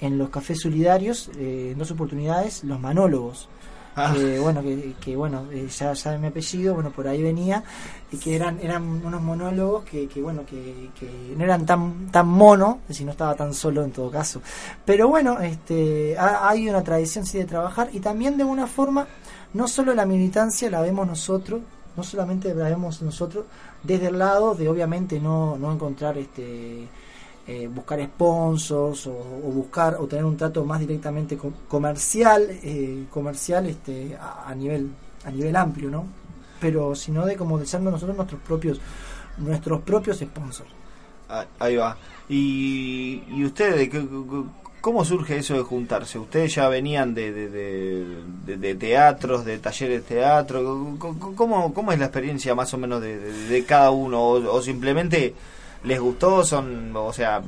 en 0.00 0.16
los 0.16 0.30
cafés 0.30 0.60
solidarios, 0.60 1.28
eh, 1.38 1.70
en 1.72 1.78
dos 1.78 1.90
oportunidades, 1.90 2.62
los 2.62 2.78
manólogos 2.78 3.48
Ah. 4.00 4.14
bueno, 4.40 4.62
que, 5.00 5.16
bueno, 5.16 5.46
eh, 5.50 5.66
ya 5.68 5.92
sabe 5.96 6.18
mi 6.18 6.28
apellido, 6.28 6.74
bueno, 6.74 6.90
por 6.90 7.08
ahí 7.08 7.20
venía, 7.20 7.64
y 8.12 8.16
que 8.16 8.36
eran 8.36 8.60
eran 8.60 9.04
unos 9.04 9.20
monólogos 9.20 9.84
que, 9.84 10.06
que 10.06 10.22
bueno, 10.22 10.46
que, 10.46 10.90
que, 10.98 11.34
no 11.36 11.42
eran 11.42 11.66
tan 11.66 12.06
tan 12.12 12.28
mono, 12.28 12.78
si 12.88 13.04
no 13.04 13.10
estaba 13.10 13.34
tan 13.34 13.52
solo 13.52 13.82
en 13.82 13.90
todo 13.90 14.08
caso. 14.08 14.40
Pero 14.84 15.08
bueno, 15.08 15.40
este 15.40 16.16
hay 16.16 16.68
una 16.68 16.84
tradición 16.84 17.26
sí 17.26 17.38
de 17.38 17.44
trabajar 17.44 17.90
y 17.92 17.98
también 17.98 18.36
de 18.36 18.44
una 18.44 18.68
forma, 18.68 19.08
no 19.54 19.66
solo 19.66 19.92
la 19.94 20.06
militancia 20.06 20.70
la 20.70 20.80
vemos 20.80 21.04
nosotros, 21.06 21.60
no 21.96 22.04
solamente 22.04 22.54
la 22.54 22.68
vemos 22.68 23.02
nosotros, 23.02 23.46
desde 23.82 24.06
el 24.06 24.18
lado 24.18 24.54
de 24.54 24.68
obviamente 24.68 25.18
no, 25.18 25.58
no 25.58 25.72
encontrar 25.72 26.16
este 26.18 26.86
eh, 27.50 27.66
buscar 27.66 27.98
sponsors 28.04 29.06
o, 29.06 29.14
buscar 29.50 29.96
o 29.98 30.06
tener 30.06 30.26
un 30.26 30.36
trato 30.36 30.66
más 30.66 30.80
directamente 30.80 31.38
comercial 31.66 32.46
eh, 32.62 33.06
comercial 33.10 33.64
este 33.64 34.14
a, 34.20 34.54
nivel 34.54 34.90
a 35.24 35.30
nivel 35.30 35.56
amplio 35.56 35.88
no 35.90 36.04
pero 36.60 36.94
sino 36.94 37.24
de 37.24 37.36
como 37.36 37.58
de 37.58 37.64
ser 37.64 37.80
nosotros 37.80 38.14
nuestros 38.14 38.42
propios 38.42 38.80
nuestros 39.38 39.80
propios 39.80 40.18
sponsors 40.18 40.68
ah, 41.30 41.46
ahí 41.58 41.76
va 41.76 41.96
y, 42.28 43.22
y 43.28 43.44
ustedes 43.46 43.88
¿Cómo 44.82 45.04
surge 45.04 45.38
eso 45.38 45.54
de 45.54 45.62
juntarse? 45.62 46.20
¿Ustedes 46.20 46.54
ya 46.54 46.68
venían 46.68 47.12
de, 47.12 47.32
de, 47.32 48.56
de, 48.56 48.74
teatros, 48.76 49.44
de 49.44 49.58
talleres 49.58 50.08
de 50.08 50.14
teatro? 50.14 50.96
¿Cómo, 51.34 51.74
¿Cómo, 51.74 51.92
es 51.92 51.98
la 51.98 52.04
experiencia 52.04 52.54
más 52.54 52.72
o 52.74 52.78
menos 52.78 53.02
de, 53.02 53.64
cada 53.66 53.90
uno? 53.90 54.22
o 54.22 54.62
simplemente 54.62 55.34
les 55.84 56.00
gustó, 56.00 56.44
son, 56.44 56.94
o 56.94 57.12
sea, 57.12 57.42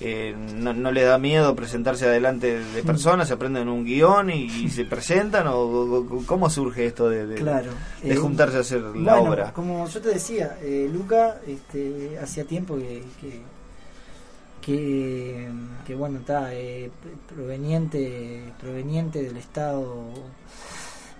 eh, 0.00 0.34
no, 0.56 0.72
no 0.72 0.90
les 0.90 1.06
da 1.06 1.18
miedo 1.18 1.54
presentarse 1.54 2.06
adelante 2.06 2.58
de 2.58 2.82
mm. 2.82 2.86
personas, 2.86 3.28
se 3.28 3.34
aprenden 3.34 3.68
un 3.68 3.84
guion 3.84 4.28
y, 4.30 4.68
se 4.68 4.84
presentan 4.84 5.46
o, 5.48 6.24
cómo 6.26 6.50
surge 6.50 6.86
esto 6.86 7.08
de, 7.08 7.26
de, 7.26 7.36
de 7.36 7.70
eh, 8.02 8.16
juntarse 8.16 8.56
a 8.56 8.60
hacer 8.60 8.80
la 8.80 9.18
obra. 9.18 9.52
Como 9.52 9.86
yo 9.86 10.00
te 10.00 10.08
decía, 10.08 10.58
eh, 10.62 10.90
Luca, 10.92 11.36
este, 11.46 12.18
hacía 12.20 12.44
tiempo 12.44 12.76
que, 12.76 13.02
que, 14.60 15.48
que, 15.86 15.94
bueno 15.94 16.18
está 16.18 16.50
proveniente 17.28 18.52
proveniente 18.58 19.22
del 19.22 19.36
estado 19.36 20.08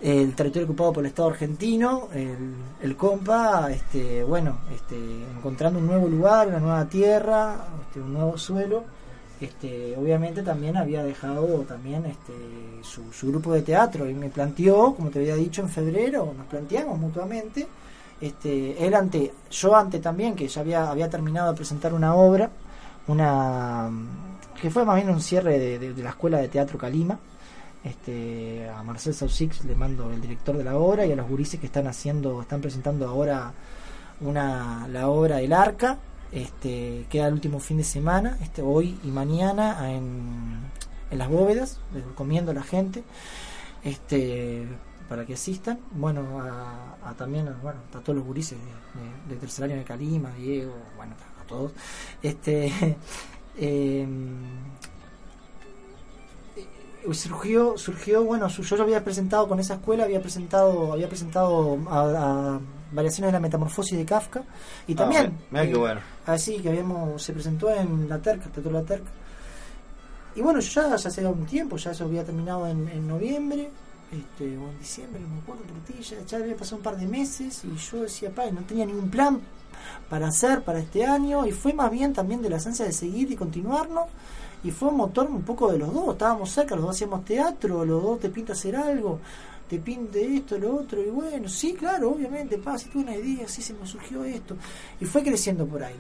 el 0.05 0.35
territorio 0.35 0.67
ocupado 0.67 0.93
por 0.93 1.03
el 1.03 1.09
Estado 1.09 1.31
argentino, 1.31 2.09
el, 2.13 2.95
compa, 2.95 3.71
este, 3.73 4.23
bueno, 4.23 4.59
este, 4.75 4.97
encontrando 5.35 5.79
un 5.79 5.87
nuevo 5.87 6.07
lugar, 6.07 6.49
una 6.49 6.61
nueva 6.61 6.85
tierra, 6.85 7.57
este, 7.87 8.03
un 8.03 8.13
nuevo 8.13 8.37
suelo, 8.37 8.85
este, 9.41 9.97
obviamente 9.97 10.43
también 10.43 10.77
había 10.77 11.03
dejado 11.03 11.47
también 11.61 12.05
este, 12.05 12.35
su, 12.83 13.29
grupo 13.29 13.55
de 13.55 13.63
teatro. 13.63 14.07
Y 14.07 14.13
me 14.13 14.29
planteó, 14.29 14.95
como 14.95 15.09
te 15.09 15.21
había 15.21 15.37
dicho 15.37 15.63
en 15.63 15.71
febrero, 15.71 16.35
nos 16.37 16.47
planteamos 16.49 16.99
mutuamente, 16.99 17.67
este, 18.21 18.87
él 18.87 18.93
ante, 18.95 19.33
yo 19.51 19.75
ante 19.75 20.01
también, 20.01 20.35
que 20.35 20.49
ya 20.49 20.61
había, 20.61 20.91
había 20.91 21.09
terminado 21.09 21.53
de 21.53 21.57
presentar 21.57 21.95
una 21.95 22.15
obra, 22.15 22.51
una 23.09 23.91
que 24.61 24.71
fue 24.71 24.85
más 24.85 24.97
bien 24.97 25.09
un 25.09 25.23
cierre 25.23 25.59
de 25.59 26.03
la 26.03 26.11
Escuela 26.11 26.39
de 26.39 26.49
Teatro 26.49 26.79
Calima, 26.79 27.19
este, 27.85 28.69
a 28.69 28.83
Marcel 28.83 29.15
Sausix 29.15 29.65
le 29.65 29.75
mando 29.75 30.11
el 30.11 30.21
director 30.21 30.57
de 30.57 30.65
la 30.65 30.77
obra 30.77 31.05
y 31.05 31.13
a 31.13 31.17
los 31.17 31.29
gurises 31.29 31.61
que 31.61 31.67
están 31.67 31.87
haciendo, 31.87 32.41
están 32.41 32.63
presentando 32.63 33.07
ahora 33.07 33.53
una, 34.21 34.89
la 34.89 35.09
obra 35.09 35.37
del 35.37 35.53
arca, 35.53 35.99
este, 36.33 37.07
queda 37.11 37.29
el 37.29 37.35
último 37.35 37.61
fin 37.61 37.77
de 37.77 37.85
semana, 37.85 38.39
este, 38.41 38.63
hoy 38.63 38.99
y 39.05 39.09
mañana 39.09 39.93
en, 39.93 40.61
en 41.11 41.19
las 41.19 41.29
bóvedas, 41.29 41.79
les 41.93 42.05
recomiendo 42.05 42.53
a 42.53 42.55
la 42.55 42.63
gente, 42.63 43.05
este, 43.85 44.67
para 45.09 45.27
que 45.27 45.35
asistan, 45.35 45.79
bueno, 45.93 46.41
a, 46.41 47.15
también 47.19 47.55
bueno, 47.63 47.81
a 47.95 48.01
todos 48.01 48.17
los 48.17 48.25
gurises 48.25 48.59
de, 49.29 49.37
tercer 49.37 49.65
año 49.65 49.77
de 49.77 49.85
Calima, 49.85 50.31
Diego, 50.39 50.75
bueno, 50.97 51.15
a 51.41 51.47
todos, 51.47 51.73
este, 52.23 52.97
eh, 53.59 54.09
surgió, 57.13 57.77
surgió, 57.77 58.25
bueno, 58.25 58.49
yo 58.49 58.77
lo 58.77 58.83
había 58.85 59.05
presentado 59.05 59.49
con 59.49 59.61
esa 59.61 59.75
escuela, 59.75 60.05
había 60.05 60.21
presentado, 60.21 60.93
había 60.93 61.09
presentado 61.09 61.79
a, 61.89 62.61
variaciones 62.93 63.29
de 63.29 63.33
la 63.33 63.41
metamorfosis 63.41 63.99
de 63.99 64.05
Kafka 64.05 64.43
y 64.87 64.93
ah, 64.93 64.97
también, 64.97 65.37
eh, 65.53 65.75
bueno. 65.75 66.01
así 66.27 66.61
que 66.61 66.69
habíamos, 66.69 67.21
se 67.23 67.33
presentó 67.33 67.69
en 67.71 68.09
la 68.09 68.21
Terca, 68.21 68.49
Teatro 68.49 68.71
La 68.71 68.83
Terca. 68.83 69.11
Y 70.37 70.41
bueno, 70.41 70.61
yo 70.61 70.83
ya, 70.83 70.97
ya 70.97 71.09
hace 71.09 71.27
un 71.27 71.45
tiempo, 71.45 71.77
ya 71.77 71.91
eso 71.91 72.05
había 72.05 72.25
terminado 72.25 72.67
en, 72.67 73.07
noviembre, 73.07 73.71
este, 74.13 74.57
o 74.57 74.71
en 74.71 74.79
diciembre, 74.79 75.21
no 75.21 75.29
me 75.29 75.41
acuerdo 75.41 75.63
por 75.63 75.79
ti, 75.81 75.95
ya, 76.03 76.37
había 76.37 76.57
pasado 76.57 76.77
un 76.77 76.83
par 76.83 76.97
de 76.97 77.07
meses 77.07 77.65
y 77.65 77.77
yo 77.77 78.03
decía, 78.03 78.31
pa, 78.33 78.51
no 78.51 78.63
tenía 78.63 78.87
ningún 78.87 79.11
plan 79.11 79.41
para 80.09 80.29
hacer 80.29 80.63
para 80.63 80.79
este 80.79 81.05
año 81.05 81.47
y 81.47 81.53
fue 81.53 81.73
más 81.73 81.91
bien 81.91 82.13
también 82.13 82.43
de 82.43 82.49
la 82.49 82.57
esencia 82.57 82.85
de 82.85 82.93
seguir 82.93 83.31
y 83.31 83.37
continuarnos 83.37 84.05
y 84.65 84.71
fue 84.71 84.89
un 84.89 84.97
motor 84.97 85.29
un 85.31 85.43
poco 85.43 85.71
de 85.71 85.79
los 85.79 85.93
dos, 85.93 86.13
estábamos 86.13 86.51
cerca, 86.51 86.75
los 86.75 86.87
dos 86.87 86.97
hacíamos 86.97 87.25
teatro, 87.25 87.85
los 87.85 88.03
dos 88.03 88.19
te 88.19 88.31
pinta 88.31 88.55
hacer 88.55 88.75
algo, 88.75 89.21
te 89.69 89.79
pinte 89.79 90.37
esto, 90.37 90.59
lo 90.59 90.77
otro, 90.77 91.01
y 91.01 91.11
bueno, 91.11 91.49
sí, 91.49 91.75
claro, 91.75 92.11
obviamente, 92.11 92.59
pa, 92.59 92.79
si 92.79 92.89
tuve 92.89 93.03
una 93.03 93.17
idea, 93.17 93.47
sí 93.47 93.63
se 93.63 93.75
me 93.75 93.87
surgió 93.87 94.25
esto, 94.25 94.57
y 95.01 95.05
fue 95.05 95.23
creciendo 95.23 95.67
por 95.67 95.85
ahí. 95.85 95.97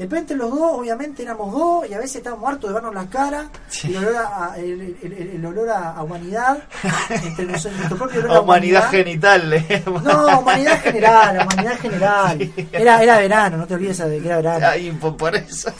De 0.00 0.06
repente 0.06 0.34
los 0.34 0.50
dos, 0.50 0.78
obviamente, 0.78 1.22
éramos 1.22 1.52
dos 1.52 1.86
y 1.86 1.92
a 1.92 1.98
veces 1.98 2.16
estábamos 2.16 2.48
hartos 2.48 2.70
de 2.70 2.74
vernos 2.74 2.94
la 2.94 3.04
cara, 3.10 3.50
el 3.84 3.96
olor 3.98 4.16
a, 4.16 4.54
el, 4.56 5.44
olor 5.44 5.68
a, 5.68 6.02
humanidad, 6.02 6.62
entre 7.10 7.44
nuestro 7.44 7.70
propio 7.98 8.20
olor 8.20 8.30
a 8.30 8.40
humanidad, 8.40 8.90
genital. 8.90 9.62
No, 10.02 10.40
humanidad 10.40 10.80
general, 10.80 11.46
humanidad 11.46 11.78
general. 11.78 12.50
Era, 12.72 13.02
era 13.02 13.18
verano, 13.18 13.58
no 13.58 13.66
te 13.66 13.74
olvides 13.74 13.98
de 13.98 14.20
que 14.20 14.26
era 14.26 14.36
verano. 14.36 14.66
Ay, 14.70 14.90
por 14.90 15.36
eso. 15.36 15.70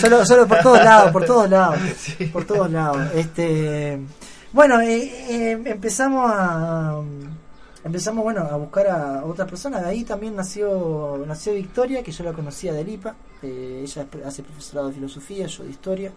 Solo, 0.00 0.26
solo 0.26 0.48
por 0.48 0.58
todos 0.58 0.82
lados, 0.82 1.12
por 1.12 1.24
todos 1.24 1.48
lados, 1.48 1.78
por 2.32 2.44
todos 2.44 2.68
lados. 2.72 3.06
Este, 3.14 4.00
bueno, 4.50 4.80
eh, 4.80 5.04
eh, 5.28 5.62
empezamos 5.64 6.28
a 6.28 7.00
empezamos 7.84 8.24
bueno 8.24 8.40
a 8.40 8.56
buscar 8.56 8.88
a 8.88 9.24
otras 9.24 9.48
personas 9.48 9.82
de 9.82 9.88
ahí 9.88 10.04
también 10.04 10.34
nació 10.34 11.22
nació 11.26 11.52
Victoria 11.52 12.02
que 12.02 12.12
yo 12.12 12.24
la 12.24 12.32
conocía 12.32 12.72
de 12.72 12.82
Lipa 12.82 13.14
eh, 13.42 13.80
ella 13.82 14.06
hace 14.24 14.42
profesorado 14.42 14.88
de 14.88 14.94
filosofía 14.94 15.46
yo 15.46 15.64
de 15.64 15.70
historia. 15.70 16.12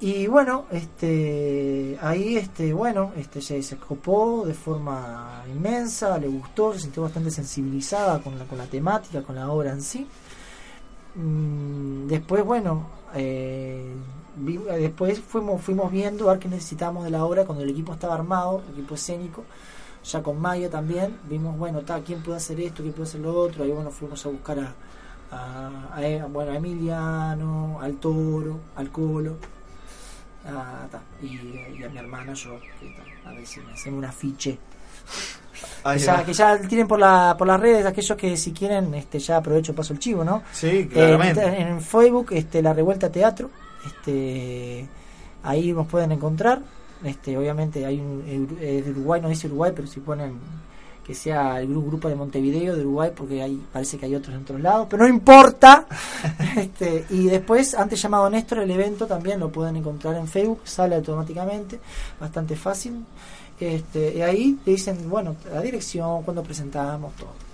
Y 0.00 0.26
bueno 0.26 0.66
este 0.70 1.96
ahí 2.02 2.36
este 2.36 2.72
bueno 2.72 3.12
este 3.16 3.40
se, 3.40 3.58
escopó 3.58 4.44
de 4.44 4.52
forma 4.52 5.44
inmensa 5.48 6.18
le 6.18 6.26
gustó 6.26 6.74
se 6.74 6.80
sintió 6.80 7.04
bastante 7.04 7.30
sensibilizada 7.30 8.20
con 8.20 8.36
la 8.36 8.44
con 8.44 8.58
la 8.58 8.66
temática 8.66 9.22
con 9.22 9.36
la 9.36 9.48
obra 9.50 9.70
en 9.70 9.80
sí. 9.80 10.06
Mm, 11.14 12.08
después 12.08 12.44
bueno 12.44 12.86
eh, 13.14 13.94
después 14.80 15.20
fuimos 15.20 15.62
fuimos 15.62 15.90
viendo 15.92 16.28
a 16.28 16.32
ver 16.32 16.40
qué 16.40 16.48
necesitábamos 16.48 17.04
de 17.04 17.10
la 17.10 17.24
obra 17.24 17.44
cuando 17.44 17.62
el 17.62 17.70
equipo 17.70 17.92
estaba 17.92 18.14
armado 18.14 18.62
el 18.66 18.72
equipo 18.72 18.96
escénico 18.96 19.44
ya 20.04 20.22
con 20.22 20.40
Maya 20.40 20.68
también, 20.68 21.18
vimos, 21.28 21.56
bueno, 21.56 21.80
ta, 21.80 22.00
quién 22.00 22.22
puede 22.22 22.38
hacer 22.38 22.60
esto, 22.60 22.82
quién 22.82 22.92
puede 22.92 23.08
hacer 23.08 23.20
lo 23.20 23.34
otro, 23.34 23.64
ahí 23.64 23.70
bueno, 23.70 23.90
fuimos 23.90 24.24
a 24.26 24.28
buscar 24.28 24.58
a, 24.58 24.74
a, 25.32 26.26
bueno, 26.26 26.52
a 26.52 26.56
Emiliano, 26.56 27.78
al 27.80 27.96
Toro, 27.96 28.58
al 28.76 28.90
Colo, 28.90 29.36
y, 31.22 31.82
a 31.84 31.88
mi 31.88 31.98
hermana 31.98 32.34
yo, 32.34 32.58
a 33.24 33.32
ver 33.32 33.46
si 33.46 33.60
me 33.60 33.72
hacemos 33.72 33.98
un 33.98 34.04
afiche. 34.04 34.58
que, 35.84 35.98
ya, 35.98 36.24
que 36.24 36.32
ya 36.32 36.58
tienen 36.58 36.88
por, 36.88 36.98
la, 36.98 37.36
por 37.38 37.46
las 37.46 37.60
redes 37.60 37.86
aquellos 37.86 38.16
que 38.16 38.36
si 38.36 38.52
quieren 38.52 38.94
este 38.94 39.18
ya 39.18 39.36
aprovecho 39.36 39.74
paso 39.74 39.92
el 39.92 39.98
chivo 39.98 40.24
no 40.24 40.42
sí 40.50 40.88
claramente. 40.90 41.44
en, 41.44 41.80
Facebook 41.80 42.28
este 42.32 42.62
la 42.62 42.72
revuelta 42.72 43.12
teatro 43.12 43.50
este 43.86 44.88
ahí 45.42 45.72
nos 45.72 45.86
pueden 45.86 46.12
encontrar 46.12 46.60
este, 47.04 47.36
obviamente 47.36 47.84
hay 47.84 48.00
un 48.00 48.24
de 48.58 48.90
Uruguay, 48.90 49.20
no 49.20 49.28
dice 49.28 49.46
Uruguay, 49.46 49.72
pero 49.74 49.86
si 49.88 50.00
ponen 50.00 50.38
que 51.04 51.14
sea 51.14 51.60
el 51.60 51.68
grupo 51.68 52.08
de 52.08 52.14
Montevideo 52.14 52.76
de 52.76 52.82
Uruguay, 52.82 53.10
porque 53.14 53.42
hay, 53.42 53.60
parece 53.72 53.98
que 53.98 54.06
hay 54.06 54.14
otros 54.14 54.36
en 54.36 54.42
otros 54.42 54.60
lados, 54.60 54.86
pero 54.88 55.02
no 55.02 55.08
importa. 55.08 55.86
este, 56.56 57.06
y 57.10 57.26
después, 57.26 57.74
antes 57.74 58.00
llamado 58.00 58.30
Néstor, 58.30 58.60
el 58.60 58.70
evento 58.70 59.06
también 59.06 59.40
lo 59.40 59.50
pueden 59.50 59.76
encontrar 59.76 60.14
en 60.14 60.28
Facebook, 60.28 60.60
sale 60.64 60.94
automáticamente, 60.94 61.80
bastante 62.20 62.54
fácil. 62.54 63.04
Este, 63.58 64.16
y 64.16 64.22
ahí 64.22 64.58
te 64.64 64.72
dicen, 64.72 65.08
bueno, 65.08 65.36
la 65.52 65.60
dirección, 65.60 66.22
cuando 66.22 66.42
presentamos, 66.42 67.14
todo. 67.16 67.51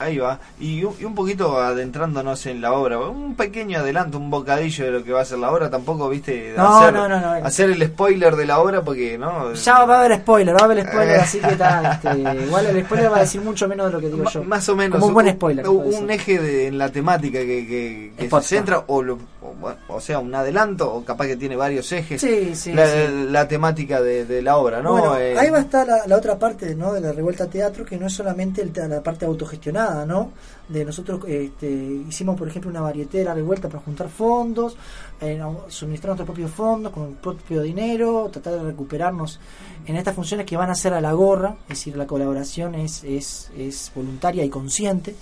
Ahí 0.00 0.16
va. 0.16 0.40
Y 0.58 0.82
un, 0.82 1.14
poquito 1.14 1.58
adentrándonos 1.60 2.46
en 2.46 2.62
la 2.62 2.72
obra, 2.72 2.98
un 2.98 3.34
pequeño 3.34 3.80
adelanto, 3.80 4.16
un 4.16 4.30
bocadillo 4.30 4.86
de 4.86 4.90
lo 4.92 5.04
que 5.04 5.12
va 5.12 5.20
a 5.20 5.24
ser 5.26 5.38
la 5.38 5.52
obra, 5.52 5.68
tampoco, 5.68 6.08
viste, 6.08 6.54
hacer, 6.56 6.96
hacer 6.96 7.70
el 7.70 7.86
spoiler 7.86 8.34
de 8.34 8.46
la 8.46 8.60
obra 8.60 8.82
porque, 8.82 9.18
¿no? 9.18 9.52
Ya 9.52 9.84
va 9.84 9.96
a 9.96 10.04
haber 10.06 10.20
spoiler, 10.20 10.54
va 10.54 10.60
a 10.60 10.64
haber 10.64 10.86
spoiler, 10.86 11.20
así 11.20 11.38
que 11.38 11.54
tal, 11.56 11.84
este, 11.84 12.18
igual 12.46 12.66
el 12.66 12.84
spoiler 12.84 13.12
va 13.12 13.16
a 13.18 13.20
decir 13.20 13.42
mucho 13.42 13.68
menos 13.68 13.88
de 13.88 13.92
lo 13.92 14.00
que 14.00 14.08
digo 14.08 14.30
yo. 14.30 14.42
Más 14.42 14.66
o 14.70 14.74
menos. 14.74 15.02
un 15.02 15.12
buen 15.12 15.30
spoiler. 15.30 15.68
Un, 15.68 16.10
eje 16.10 16.38
de, 16.38 16.66
en 16.68 16.78
la 16.78 16.88
temática 16.88 17.38
que, 17.40 18.14
que, 18.16 18.30
se 18.30 18.40
centra, 18.40 18.82
o, 18.86 19.02
bueno, 19.02 19.76
o 19.88 20.00
sea, 20.00 20.18
un 20.18 20.34
adelanto, 20.34 20.90
o 20.90 21.04
capaz 21.04 21.26
que 21.26 21.36
tiene 21.36 21.56
varios 21.56 21.92
ejes, 21.92 22.22
Sí, 22.22 22.54
sí, 22.54 22.72
la, 22.72 22.86
sí. 22.86 23.26
la 23.28 23.46
temática 23.46 24.00
de, 24.00 24.24
de 24.24 24.40
la 24.40 24.56
obra, 24.56 24.80
¿no? 24.80 24.92
Bueno, 24.92 25.18
Eh, 25.18 25.38
ahí 25.38 25.50
va 25.50 25.58
a 25.58 25.60
estar 25.60 25.86
la, 25.86 26.06
la 26.06 26.16
otra 26.16 26.38
parte 26.38 26.74
¿no? 26.74 26.94
de 26.94 27.02
la 27.02 27.12
revuelta 27.12 27.46
teatro, 27.48 27.84
que 27.84 27.98
no 27.98 28.06
es 28.06 28.14
solamente 28.14 28.62
el 28.62 28.70
la 28.88 29.02
parte 29.02 29.24
autogestionada, 29.26 29.89
¿no? 30.06 30.30
De 30.68 30.84
nosotros 30.84 31.20
este, 31.26 31.68
hicimos, 32.08 32.36
por 32.38 32.46
ejemplo, 32.48 32.70
una 32.70 32.80
varieté 32.80 33.18
de 33.18 33.24
la 33.24 33.34
revuelta 33.34 33.68
para 33.68 33.82
juntar 33.82 34.08
fondos, 34.08 34.76
eh, 35.20 35.40
suministrar 35.68 36.10
nuestros 36.10 36.26
propios 36.26 36.50
fondos 36.50 36.92
con 36.92 37.08
el 37.08 37.14
propio 37.14 37.62
dinero, 37.62 38.28
tratar 38.32 38.54
de 38.54 38.62
recuperarnos 38.62 39.40
en 39.86 39.96
estas 39.96 40.14
funciones 40.14 40.46
que 40.46 40.56
van 40.56 40.70
a 40.70 40.74
ser 40.74 40.94
a 40.94 41.00
la 41.00 41.12
gorra, 41.12 41.56
es 41.64 41.70
decir, 41.70 41.96
la 41.96 42.06
colaboración 42.06 42.74
es, 42.74 43.02
es, 43.04 43.50
es 43.56 43.90
voluntaria 43.94 44.44
y 44.44 44.48
consciente 44.48 45.16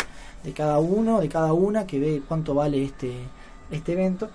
de 0.44 0.52
cada 0.52 0.78
uno, 0.78 1.20
de 1.20 1.28
cada 1.28 1.52
una, 1.52 1.86
que 1.86 1.98
ve 1.98 2.22
cuánto 2.28 2.54
vale 2.54 2.82
este, 2.84 3.12
este 3.70 3.92
evento. 3.92 4.28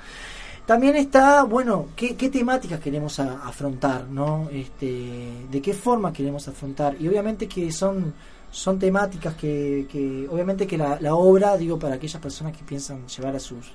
También 0.65 0.95
está, 0.95 1.43
bueno, 1.43 1.87
qué, 1.95 2.15
qué 2.15 2.29
temáticas 2.29 2.79
queremos 2.79 3.19
a- 3.19 3.45
afrontar, 3.45 4.07
¿no? 4.09 4.47
Este, 4.51 5.29
de 5.51 5.61
qué 5.61 5.73
forma 5.73 6.13
queremos 6.13 6.47
afrontar. 6.47 6.95
Y 6.99 7.07
obviamente 7.09 7.47
que 7.49 7.69
son, 7.71 8.13
son 8.53 8.77
temáticas 8.77 9.33
que, 9.33 9.87
que 9.91 10.27
obviamente 10.29 10.67
que 10.67 10.77
la, 10.77 10.99
la 11.01 11.15
obra, 11.15 11.57
digo, 11.57 11.79
para 11.79 11.95
aquellas 11.95 12.21
personas 12.21 12.55
que 12.55 12.63
piensan 12.63 13.07
llevar 13.07 13.35
a 13.35 13.39
sus 13.39 13.71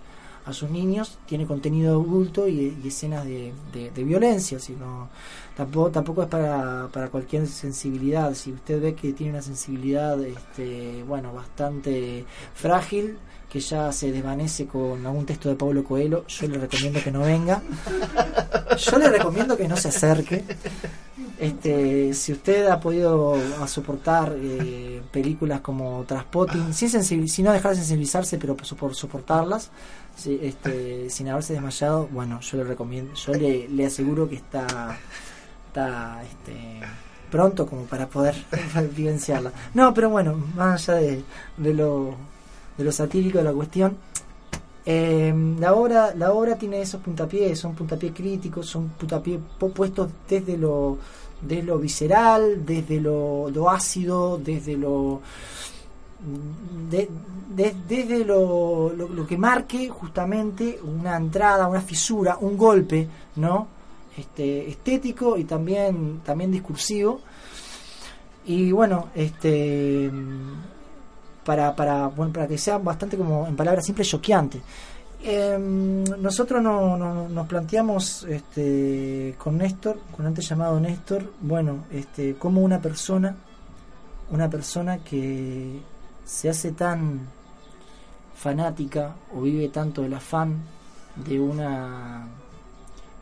a 0.49 0.53
sus 0.53 0.70
niños, 0.70 1.19
tiene 1.27 1.47
contenido 1.47 2.01
adulto 2.01 2.49
y, 2.49 2.79
y 2.83 2.89
escenas 2.89 3.25
de, 3.27 3.53
violencia, 4.05 4.59
sino 4.59 5.09
tampoco, 5.57 5.91
tampoco 5.91 6.23
es 6.23 6.29
para, 6.29 6.89
para 6.93 7.09
cualquier 7.09 7.47
sensibilidad. 7.47 8.33
Si 8.35 8.53
usted 8.53 8.81
ve 8.81 8.95
que 8.95 9.12
tiene 9.12 9.33
una 9.33 9.43
sensibilidad, 9.43 10.19
este, 10.25 11.05
bueno, 11.07 11.33
bastante 11.33 12.25
frágil, 12.55 13.19
que 13.51 13.61
ya 13.61 13.93
se 13.93 14.12
desvanece 14.12 14.66
con 14.66 15.05
algún 15.07 15.25
texto 15.25 15.49
de 15.49 15.55
Pablo 15.55 15.83
Coelho, 15.85 16.27
yo 16.27 16.49
le 16.49 16.59
recomiendo 16.59 17.01
que 17.03 17.11
no 17.11 17.20
venga. 17.20 17.62
Yo 18.79 18.99
le 18.99 19.09
recomiendo 19.09 19.57
que 19.57 19.66
no 19.69 19.77
se 19.77 19.89
acerque. 19.89 20.45
Este, 21.39 22.12
si 22.15 22.33
usted 22.33 22.66
ha 22.66 22.81
podido 22.81 23.37
soportar 23.66 24.35
eh, 24.37 25.01
películas 25.12 25.61
como 25.61 26.05
Traspotting, 26.05 26.75
sin, 26.75 27.29
sin 27.29 27.45
no 27.45 27.53
dejar 27.53 27.70
de 27.70 27.77
sensibilizarse, 27.79 28.39
pero 28.39 28.57
por 28.57 28.66
sopor- 28.66 28.95
soportarlas, 28.95 29.70
sí, 30.19 30.39
este, 30.43 31.09
sin 31.09 31.28
haberse 31.28 31.53
desmayado, 31.55 32.09
bueno, 32.12 32.40
yo 32.40 32.57
le 32.59 32.65
recomiendo, 32.65 33.15
yo 33.15 33.32
le, 33.32 33.69
le 33.69 33.86
aseguro 33.86 34.28
que 34.28 34.35
está, 34.36 34.99
está 35.69 36.23
este, 36.23 36.81
pronto 37.31 37.66
como 37.66 37.85
para 37.85 38.07
poder 38.09 38.35
vivenciarla. 38.97 39.53
No, 39.74 39.95
pero 39.95 40.11
bueno, 40.11 40.35
más 40.57 40.89
allá 40.89 41.01
de, 41.01 41.23
de 41.57 41.73
lo, 41.74 42.15
de 42.77 42.85
lo 42.85 42.93
satírico 42.93 43.39
de 43.39 43.45
la 43.45 43.53
cuestión, 43.53 43.97
eh, 44.90 45.35
la 45.61 45.74
obra 45.74 46.15
la 46.15 46.32
obra 46.32 46.57
tiene 46.57 46.81
esos 46.81 47.03
puntapiés, 47.03 47.59
son 47.59 47.74
puntapiés 47.74 48.12
críticos, 48.15 48.66
son 48.66 48.89
puntapiés 48.90 49.39
pu- 49.61 49.73
puestos 49.73 50.09
desde 50.28 50.57
lo 50.57 50.97
desde 51.43 51.62
lo 51.62 51.78
visceral, 51.78 52.65
desde 52.65 52.99
lo, 53.01 53.49
lo 53.51 53.70
ácido, 53.70 54.39
desde 54.43 54.77
lo 54.77 55.20
de- 56.90 57.09
de- 57.55 57.77
desde 57.89 58.24
lo, 58.24 58.93
lo, 58.93 59.27
que 59.27 59.36
marque 59.39 59.89
justamente 59.89 60.78
una 60.82 61.16
entrada, 61.16 61.66
una 61.69 61.81
fisura, 61.81 62.36
un 62.40 62.57
golpe, 62.57 63.09
¿no? 63.36 63.69
Este, 64.16 64.69
estético 64.69 65.36
y 65.36 65.45
también 65.45 66.20
también 66.24 66.51
discursivo. 66.51 67.20
Y 68.47 68.73
bueno, 68.73 69.09
este 69.15 70.11
para, 71.45 71.74
para, 71.74 72.09
bueno, 72.09 72.32
para 72.32 72.47
que 72.47 72.59
sea 72.59 72.78
bastante 72.78 73.16
como 73.16 73.47
en 73.47 73.57
palabras 73.57 73.85
simples 73.86 74.09
choqueante. 74.09 74.61
Em, 75.23 76.05
nosotros 76.20 76.62
no, 76.62 76.97
no- 76.97 77.28
nos 77.28 77.47
planteamos 77.49 78.24
este, 78.28 79.35
con 79.39 79.57
Néstor, 79.59 79.99
con 80.16 80.27
antes 80.27 80.49
llamado 80.49 80.78
Néstor, 80.78 81.32
bueno, 81.40 81.85
este, 81.90 82.35
como 82.35 82.61
una 82.61 82.81
persona, 82.81 83.35
una 84.31 84.49
persona 84.51 84.99
que 84.99 85.81
se 86.29 86.51
hace 86.51 86.73
tan 86.73 87.21
fanática 88.35 89.17
o 89.35 89.41
vive 89.41 89.71
tanto 89.71 90.05
el 90.05 90.13
afán 90.13 90.59
de 91.17 91.41
una 91.41 92.29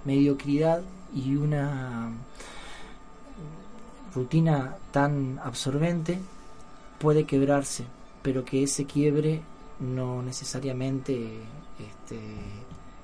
mediocridad 0.05 0.83
y 1.15 1.37
una 1.37 2.11
rutina 4.13 4.77
tan 4.91 5.39
absorbente 5.39 6.19
puede 6.99 7.25
quebrarse, 7.25 7.85
pero 8.23 8.45
que 8.45 8.65
ese 8.65 8.87
quiebre 8.87 9.41
no 9.79 10.21
necesariamente 10.21 11.43
este, 11.79 12.19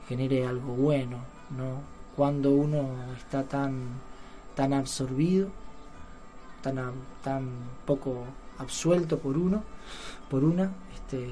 genere 0.08 0.48
algo 0.48 0.74
bueno, 0.74 1.18
¿no? 1.56 1.80
Cuando 2.16 2.50
uno 2.50 2.88
está 3.16 3.44
tan 3.44 4.00
tan 4.56 4.72
absorbido, 4.72 5.48
tan 6.60 6.92
tan 7.22 7.50
poco 7.86 8.24
absuelto 8.58 9.18
por 9.18 9.38
uno, 9.38 9.62
por 10.32 10.44
una, 10.44 10.72
este, 10.94 11.28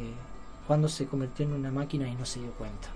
cuando 0.66 0.86
se 0.86 1.06
convirtió 1.06 1.46
en 1.46 1.54
una 1.54 1.70
máquina 1.70 2.06
y 2.06 2.14
no 2.14 2.26
se 2.26 2.40
dio 2.40 2.50
cuenta. 2.50 2.88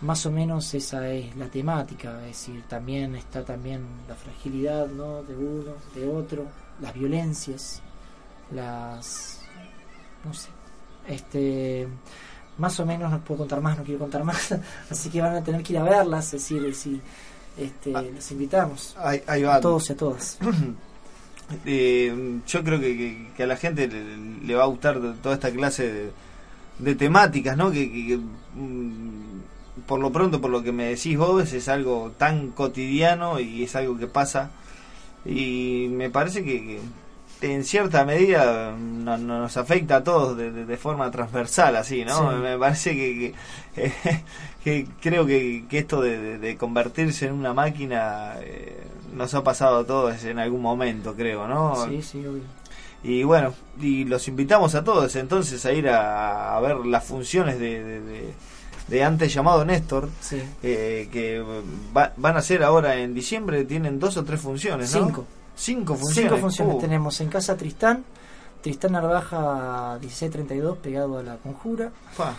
Más 0.00 0.26
o 0.26 0.32
menos 0.32 0.74
esa 0.74 1.08
es 1.10 1.36
la 1.36 1.46
temática, 1.46 2.18
es 2.22 2.26
decir, 2.26 2.64
también 2.68 3.14
está 3.14 3.44
también 3.44 3.82
la 4.08 4.16
fragilidad, 4.16 4.88
¿no? 4.88 5.22
de 5.22 5.36
uno, 5.36 5.74
de 5.94 6.08
otro, 6.08 6.44
las 6.80 6.92
violencias, 6.92 7.80
las 8.50 9.40
no 10.24 10.34
sé 10.34 10.48
este 11.06 11.86
más 12.58 12.80
o 12.80 12.86
menos 12.86 13.10
no 13.10 13.20
puedo 13.20 13.38
contar 13.40 13.60
más 13.60 13.78
no 13.78 13.84
quiero 13.84 14.00
contar 14.00 14.24
más 14.24 14.54
así 14.90 15.10
que 15.10 15.20
van 15.20 15.36
a 15.36 15.44
tener 15.44 15.62
que 15.62 15.74
ir 15.74 15.78
a 15.78 15.82
verlas 15.84 16.26
es 16.26 16.32
decir 16.32 16.74
si 16.74 17.00
este 17.56 17.92
Ah. 17.94 18.02
los 18.02 18.30
invitamos 18.32 18.96
ahí 18.98 19.42
va. 19.42 19.56
a 19.56 19.60
todos 19.60 19.88
y 19.90 19.92
a 19.92 19.96
todas 19.96 20.38
Eh, 21.64 22.12
yo 22.46 22.62
creo 22.64 22.78
que, 22.80 22.96
que- 22.96 23.26
que 23.36 23.42
a 23.42 23.46
la 23.46 23.56
gente 23.56 23.88
le, 23.88 24.02
le 24.46 24.54
va 24.54 24.64
a 24.64 24.66
gustar 24.66 25.00
toda 25.22 25.34
esta 25.34 25.50
clase 25.50 25.90
de, 25.92 26.10
de 26.78 26.94
temáticas, 26.94 27.56
¿no? 27.56 27.70
Que, 27.70 27.90
que- 27.90 28.06
que, 28.06 28.16
mm, 28.56 29.40
por 29.86 30.00
lo 30.00 30.12
pronto, 30.12 30.40
por 30.40 30.50
lo 30.50 30.62
que 30.62 30.72
me 30.72 30.86
decís 30.86 31.16
vos, 31.16 31.52
es 31.52 31.68
algo 31.68 32.12
tan 32.18 32.48
cotidiano 32.50 33.40
y 33.40 33.62
es 33.64 33.74
algo 33.76 33.96
que 33.98 34.06
pasa. 34.08 34.50
Y 35.24 35.88
me 35.90 36.10
parece 36.10 36.44
que, 36.44 36.80
en 37.40 37.64
cierta 37.64 38.04
medida 38.04 38.72
no- 38.76 39.16
no- 39.16 39.38
nos 39.40 39.56
afecta 39.56 39.96
a 39.96 40.04
todos 40.04 40.36
de, 40.36 40.50
de- 40.50 40.64
de 40.66 40.76
forma 40.76 41.10
transversal, 41.10 41.76
así, 41.76 42.04
¿no? 42.04 42.30
Sí. 42.32 42.36
Me 42.42 42.58
parece 42.58 42.94
que, 42.94 43.32
que, 43.74 43.92
que 44.64 44.86
creo 45.00 45.24
que, 45.24 45.64
que 45.70 45.78
esto 45.78 46.00
de, 46.02 46.18
de- 46.18 46.38
de 46.38 46.56
convertirse 46.56 47.26
en 47.26 47.34
una 47.34 47.54
máquina 47.54 48.34
eh, 48.42 48.76
nos 49.14 49.34
ha 49.34 49.42
pasado 49.44 49.78
a 49.78 49.84
todos 49.86 50.24
en 50.24 50.38
algún 50.38 50.62
momento, 50.62 51.14
creo, 51.14 51.46
¿no? 51.48 51.74
sí 51.86 52.02
sí 52.02 52.18
obvio. 52.26 52.42
Y 53.02 53.22
bueno, 53.22 53.54
y 53.80 54.04
los 54.04 54.26
invitamos 54.26 54.74
a 54.74 54.82
todos 54.82 55.14
entonces 55.16 55.64
a 55.64 55.72
ir 55.72 55.88
a, 55.88 56.56
a 56.56 56.60
ver 56.60 56.76
las 56.86 57.04
funciones 57.04 57.58
de, 57.60 57.82
de, 57.84 58.00
de- 58.00 58.34
de 58.88 59.04
antes 59.04 59.32
llamado 59.34 59.64
Néstor, 59.66 60.08
sí 60.20 60.42
eh, 60.62 61.08
que 61.12 61.44
va- 61.96 62.12
van 62.16 62.36
a 62.38 62.42
ser 62.42 62.62
ahora 62.64 62.96
en 62.96 63.12
diciembre, 63.14 63.64
tienen 63.66 64.00
dos 64.00 64.16
o 64.16 64.24
tres 64.24 64.40
funciones, 64.40 64.94
¿no? 64.94 65.06
cinco 65.06 65.26
Cinco 65.54 65.94
funciones. 65.96 66.30
cinco 66.30 66.40
funciones 66.40 66.74
Uh, 66.76 66.78
tenemos 66.80 67.20
en 67.20 67.28
casa 67.28 67.56
Tristán 67.56 68.04
Tristán 68.62 68.92
Narvaja 68.92 69.98
1632 70.00 70.78
pegado 70.78 71.18
a 71.18 71.22
la 71.22 71.36
conjura 71.36 71.90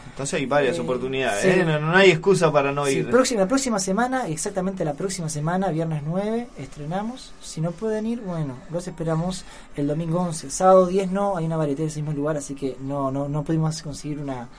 entonces 0.10 0.34
hay 0.40 0.46
varias 0.46 0.78
Eh, 0.78 0.82
oportunidades, 0.82 1.42
sí. 1.42 1.48
¿eh? 1.62 1.64
no, 1.66 1.80
no 1.80 1.96
hay 1.96 2.12
excusa 2.12 2.52
para 2.52 2.72
no 2.74 2.86
Sí, 2.86 2.98
ir. 3.00 3.10
próxima, 3.10 3.48
próxima 3.48 3.80
semana, 3.80 4.28
exactamente 4.28 4.84
la 4.84 4.94
próxima 4.94 5.30
semana, 5.30 5.70
viernes 5.70 6.04
9, 6.06 6.50
estrenamos. 6.58 7.32
Si 7.42 7.62
no 7.62 7.72
pueden 7.72 8.06
ir, 8.06 8.20
bueno, 8.22 8.56
los 8.72 8.88
esperamos 8.88 9.46
el 9.78 9.88
domingo 9.88 10.20
11. 10.20 10.50
Sábado 10.52 10.88
10 10.88 11.12
no, 11.12 11.38
hay 11.38 11.46
una 11.46 11.56
variedad 11.58 11.82
en 11.82 11.88
ese 11.88 12.02
mismo 12.02 12.14
lugar, 12.14 12.36
así 12.38 12.54
que 12.56 12.76
no, 12.82 13.12
no, 13.12 13.30
no 13.30 13.44
pudimos 13.44 13.82
conseguir 13.82 14.20
una, 14.20 14.50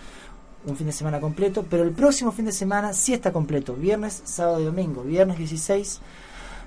un 0.65 0.77
fin 0.77 0.87
de 0.87 0.93
semana 0.93 1.21
completo. 1.21 1.67
Pero 1.69 1.83
el 1.83 1.91
próximo 1.93 2.33
fin 2.33 2.47
de 2.47 2.53
semana 2.53 2.95
sí 2.95 3.13
está 3.13 3.33
completo. 3.33 3.75
Viernes, 3.75 4.23
sábado 4.25 4.61
y 4.61 4.65
domingo. 4.65 5.03
Viernes 5.03 5.37
16, 5.37 6.01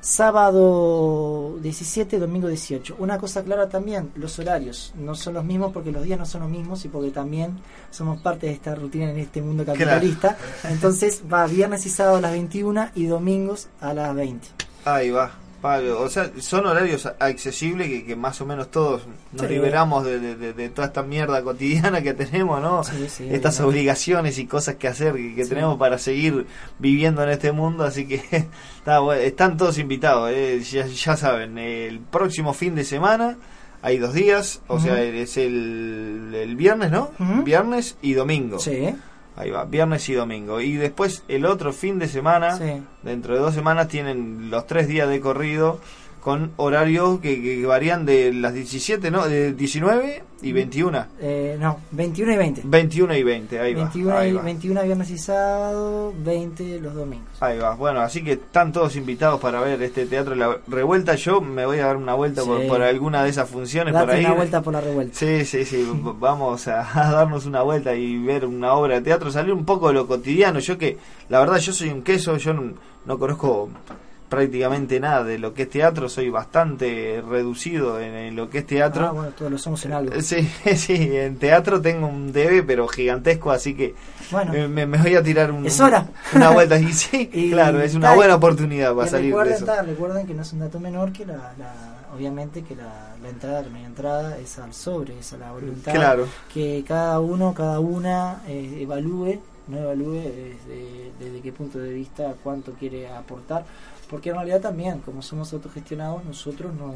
sábado 0.03 1.57
17, 1.61 2.19
domingo 2.19 2.49
18. 2.49 2.97
Una 2.99 3.17
cosa 3.17 3.41
clara 3.41 3.69
también, 3.69 4.11
los 4.15 4.37
horarios 4.37 4.93
no 4.97 5.15
son 5.15 5.35
los 5.35 5.45
mismos 5.45 5.71
porque 5.71 5.91
los 5.91 6.03
días 6.03 6.19
no 6.19 6.25
son 6.25 6.41
los 6.41 6.49
mismos 6.49 6.83
y 6.83 6.89
porque 6.89 7.09
también 7.09 7.59
somos 7.89 8.21
parte 8.21 8.47
de 8.47 8.53
esta 8.53 8.75
rutina 8.75 9.09
en 9.09 9.17
este 9.17 9.41
mundo 9.41 9.65
capitalista. 9.65 10.37
Entonces 10.69 11.23
va 11.31 11.47
viernes 11.47 11.85
y 11.85 11.89
sábado 11.89 12.17
a 12.17 12.21
las 12.21 12.31
21 12.33 12.89
y 12.95 13.05
domingos 13.05 13.69
a 13.79 13.93
las 13.93 14.13
20. 14.13 14.45
Ahí 14.85 15.09
va. 15.09 15.42
O 15.63 16.09
sea, 16.09 16.29
son 16.39 16.65
horarios 16.65 17.05
accesibles 17.19 17.87
que, 17.87 18.03
que 18.05 18.15
más 18.17 18.41
o 18.41 18.45
menos 18.45 18.69
todos 18.69 19.03
nos 19.31 19.41
Sí. 19.47 19.47
liberamos 19.53 20.03
de, 20.03 20.19
de- 20.19 20.35
de- 20.35 20.53
de 20.53 20.69
toda 20.69 20.87
esta 20.87 21.03
mierda 21.03 21.41
cotidiana 21.41 22.01
que 22.01 22.13
tenemos, 22.13 22.61
¿no? 22.61 22.83
Sí, 22.83 23.07
sí, 23.07 23.23
Estas 23.31 23.55
obviamente. 23.59 23.63
obligaciones 23.63 24.37
y 24.39 24.45
cosas 24.45 24.75
que 24.75 24.87
hacer 24.89 25.13
que, 25.13 25.45
tenemos 25.45 25.77
para 25.79 25.97
seguir 25.97 26.45
viviendo 26.79 27.23
en 27.23 27.29
este 27.29 27.51
mundo, 27.53 27.85
así 27.85 28.05
que 28.05 28.15
está 28.77 28.99
bueno, 28.99 29.21
están 29.21 29.55
todos 29.55 29.77
invitados, 29.77 30.31
eh, 30.33 30.59
ya, 30.61 30.85
ya 30.85 31.15
saben, 31.15 31.57
el 31.57 31.99
próximo 31.99 32.53
fin 32.53 32.75
de 32.75 32.83
semana 32.83 33.37
hay 33.81 33.97
dos 33.99 34.13
días, 34.13 34.61
o 34.67 34.79
sea, 34.79 35.01
es 35.01 35.35
el, 35.37 36.31
el 36.33 36.55
viernes, 36.55 36.89
¿no? 36.91 37.11
Viernes 37.43 37.97
y 38.01 38.13
domingo. 38.13 38.59
Sí, 38.59 38.95
Ahí 39.35 39.49
va, 39.49 39.65
viernes 39.65 40.07
y 40.09 40.13
domingo. 40.13 40.61
Y 40.61 40.75
después 40.75 41.23
el 41.27 41.45
otro 41.45 41.73
fin 41.73 41.97
de 41.99 42.07
semana, 42.07 42.57
Sí. 42.57 42.83
dentro 43.01 43.33
de 43.33 43.39
dos 43.41 43.53
semanas, 43.55 43.87
tienen 43.87 44.49
los 44.51 44.67
tres 44.67 44.87
días 44.87 45.09
de 45.09 45.19
corrido 45.19 45.79
con 46.23 46.51
horarios 46.55 47.19
que, 47.19 47.41
que 47.41 47.65
varían 47.65 48.05
de 48.05 48.31
las 48.31 48.53
17, 48.53 49.11
¿no? 49.11 49.27
De 49.27 49.51
19 49.51 50.23
y 50.41 50.53
21. 50.53 51.05
Eh, 51.19 51.57
no, 51.59 51.79
21 51.91 52.31
y 52.31 52.37
20. 52.37 52.61
21 52.63 53.15
y 53.17 53.23
20, 53.23 53.59
ahí 53.59 53.73
21, 53.73 54.09
va. 54.09 54.19
Ahí 54.21 54.29
y, 54.29 54.33
va. 54.33 54.41
21 54.41 54.83
viernes 54.83 55.09
y 55.09 55.17
sábado, 55.17 56.13
20 56.23 56.79
los 56.79 56.93
domingos. 56.95 57.27
Ahí 57.41 57.57
va. 57.57 57.75
Bueno, 57.75 57.99
así 57.99 58.23
que 58.23 58.33
están 58.33 58.71
todos 58.71 58.95
invitados 58.95 59.41
para 59.41 59.59
ver 59.59 59.81
este 59.83 60.05
teatro 60.05 60.33
La 60.35 60.59
Revuelta. 60.67 61.15
Yo 61.15 61.41
me 61.41 61.65
voy 61.65 61.79
a 61.79 61.87
dar 61.87 61.97
una 61.97 62.13
vuelta 62.13 62.43
por, 62.43 62.61
Sí. 62.61 62.67
por 62.69 62.81
alguna 62.81 63.23
de 63.23 63.29
esas 63.29 63.49
funciones 63.49 63.93
por 63.93 64.01
Date 64.07 64.19
ahí. 64.19 64.25
una 64.25 64.33
vuelta 64.35 64.61
por 64.61 64.73
la 64.73 64.79
revuelta. 64.81 65.17
Sí, 65.17 65.43
sí, 65.43 65.65
sí, 65.65 65.85
vamos 66.19 66.69
a, 66.69 66.81
a 67.07 67.11
darnos 67.11 67.45
una 67.45 67.61
vuelta 67.63 67.93
y 67.95 68.17
ver 68.17 68.45
una 68.45 68.73
obra 68.75 68.95
de 68.95 69.01
teatro, 69.01 69.29
salir 69.29 69.53
un 69.53 69.65
poco 69.65 69.89
de 69.89 69.95
lo 69.95 70.07
cotidiano. 70.07 70.59
Yo 70.59 70.77
que, 70.77 70.97
la 71.27 71.39
verdad, 71.39 71.57
yo 71.57 71.73
soy 71.73 71.89
un 71.89 72.01
queso, 72.01 72.37
yo 72.37 72.53
no, 72.53 72.71
no 73.05 73.19
conozco 73.19 73.69
prácticamente 74.35 74.99
nada 74.99 75.23
de 75.23 75.37
lo 75.39 75.53
que 75.53 75.63
es 75.63 75.69
teatro, 75.69 76.09
soy 76.09 76.29
bastante 76.29 77.23
reducido 77.27 77.99
en, 77.99 78.13
en 78.13 78.35
lo 78.35 78.49
que 78.49 78.59
es 78.59 78.67
teatro. 78.67 79.05
Ah, 79.07 79.11
bueno, 79.11 79.29
todos 79.31 79.51
lo 79.51 79.57
somos 79.57 79.83
en 79.85 79.93
algo. 79.93 80.21
Sí, 80.21 80.47
sí, 80.75 80.93
en 81.17 81.37
teatro 81.37 81.81
tengo 81.81 82.07
un 82.07 82.31
debe, 82.31 82.63
pero 82.63 82.87
gigantesco, 82.87 83.51
así 83.51 83.75
que 83.75 83.95
Bueno, 84.31 84.51
me, 84.69 84.85
voy 84.85 85.15
a 85.15 85.23
tirar 85.23 85.51
un- 85.51 85.65
Es 85.65 85.79
hora. 85.79 86.07
una 86.35 86.49
vuelta. 86.51 86.79
Y 86.79 86.91
sí, 86.93 87.29
Y 87.33 87.51
claro, 87.51 87.81
es 87.81 87.95
una 87.95 88.07
tal, 88.09 88.15
buena 88.17 88.35
oportunidad 88.35 88.93
para 88.95 89.07
salir 89.07 89.25
de 89.25 89.31
recuerden, 89.31 89.53
eso. 89.55 89.65
tal, 89.65 89.85
recuerden 89.87 90.27
que 90.27 90.33
no 90.33 90.41
es 90.41 90.53
un 90.53 90.59
dato 90.59 90.79
menor 90.79 91.11
que 91.11 91.25
la, 91.25 91.53
la- 91.57 91.99
obviamente 92.15 92.61
que 92.63 92.75
la, 92.75 93.15
la 93.23 93.29
entrada, 93.29 93.61
la 93.63 93.69
media 93.69 93.87
entrada 93.87 94.37
es 94.37 94.59
al 94.59 94.73
sobre, 94.73 95.17
es 95.17 95.33
a 95.33 95.37
la 95.37 95.51
voluntad. 95.51 95.93
Claro. 95.93 96.27
Que 96.53 96.83
cada 96.87 97.19
uno, 97.19 97.53
cada 97.55 97.79
una 97.79 98.41
eh, 98.47 98.79
evalúe, 98.81 99.39
no 99.67 99.77
evalúe 99.79 100.13
desde, 100.21 101.11
desde 101.19 101.22
qué 101.43 101.51
punto 101.51 101.77
de 101.77 101.93
vista, 101.93 102.35
cuánto 102.41 102.73
quiere 102.73 103.07
aportar. 103.07 103.65
Porque 104.09 104.29
en 104.29 104.35
realidad 104.35 104.61
también, 104.61 104.99
como 104.99 105.21
somos 105.21 105.53
autogestionados, 105.53 106.25
nosotros 106.25 106.73
no, 106.73 106.93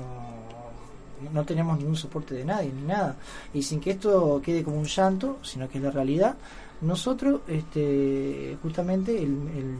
no 1.31 1.45
tenemos 1.45 1.77
ningún 1.77 1.95
soporte 1.95 2.35
de 2.35 2.45
nadie, 2.45 2.71
ni 2.73 2.81
nada. 2.81 3.15
Y 3.53 3.61
sin 3.61 3.79
que 3.79 3.91
esto 3.91 4.41
quede 4.43 4.63
como 4.63 4.77
un 4.77 4.85
llanto, 4.85 5.37
sino 5.43 5.67
que 5.69 5.77
es 5.77 5.83
la 5.83 5.91
realidad, 5.91 6.35
nosotros, 6.81 7.41
este, 7.47 8.57
justamente, 8.61 9.17
el, 9.17 9.23
el, 9.23 9.77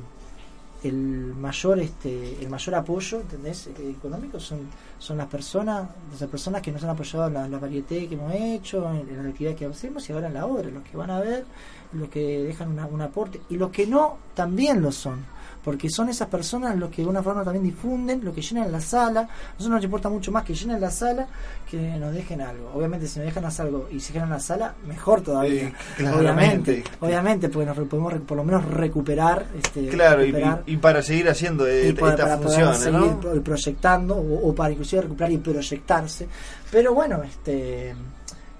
el 0.83 1.33
mayor 1.35 1.79
este 1.79 2.37
el 2.41 2.49
mayor 2.49 2.75
apoyo 2.75 3.19
¿entendés? 3.21 3.67
Eh, 3.67 3.95
económico 3.97 4.39
son 4.39 4.59
son 4.99 5.17
las 5.17 5.27
personas 5.27 5.89
las 6.19 6.29
personas 6.29 6.61
que 6.61 6.71
nos 6.71 6.83
han 6.83 6.91
apoyado 6.91 7.27
en 7.27 7.33
la, 7.33 7.47
la 7.47 7.59
que 8.07 8.07
hemos 8.11 8.33
hecho 8.33 8.87
en, 8.91 9.09
en 9.09 9.23
la 9.23 9.29
actividad 9.29 9.55
que 9.55 9.65
hacemos 9.65 10.07
y 10.09 10.13
ahora 10.13 10.27
en 10.27 10.33
la 10.35 10.45
obra 10.45 10.69
los 10.69 10.83
que 10.83 10.95
van 10.97 11.09
a 11.09 11.19
ver 11.19 11.45
los 11.93 12.09
que 12.09 12.43
dejan 12.43 12.69
una- 12.69 12.85
un 12.85 13.01
aporte 13.01 13.41
y 13.49 13.57
los 13.57 13.71
que 13.71 13.87
no 13.87 14.17
también 14.35 14.81
lo 14.81 14.91
son 14.91 15.25
porque 15.67 15.89
son 15.89 16.07
esas 16.07 16.29
personas 16.29 16.77
los 16.77 16.89
que 16.89 17.01
de 17.01 17.09
una 17.09 17.21
forma 17.21 17.43
también 17.43 17.65
difunden, 17.65 18.23
los 18.23 18.33
que 18.33 18.41
llenan 18.41 18.71
la 18.71 18.79
sala. 18.79 19.19
A 19.19 19.23
nosotros 19.55 19.69
nos 19.69 19.83
importa 19.83 20.07
mucho 20.07 20.31
más 20.31 20.45
que 20.45 20.55
llenen 20.55 20.79
la 20.79 20.89
sala 20.89 21.27
que 21.69 21.77
nos 21.97 22.13
dejen 22.13 22.39
algo. 22.39 22.71
Obviamente, 22.73 23.05
si 23.05 23.19
nos 23.19 23.25
dejan 23.25 23.43
algo 23.59 23.89
y 23.91 23.99
si 23.99 24.13
llenan 24.13 24.29
la 24.29 24.39
sala, 24.39 24.75
mejor 24.87 25.19
todavía. 25.19 25.73
Claramente. 25.97 26.71
obviamente, 26.71 26.83
obviamente, 27.01 27.49
porque 27.49 27.65
nos 27.65 27.77
podemos 27.89 28.13
por 28.21 28.37
lo 28.37 28.45
menos 28.45 28.63
recuperar. 28.63 29.45
Este, 29.61 29.89
Claro, 29.89 30.21
y, 30.23 30.27
recuperar 30.31 30.63
y- 30.67 30.71
y 30.73 30.77
para 30.77 31.01
seguir 31.01 31.27
haciendo 31.27 31.67
eh, 31.67 31.89
y 31.89 31.91
para, 31.93 32.11
estas 32.13 32.25
para 32.29 32.41
poder 32.41 32.65
funciones, 32.65 33.19
seguir 33.25 33.43
proyectando 33.43 34.15
o, 34.15 34.49
o 34.49 34.55
para 34.55 34.71
inclusive 34.71 35.01
recuperar 35.01 35.31
y 35.33 35.37
proyectarse 35.39 36.27
pero 36.71 36.93
bueno 36.93 37.23
este 37.23 37.93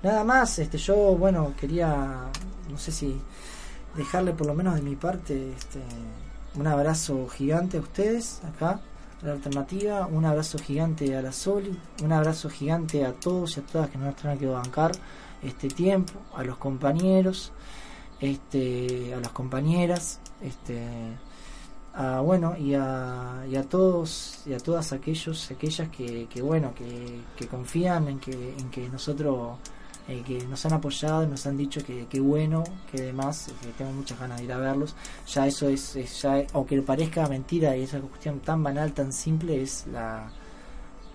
nada 0.03 0.25
más 0.25 0.59
este 0.59 0.77
yo 0.77 0.95
bueno 1.15 1.53
quería 1.59 1.87
no 2.69 2.77
sé 2.77 2.91
si 2.91 3.17
dejarle 3.95 4.33
por 4.33 4.47
lo 4.47 4.53
menos 4.53 4.75
de 4.75 4.81
mi 4.81 4.95
parte 4.97 5.51
este 5.57 5.79
un 6.57 6.67
abrazo 6.67 7.27
gigante 7.29 7.77
a 7.77 7.81
ustedes 7.81 8.41
acá 8.43 8.81
a 9.21 9.25
la 9.25 9.33
alternativa. 9.33 10.07
Un 10.07 10.25
abrazo 10.25 10.57
gigante 10.57 11.15
a 11.15 11.21
la 11.21 11.31
Soli. 11.31 11.77
Un 12.03 12.11
abrazo 12.11 12.49
gigante 12.49 13.05
a 13.05 13.13
todos 13.13 13.57
y 13.57 13.59
a 13.59 13.63
todas 13.63 13.89
que 13.89 13.97
nos 13.97 14.15
tengan 14.15 14.37
que 14.37 14.47
bancar 14.47 14.91
este 15.43 15.69
tiempo. 15.69 16.13
A 16.35 16.43
los 16.43 16.57
compañeros 16.57 17.51
este 18.19 19.13
a 19.13 19.19
las 19.19 19.31
compañeras 19.31 20.19
este 20.41 20.81
a, 21.93 22.21
bueno 22.21 22.55
y 22.57 22.73
a, 22.73 23.45
y 23.49 23.55
a 23.55 23.63
todos 23.63 24.41
y 24.45 24.53
a 24.53 24.57
todas 24.59 24.91
aquellos 24.93 25.51
aquellas 25.51 25.89
que, 25.89 26.27
que 26.27 26.41
bueno 26.41 26.73
que, 26.75 27.47
confían 27.47 28.07
en 28.07 28.19
que 28.19 28.55
en 28.57 28.69
que 28.69 28.89
nosotros 28.89 29.57
eh, 30.07 30.23
que 30.25 30.45
nos 30.45 30.65
han 30.65 30.73
apoyado 30.73 31.27
nos 31.27 31.45
han 31.45 31.57
dicho 31.57 31.83
que, 31.83 32.05
que 32.07 32.19
bueno 32.19 32.63
que 32.91 33.01
demás 33.01 33.51
que 33.61 33.67
tengo 33.77 33.91
muchas 33.91 34.19
ganas 34.19 34.39
de 34.39 34.45
ir 34.45 34.53
a 34.53 34.57
verlos 34.57 34.95
ya 35.27 35.47
eso 35.47 35.67
es, 35.69 35.95
es 35.95 36.21
ya 36.21 36.43
aunque 36.53 36.81
parezca 36.81 37.27
mentira 37.27 37.75
y 37.75 37.83
esa 37.83 37.99
cuestión 37.99 38.39
tan 38.39 38.63
banal 38.63 38.93
tan 38.93 39.11
simple 39.11 39.61
es 39.61 39.85
la 39.91 40.29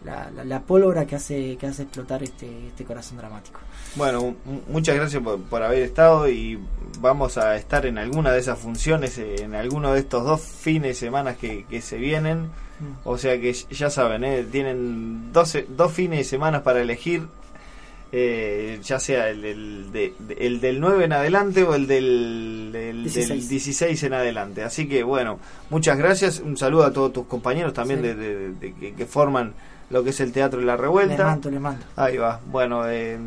la, 0.05 0.31
la, 0.31 0.45
la 0.45 0.61
pólvora 0.61 1.07
que 1.07 1.15
hace 1.17 1.57
que 1.57 1.67
hace 1.67 1.85
explotar 1.85 2.23
este 2.23 2.69
este 2.69 2.85
corazón 2.85 3.19
dramático 3.19 3.61
Bueno, 3.95 4.35
muchas 4.69 4.97
gracias 4.97 5.23
por, 5.23 5.41
por 5.43 5.63
haber 5.63 5.83
estado 5.83 6.29
y 6.29 6.59
vamos 7.01 7.37
a 7.37 7.57
estar 7.57 7.85
en 7.85 7.99
alguna 7.99 8.33
de 8.33 8.39
esas 8.41 8.59
funciones, 8.59 9.19
eh, 9.19 9.43
en 9.43 9.55
alguno 9.55 9.93
de 9.93 10.01
estos 10.01 10.25
dos 10.25 10.41
fines 10.41 10.89
de 10.89 10.95
semana 10.95 11.35
que, 11.35 11.65
que 11.67 11.83
se 11.83 11.99
vienen. 11.99 12.45
Mm. 12.81 12.95
O 13.05 13.19
sea 13.19 13.41
que 13.41 13.53
ya 13.53 13.91
saben, 13.91 14.25
eh, 14.25 14.45
tienen 14.51 15.33
12, 15.33 15.67
dos 15.69 15.93
fines 15.93 16.19
de 16.21 16.25
semana 16.25 16.63
para 16.63 16.81
elegir, 16.81 17.27
eh, 18.15 18.79
ya 18.85 18.99
sea 18.99 19.29
el, 19.31 19.41
del- 19.43 19.91
de- 19.93 20.13
el 20.39 20.61
del 20.61 20.81
9 20.81 21.05
en 21.07 21.13
adelante 21.15 21.63
o 21.63 21.75
el 21.75 21.87
del, 21.87 22.71
del, 22.73 22.93
del 22.95 23.03
16. 23.05 23.49
16 23.49 24.03
en 24.03 24.13
adelante. 24.13 24.63
Así 24.63 24.87
que 24.87 25.03
bueno, 25.03 25.39
muchas 25.71 25.97
gracias. 25.99 26.41
Un 26.41 26.57
saludo 26.59 26.85
a 26.85 26.93
todos 26.93 27.13
tus 27.13 27.27
compañeros 27.27 27.73
también 27.73 28.01
Sí. 28.01 28.07
de, 28.09 28.15
de- 28.15 28.53
de- 28.53 28.75
que, 28.75 28.93
que 28.95 29.07
forman 29.07 29.55
lo 29.91 30.05
que 30.05 30.11
es 30.11 30.21
el 30.21 30.33
Teatro 30.33 30.61
de 30.61 30.67
la 30.67 30.73
les 30.75 30.81
Revuelta. 30.83 31.25
mando 31.25 31.51
les 31.51 31.61
mando 31.61 31.85
Ahí 31.97 32.17
va. 32.19 32.41
Bueno, 32.47 32.89
eh, 32.89 33.19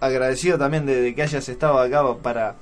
agradecido 0.00 0.58
también 0.58 0.84
de, 0.86 1.14
que 1.14 1.22
hayas 1.22 1.48
estado 1.48 1.78
acá 1.78 2.02
para 2.22 2.54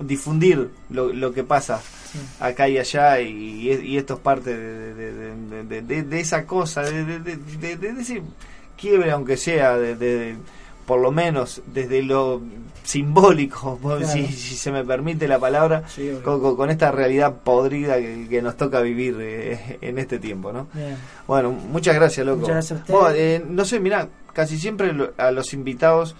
difundir 0.00 0.70
lo, 0.90 1.12
lo 1.12 1.32
que 1.32 1.42
pasa 1.44 1.80
Sí. 2.12 2.18
acá 2.40 2.68
y 2.68 2.78
allá 2.78 3.20
y, 3.20 3.70
y 3.70 3.98
esto 3.98 4.14
es 4.14 4.20
parte 4.20 4.56
de, 4.56 6.20
esa 6.20 6.46
cosa, 6.46 6.82
de, 6.82 7.04
de- 7.04 7.18
de- 7.20 7.76
de- 7.76 7.92
de 7.92 8.00
ese 8.00 8.22
quiebre 8.76 9.10
aunque 9.10 9.36
sea, 9.36 9.76
de- 9.96 10.36
por 10.88 10.98
lo 11.00 11.12
menos 11.12 11.62
desde 11.66 12.02
lo 12.02 12.40
simbólico, 12.82 13.78
Claro. 13.82 14.06
si, 14.06 14.26
si 14.26 14.56
se 14.56 14.72
me 14.72 14.84
permite 14.84 15.28
la 15.28 15.38
palabra, 15.38 15.84
Sí, 15.88 16.10
con, 16.24 16.70
esta 16.70 16.90
realidad 16.90 17.34
podrida 17.44 17.96
que, 17.98 18.26
que 18.28 18.42
nos 18.42 18.56
toca 18.56 18.80
vivir 18.80 19.16
eh, 19.20 19.78
en 19.82 19.98
este 19.98 20.18
tiempo, 20.18 20.50
¿no? 20.52 20.66
Bien. 20.72 20.96
Bueno, 21.26 21.50
muchas 21.52 21.94
gracias, 21.94 22.26
loco. 22.26 22.40
Muchas 22.40 22.54
gracias 22.72 22.90
a 22.90 23.14
eh, 23.14 23.44
no 23.46 23.64
sé, 23.64 23.78
mira, 23.78 24.08
casi 24.32 24.58
siempre 24.58 24.92
lo- 24.94 25.12
a 25.18 25.30
los 25.30 25.52
invitados, 25.52 26.16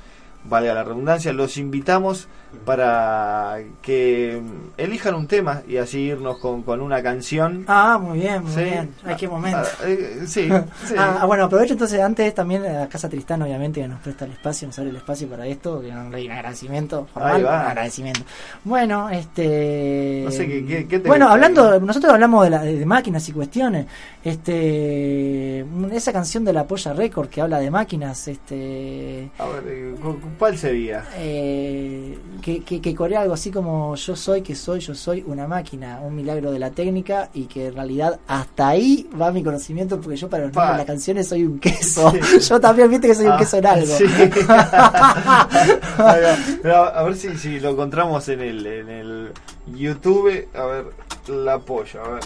vale 0.48 0.70
a 0.70 0.74
la 0.74 0.84
redundancia, 0.84 1.32
los 1.32 1.56
invitamos 1.58 2.28
para 2.64 3.58
que 3.82 4.40
elijan 4.78 5.14
un 5.14 5.26
tema 5.26 5.62
y 5.68 5.76
así 5.76 6.00
irnos 6.00 6.38
con, 6.38 6.62
con 6.62 6.80
una 6.80 7.02
canción. 7.02 7.64
Ah, 7.68 7.98
muy 8.00 8.20
bien, 8.20 8.42
muy 8.42 8.52
Sí. 8.52 8.62
bien. 8.64 8.94
Ay, 9.04 9.16
qué 9.16 9.28
momento. 9.28 9.58
Ah, 9.62 9.84
eh, 9.86 10.20
sí, 10.26 10.48
sí. 10.86 10.94
Ah, 10.96 11.24
bueno, 11.26 11.44
aprovecho 11.44 11.74
entonces 11.74 12.00
antes 12.00 12.34
también 12.34 12.64
a 12.64 12.88
Casa 12.88 13.08
Tristán, 13.08 13.42
obviamente, 13.42 13.80
que 13.82 13.88
nos 13.88 14.00
presta 14.00 14.24
el 14.24 14.32
espacio, 14.32 14.66
nos 14.68 14.78
abre 14.78 14.90
el 14.90 14.96
espacio 14.96 15.28
para 15.28 15.46
esto, 15.46 15.80
que 15.80 15.88
un 15.88 15.98
un 16.14 16.30
agradecimiento 16.32 17.06
formal, 17.12 17.36
Ahí 17.36 17.42
va. 17.42 17.60
un 17.60 17.66
agradecimiento. 17.66 18.20
Bueno, 18.64 19.10
este... 19.10 20.22
No 20.24 20.30
sé, 20.30 20.46
¿qué- 20.46 20.64
qué- 20.64 20.86
qué 20.88 20.98
te 21.00 21.08
Bueno, 21.08 21.28
hablando, 21.28 21.78
nosotros 21.80 22.12
hablamos 22.14 22.44
de, 22.44 22.50
la- 22.50 22.62
de 22.62 22.86
máquinas 22.86 23.28
y 23.28 23.32
cuestiones, 23.32 23.86
este... 24.24 25.64
Esa 25.92 26.12
canción 26.12 26.44
de 26.44 26.52
la 26.52 26.66
Polla 26.66 26.92
Record 26.92 27.28
que 27.28 27.40
habla 27.42 27.58
de 27.58 27.70
máquinas, 27.70 28.26
este... 28.28 29.30
A 29.38 29.46
ver, 29.46 29.64
eh, 29.66 29.94
¿cu- 30.00 30.18
¿cuál 30.38 30.56
sería? 30.56 31.04
eh, 31.16 32.16
que, 32.40 32.62
que, 32.62 32.80
que 32.80 32.94
corea 32.94 33.20
algo 33.22 33.34
así 33.34 33.50
como 33.50 33.94
yo 33.96 34.14
soy, 34.16 34.40
que 34.42 34.54
soy, 34.54 34.80
yo 34.80 34.94
soy 34.94 35.22
una 35.26 35.46
máquina, 35.46 36.00
un 36.02 36.14
milagro 36.14 36.50
de 36.52 36.58
la 36.58 36.70
técnica 36.70 37.28
y 37.34 37.44
que 37.46 37.66
en 37.66 37.74
realidad 37.74 38.18
hasta 38.28 38.68
ahí 38.68 39.08
va 39.20 39.30
mi 39.32 39.42
conocimiento 39.42 40.00
porque 40.00 40.16
yo 40.16 40.28
para 40.30 40.44
los 40.46 40.54
nombres 40.54 40.72
de 40.74 40.78
las 40.78 40.86
canciones 40.86 41.28
soy 41.28 41.44
un 41.44 41.58
queso. 41.58 42.10
Sí. 42.12 42.18
Yo 42.48 42.60
también 42.60 42.88
viste 42.90 43.08
que 43.08 43.14
soy 43.14 43.26
un 43.26 43.32
Ah, 43.32 43.36
queso 43.38 43.56
en 43.58 43.66
algo. 43.66 43.94
sí. 43.96 44.04
A 46.74 47.02
ver 47.04 47.16
si, 47.16 47.36
si 47.36 47.60
lo 47.60 47.70
encontramos 47.70 48.28
en 48.28 48.40
el, 48.40 48.66
en 48.66 48.88
el 48.88 49.32
YouTube. 49.74 50.48
A 50.54 50.64
ver, 50.66 50.84
la 51.28 51.58
polla. 51.58 52.00
A 52.04 52.08
ver. 52.10 52.20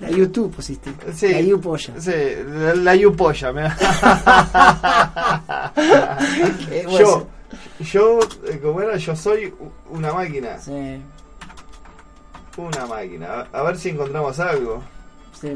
La 0.00 0.10
YouTube 0.10 0.54
pusiste. 0.54 0.92
Sí. 1.12 1.28
La 1.32 1.40
YouPolla. 1.40 2.00
Sí, 2.00 2.12
la, 2.46 2.74
la 2.74 2.94
yupolla. 2.94 3.52
me- 3.52 3.68
yo, 6.98 7.26
yo, 7.80 8.20
eh, 8.46 8.58
como 8.62 8.80
era, 8.82 8.96
yo 8.96 9.14
soy 9.16 9.54
una 9.90 10.12
máquina. 10.12 10.58
sí, 10.58 11.02
Una 12.56 12.86
máquina. 12.86 13.46
A, 13.52 13.62
ver 13.62 13.76
si 13.78 13.90
encontramos 13.90 14.38
algo. 14.40 14.82
sí. 15.40 15.54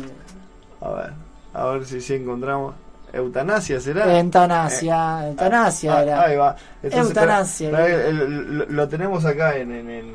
A 0.80 0.90
ver, 0.90 1.12
a 1.54 1.64
ver 1.66 1.84
si, 1.84 2.00
si 2.00 2.14
encontramos. 2.14 2.74
¿Eutanasia 3.12 3.78
será? 3.78 4.18
Eutanasia, 4.18 5.28
eutanasia 5.28 5.96
Ah, 5.98 6.02
era. 6.02 6.22
Ahí 6.22 6.36
va. 6.36 6.56
Eutanasia. 6.82 7.70
tra- 7.70 7.76
tra- 7.76 7.86
el- 7.86 8.20
el- 8.20 8.58
lo, 8.58 8.66
lo 8.66 8.88
tenemos 8.88 9.24
acá 9.26 9.56
en, 9.58 9.70
en, 9.70 9.90
en, 9.90 10.14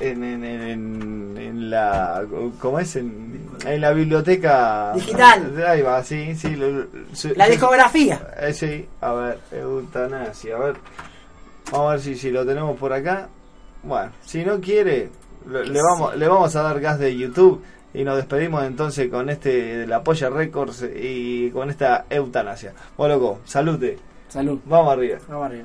en, 0.00 0.22
en, 0.24 0.44
en, 0.44 1.36
en 1.38 1.70
la 1.70 2.24
¿cómo 2.60 2.78
es? 2.78 2.96
En, 2.96 3.40
en 3.66 3.80
la 3.80 3.92
biblioteca 3.92 4.92
Digital. 4.94 5.62
Ahí 5.66 5.82
va, 5.82 6.02
sí, 6.02 6.34
sí. 6.34 6.54
lo- 6.56 6.86
su- 7.12 7.34
La 7.36 7.48
discografía. 7.48 8.20
eh, 8.40 8.52
sí, 8.52 8.86
a 9.00 9.12
ver, 9.12 9.38
eutanasia, 9.52 10.56
a 10.56 10.58
ver. 10.58 10.76
Vamos 11.70 11.88
a 11.88 11.90
ver 11.92 12.00
si, 12.00 12.14
si 12.16 12.30
lo 12.30 12.44
tenemos 12.44 12.76
por 12.78 12.92
acá. 12.92 13.28
Bueno, 13.82 14.10
si 14.24 14.44
no 14.44 14.60
quiere, 14.60 15.08
le, 15.50 15.66
le 15.66 15.82
vamos, 15.82 16.16
le 16.16 16.28
vamos 16.28 16.54
a 16.56 16.62
dar 16.62 16.80
gas 16.80 16.98
de 16.98 17.16
YouTube 17.16 17.62
y 17.92 18.02
nos 18.04 18.16
despedimos 18.16 18.64
entonces 18.64 19.08
con 19.10 19.28
este 19.30 19.76
de 19.78 19.86
la 19.86 20.02
Polla 20.02 20.28
Records 20.30 20.84
y 20.96 21.50
con 21.50 21.70
esta 21.70 22.06
eutanasia. 22.10 22.72
Bueno, 22.96 23.14
loco, 23.16 23.40
salute. 23.44 23.98
Salud. 24.28 24.58
Vamos 24.66 24.92
arriba. 24.92 25.18
Vamos 25.28 25.46
arriba. 25.46 25.64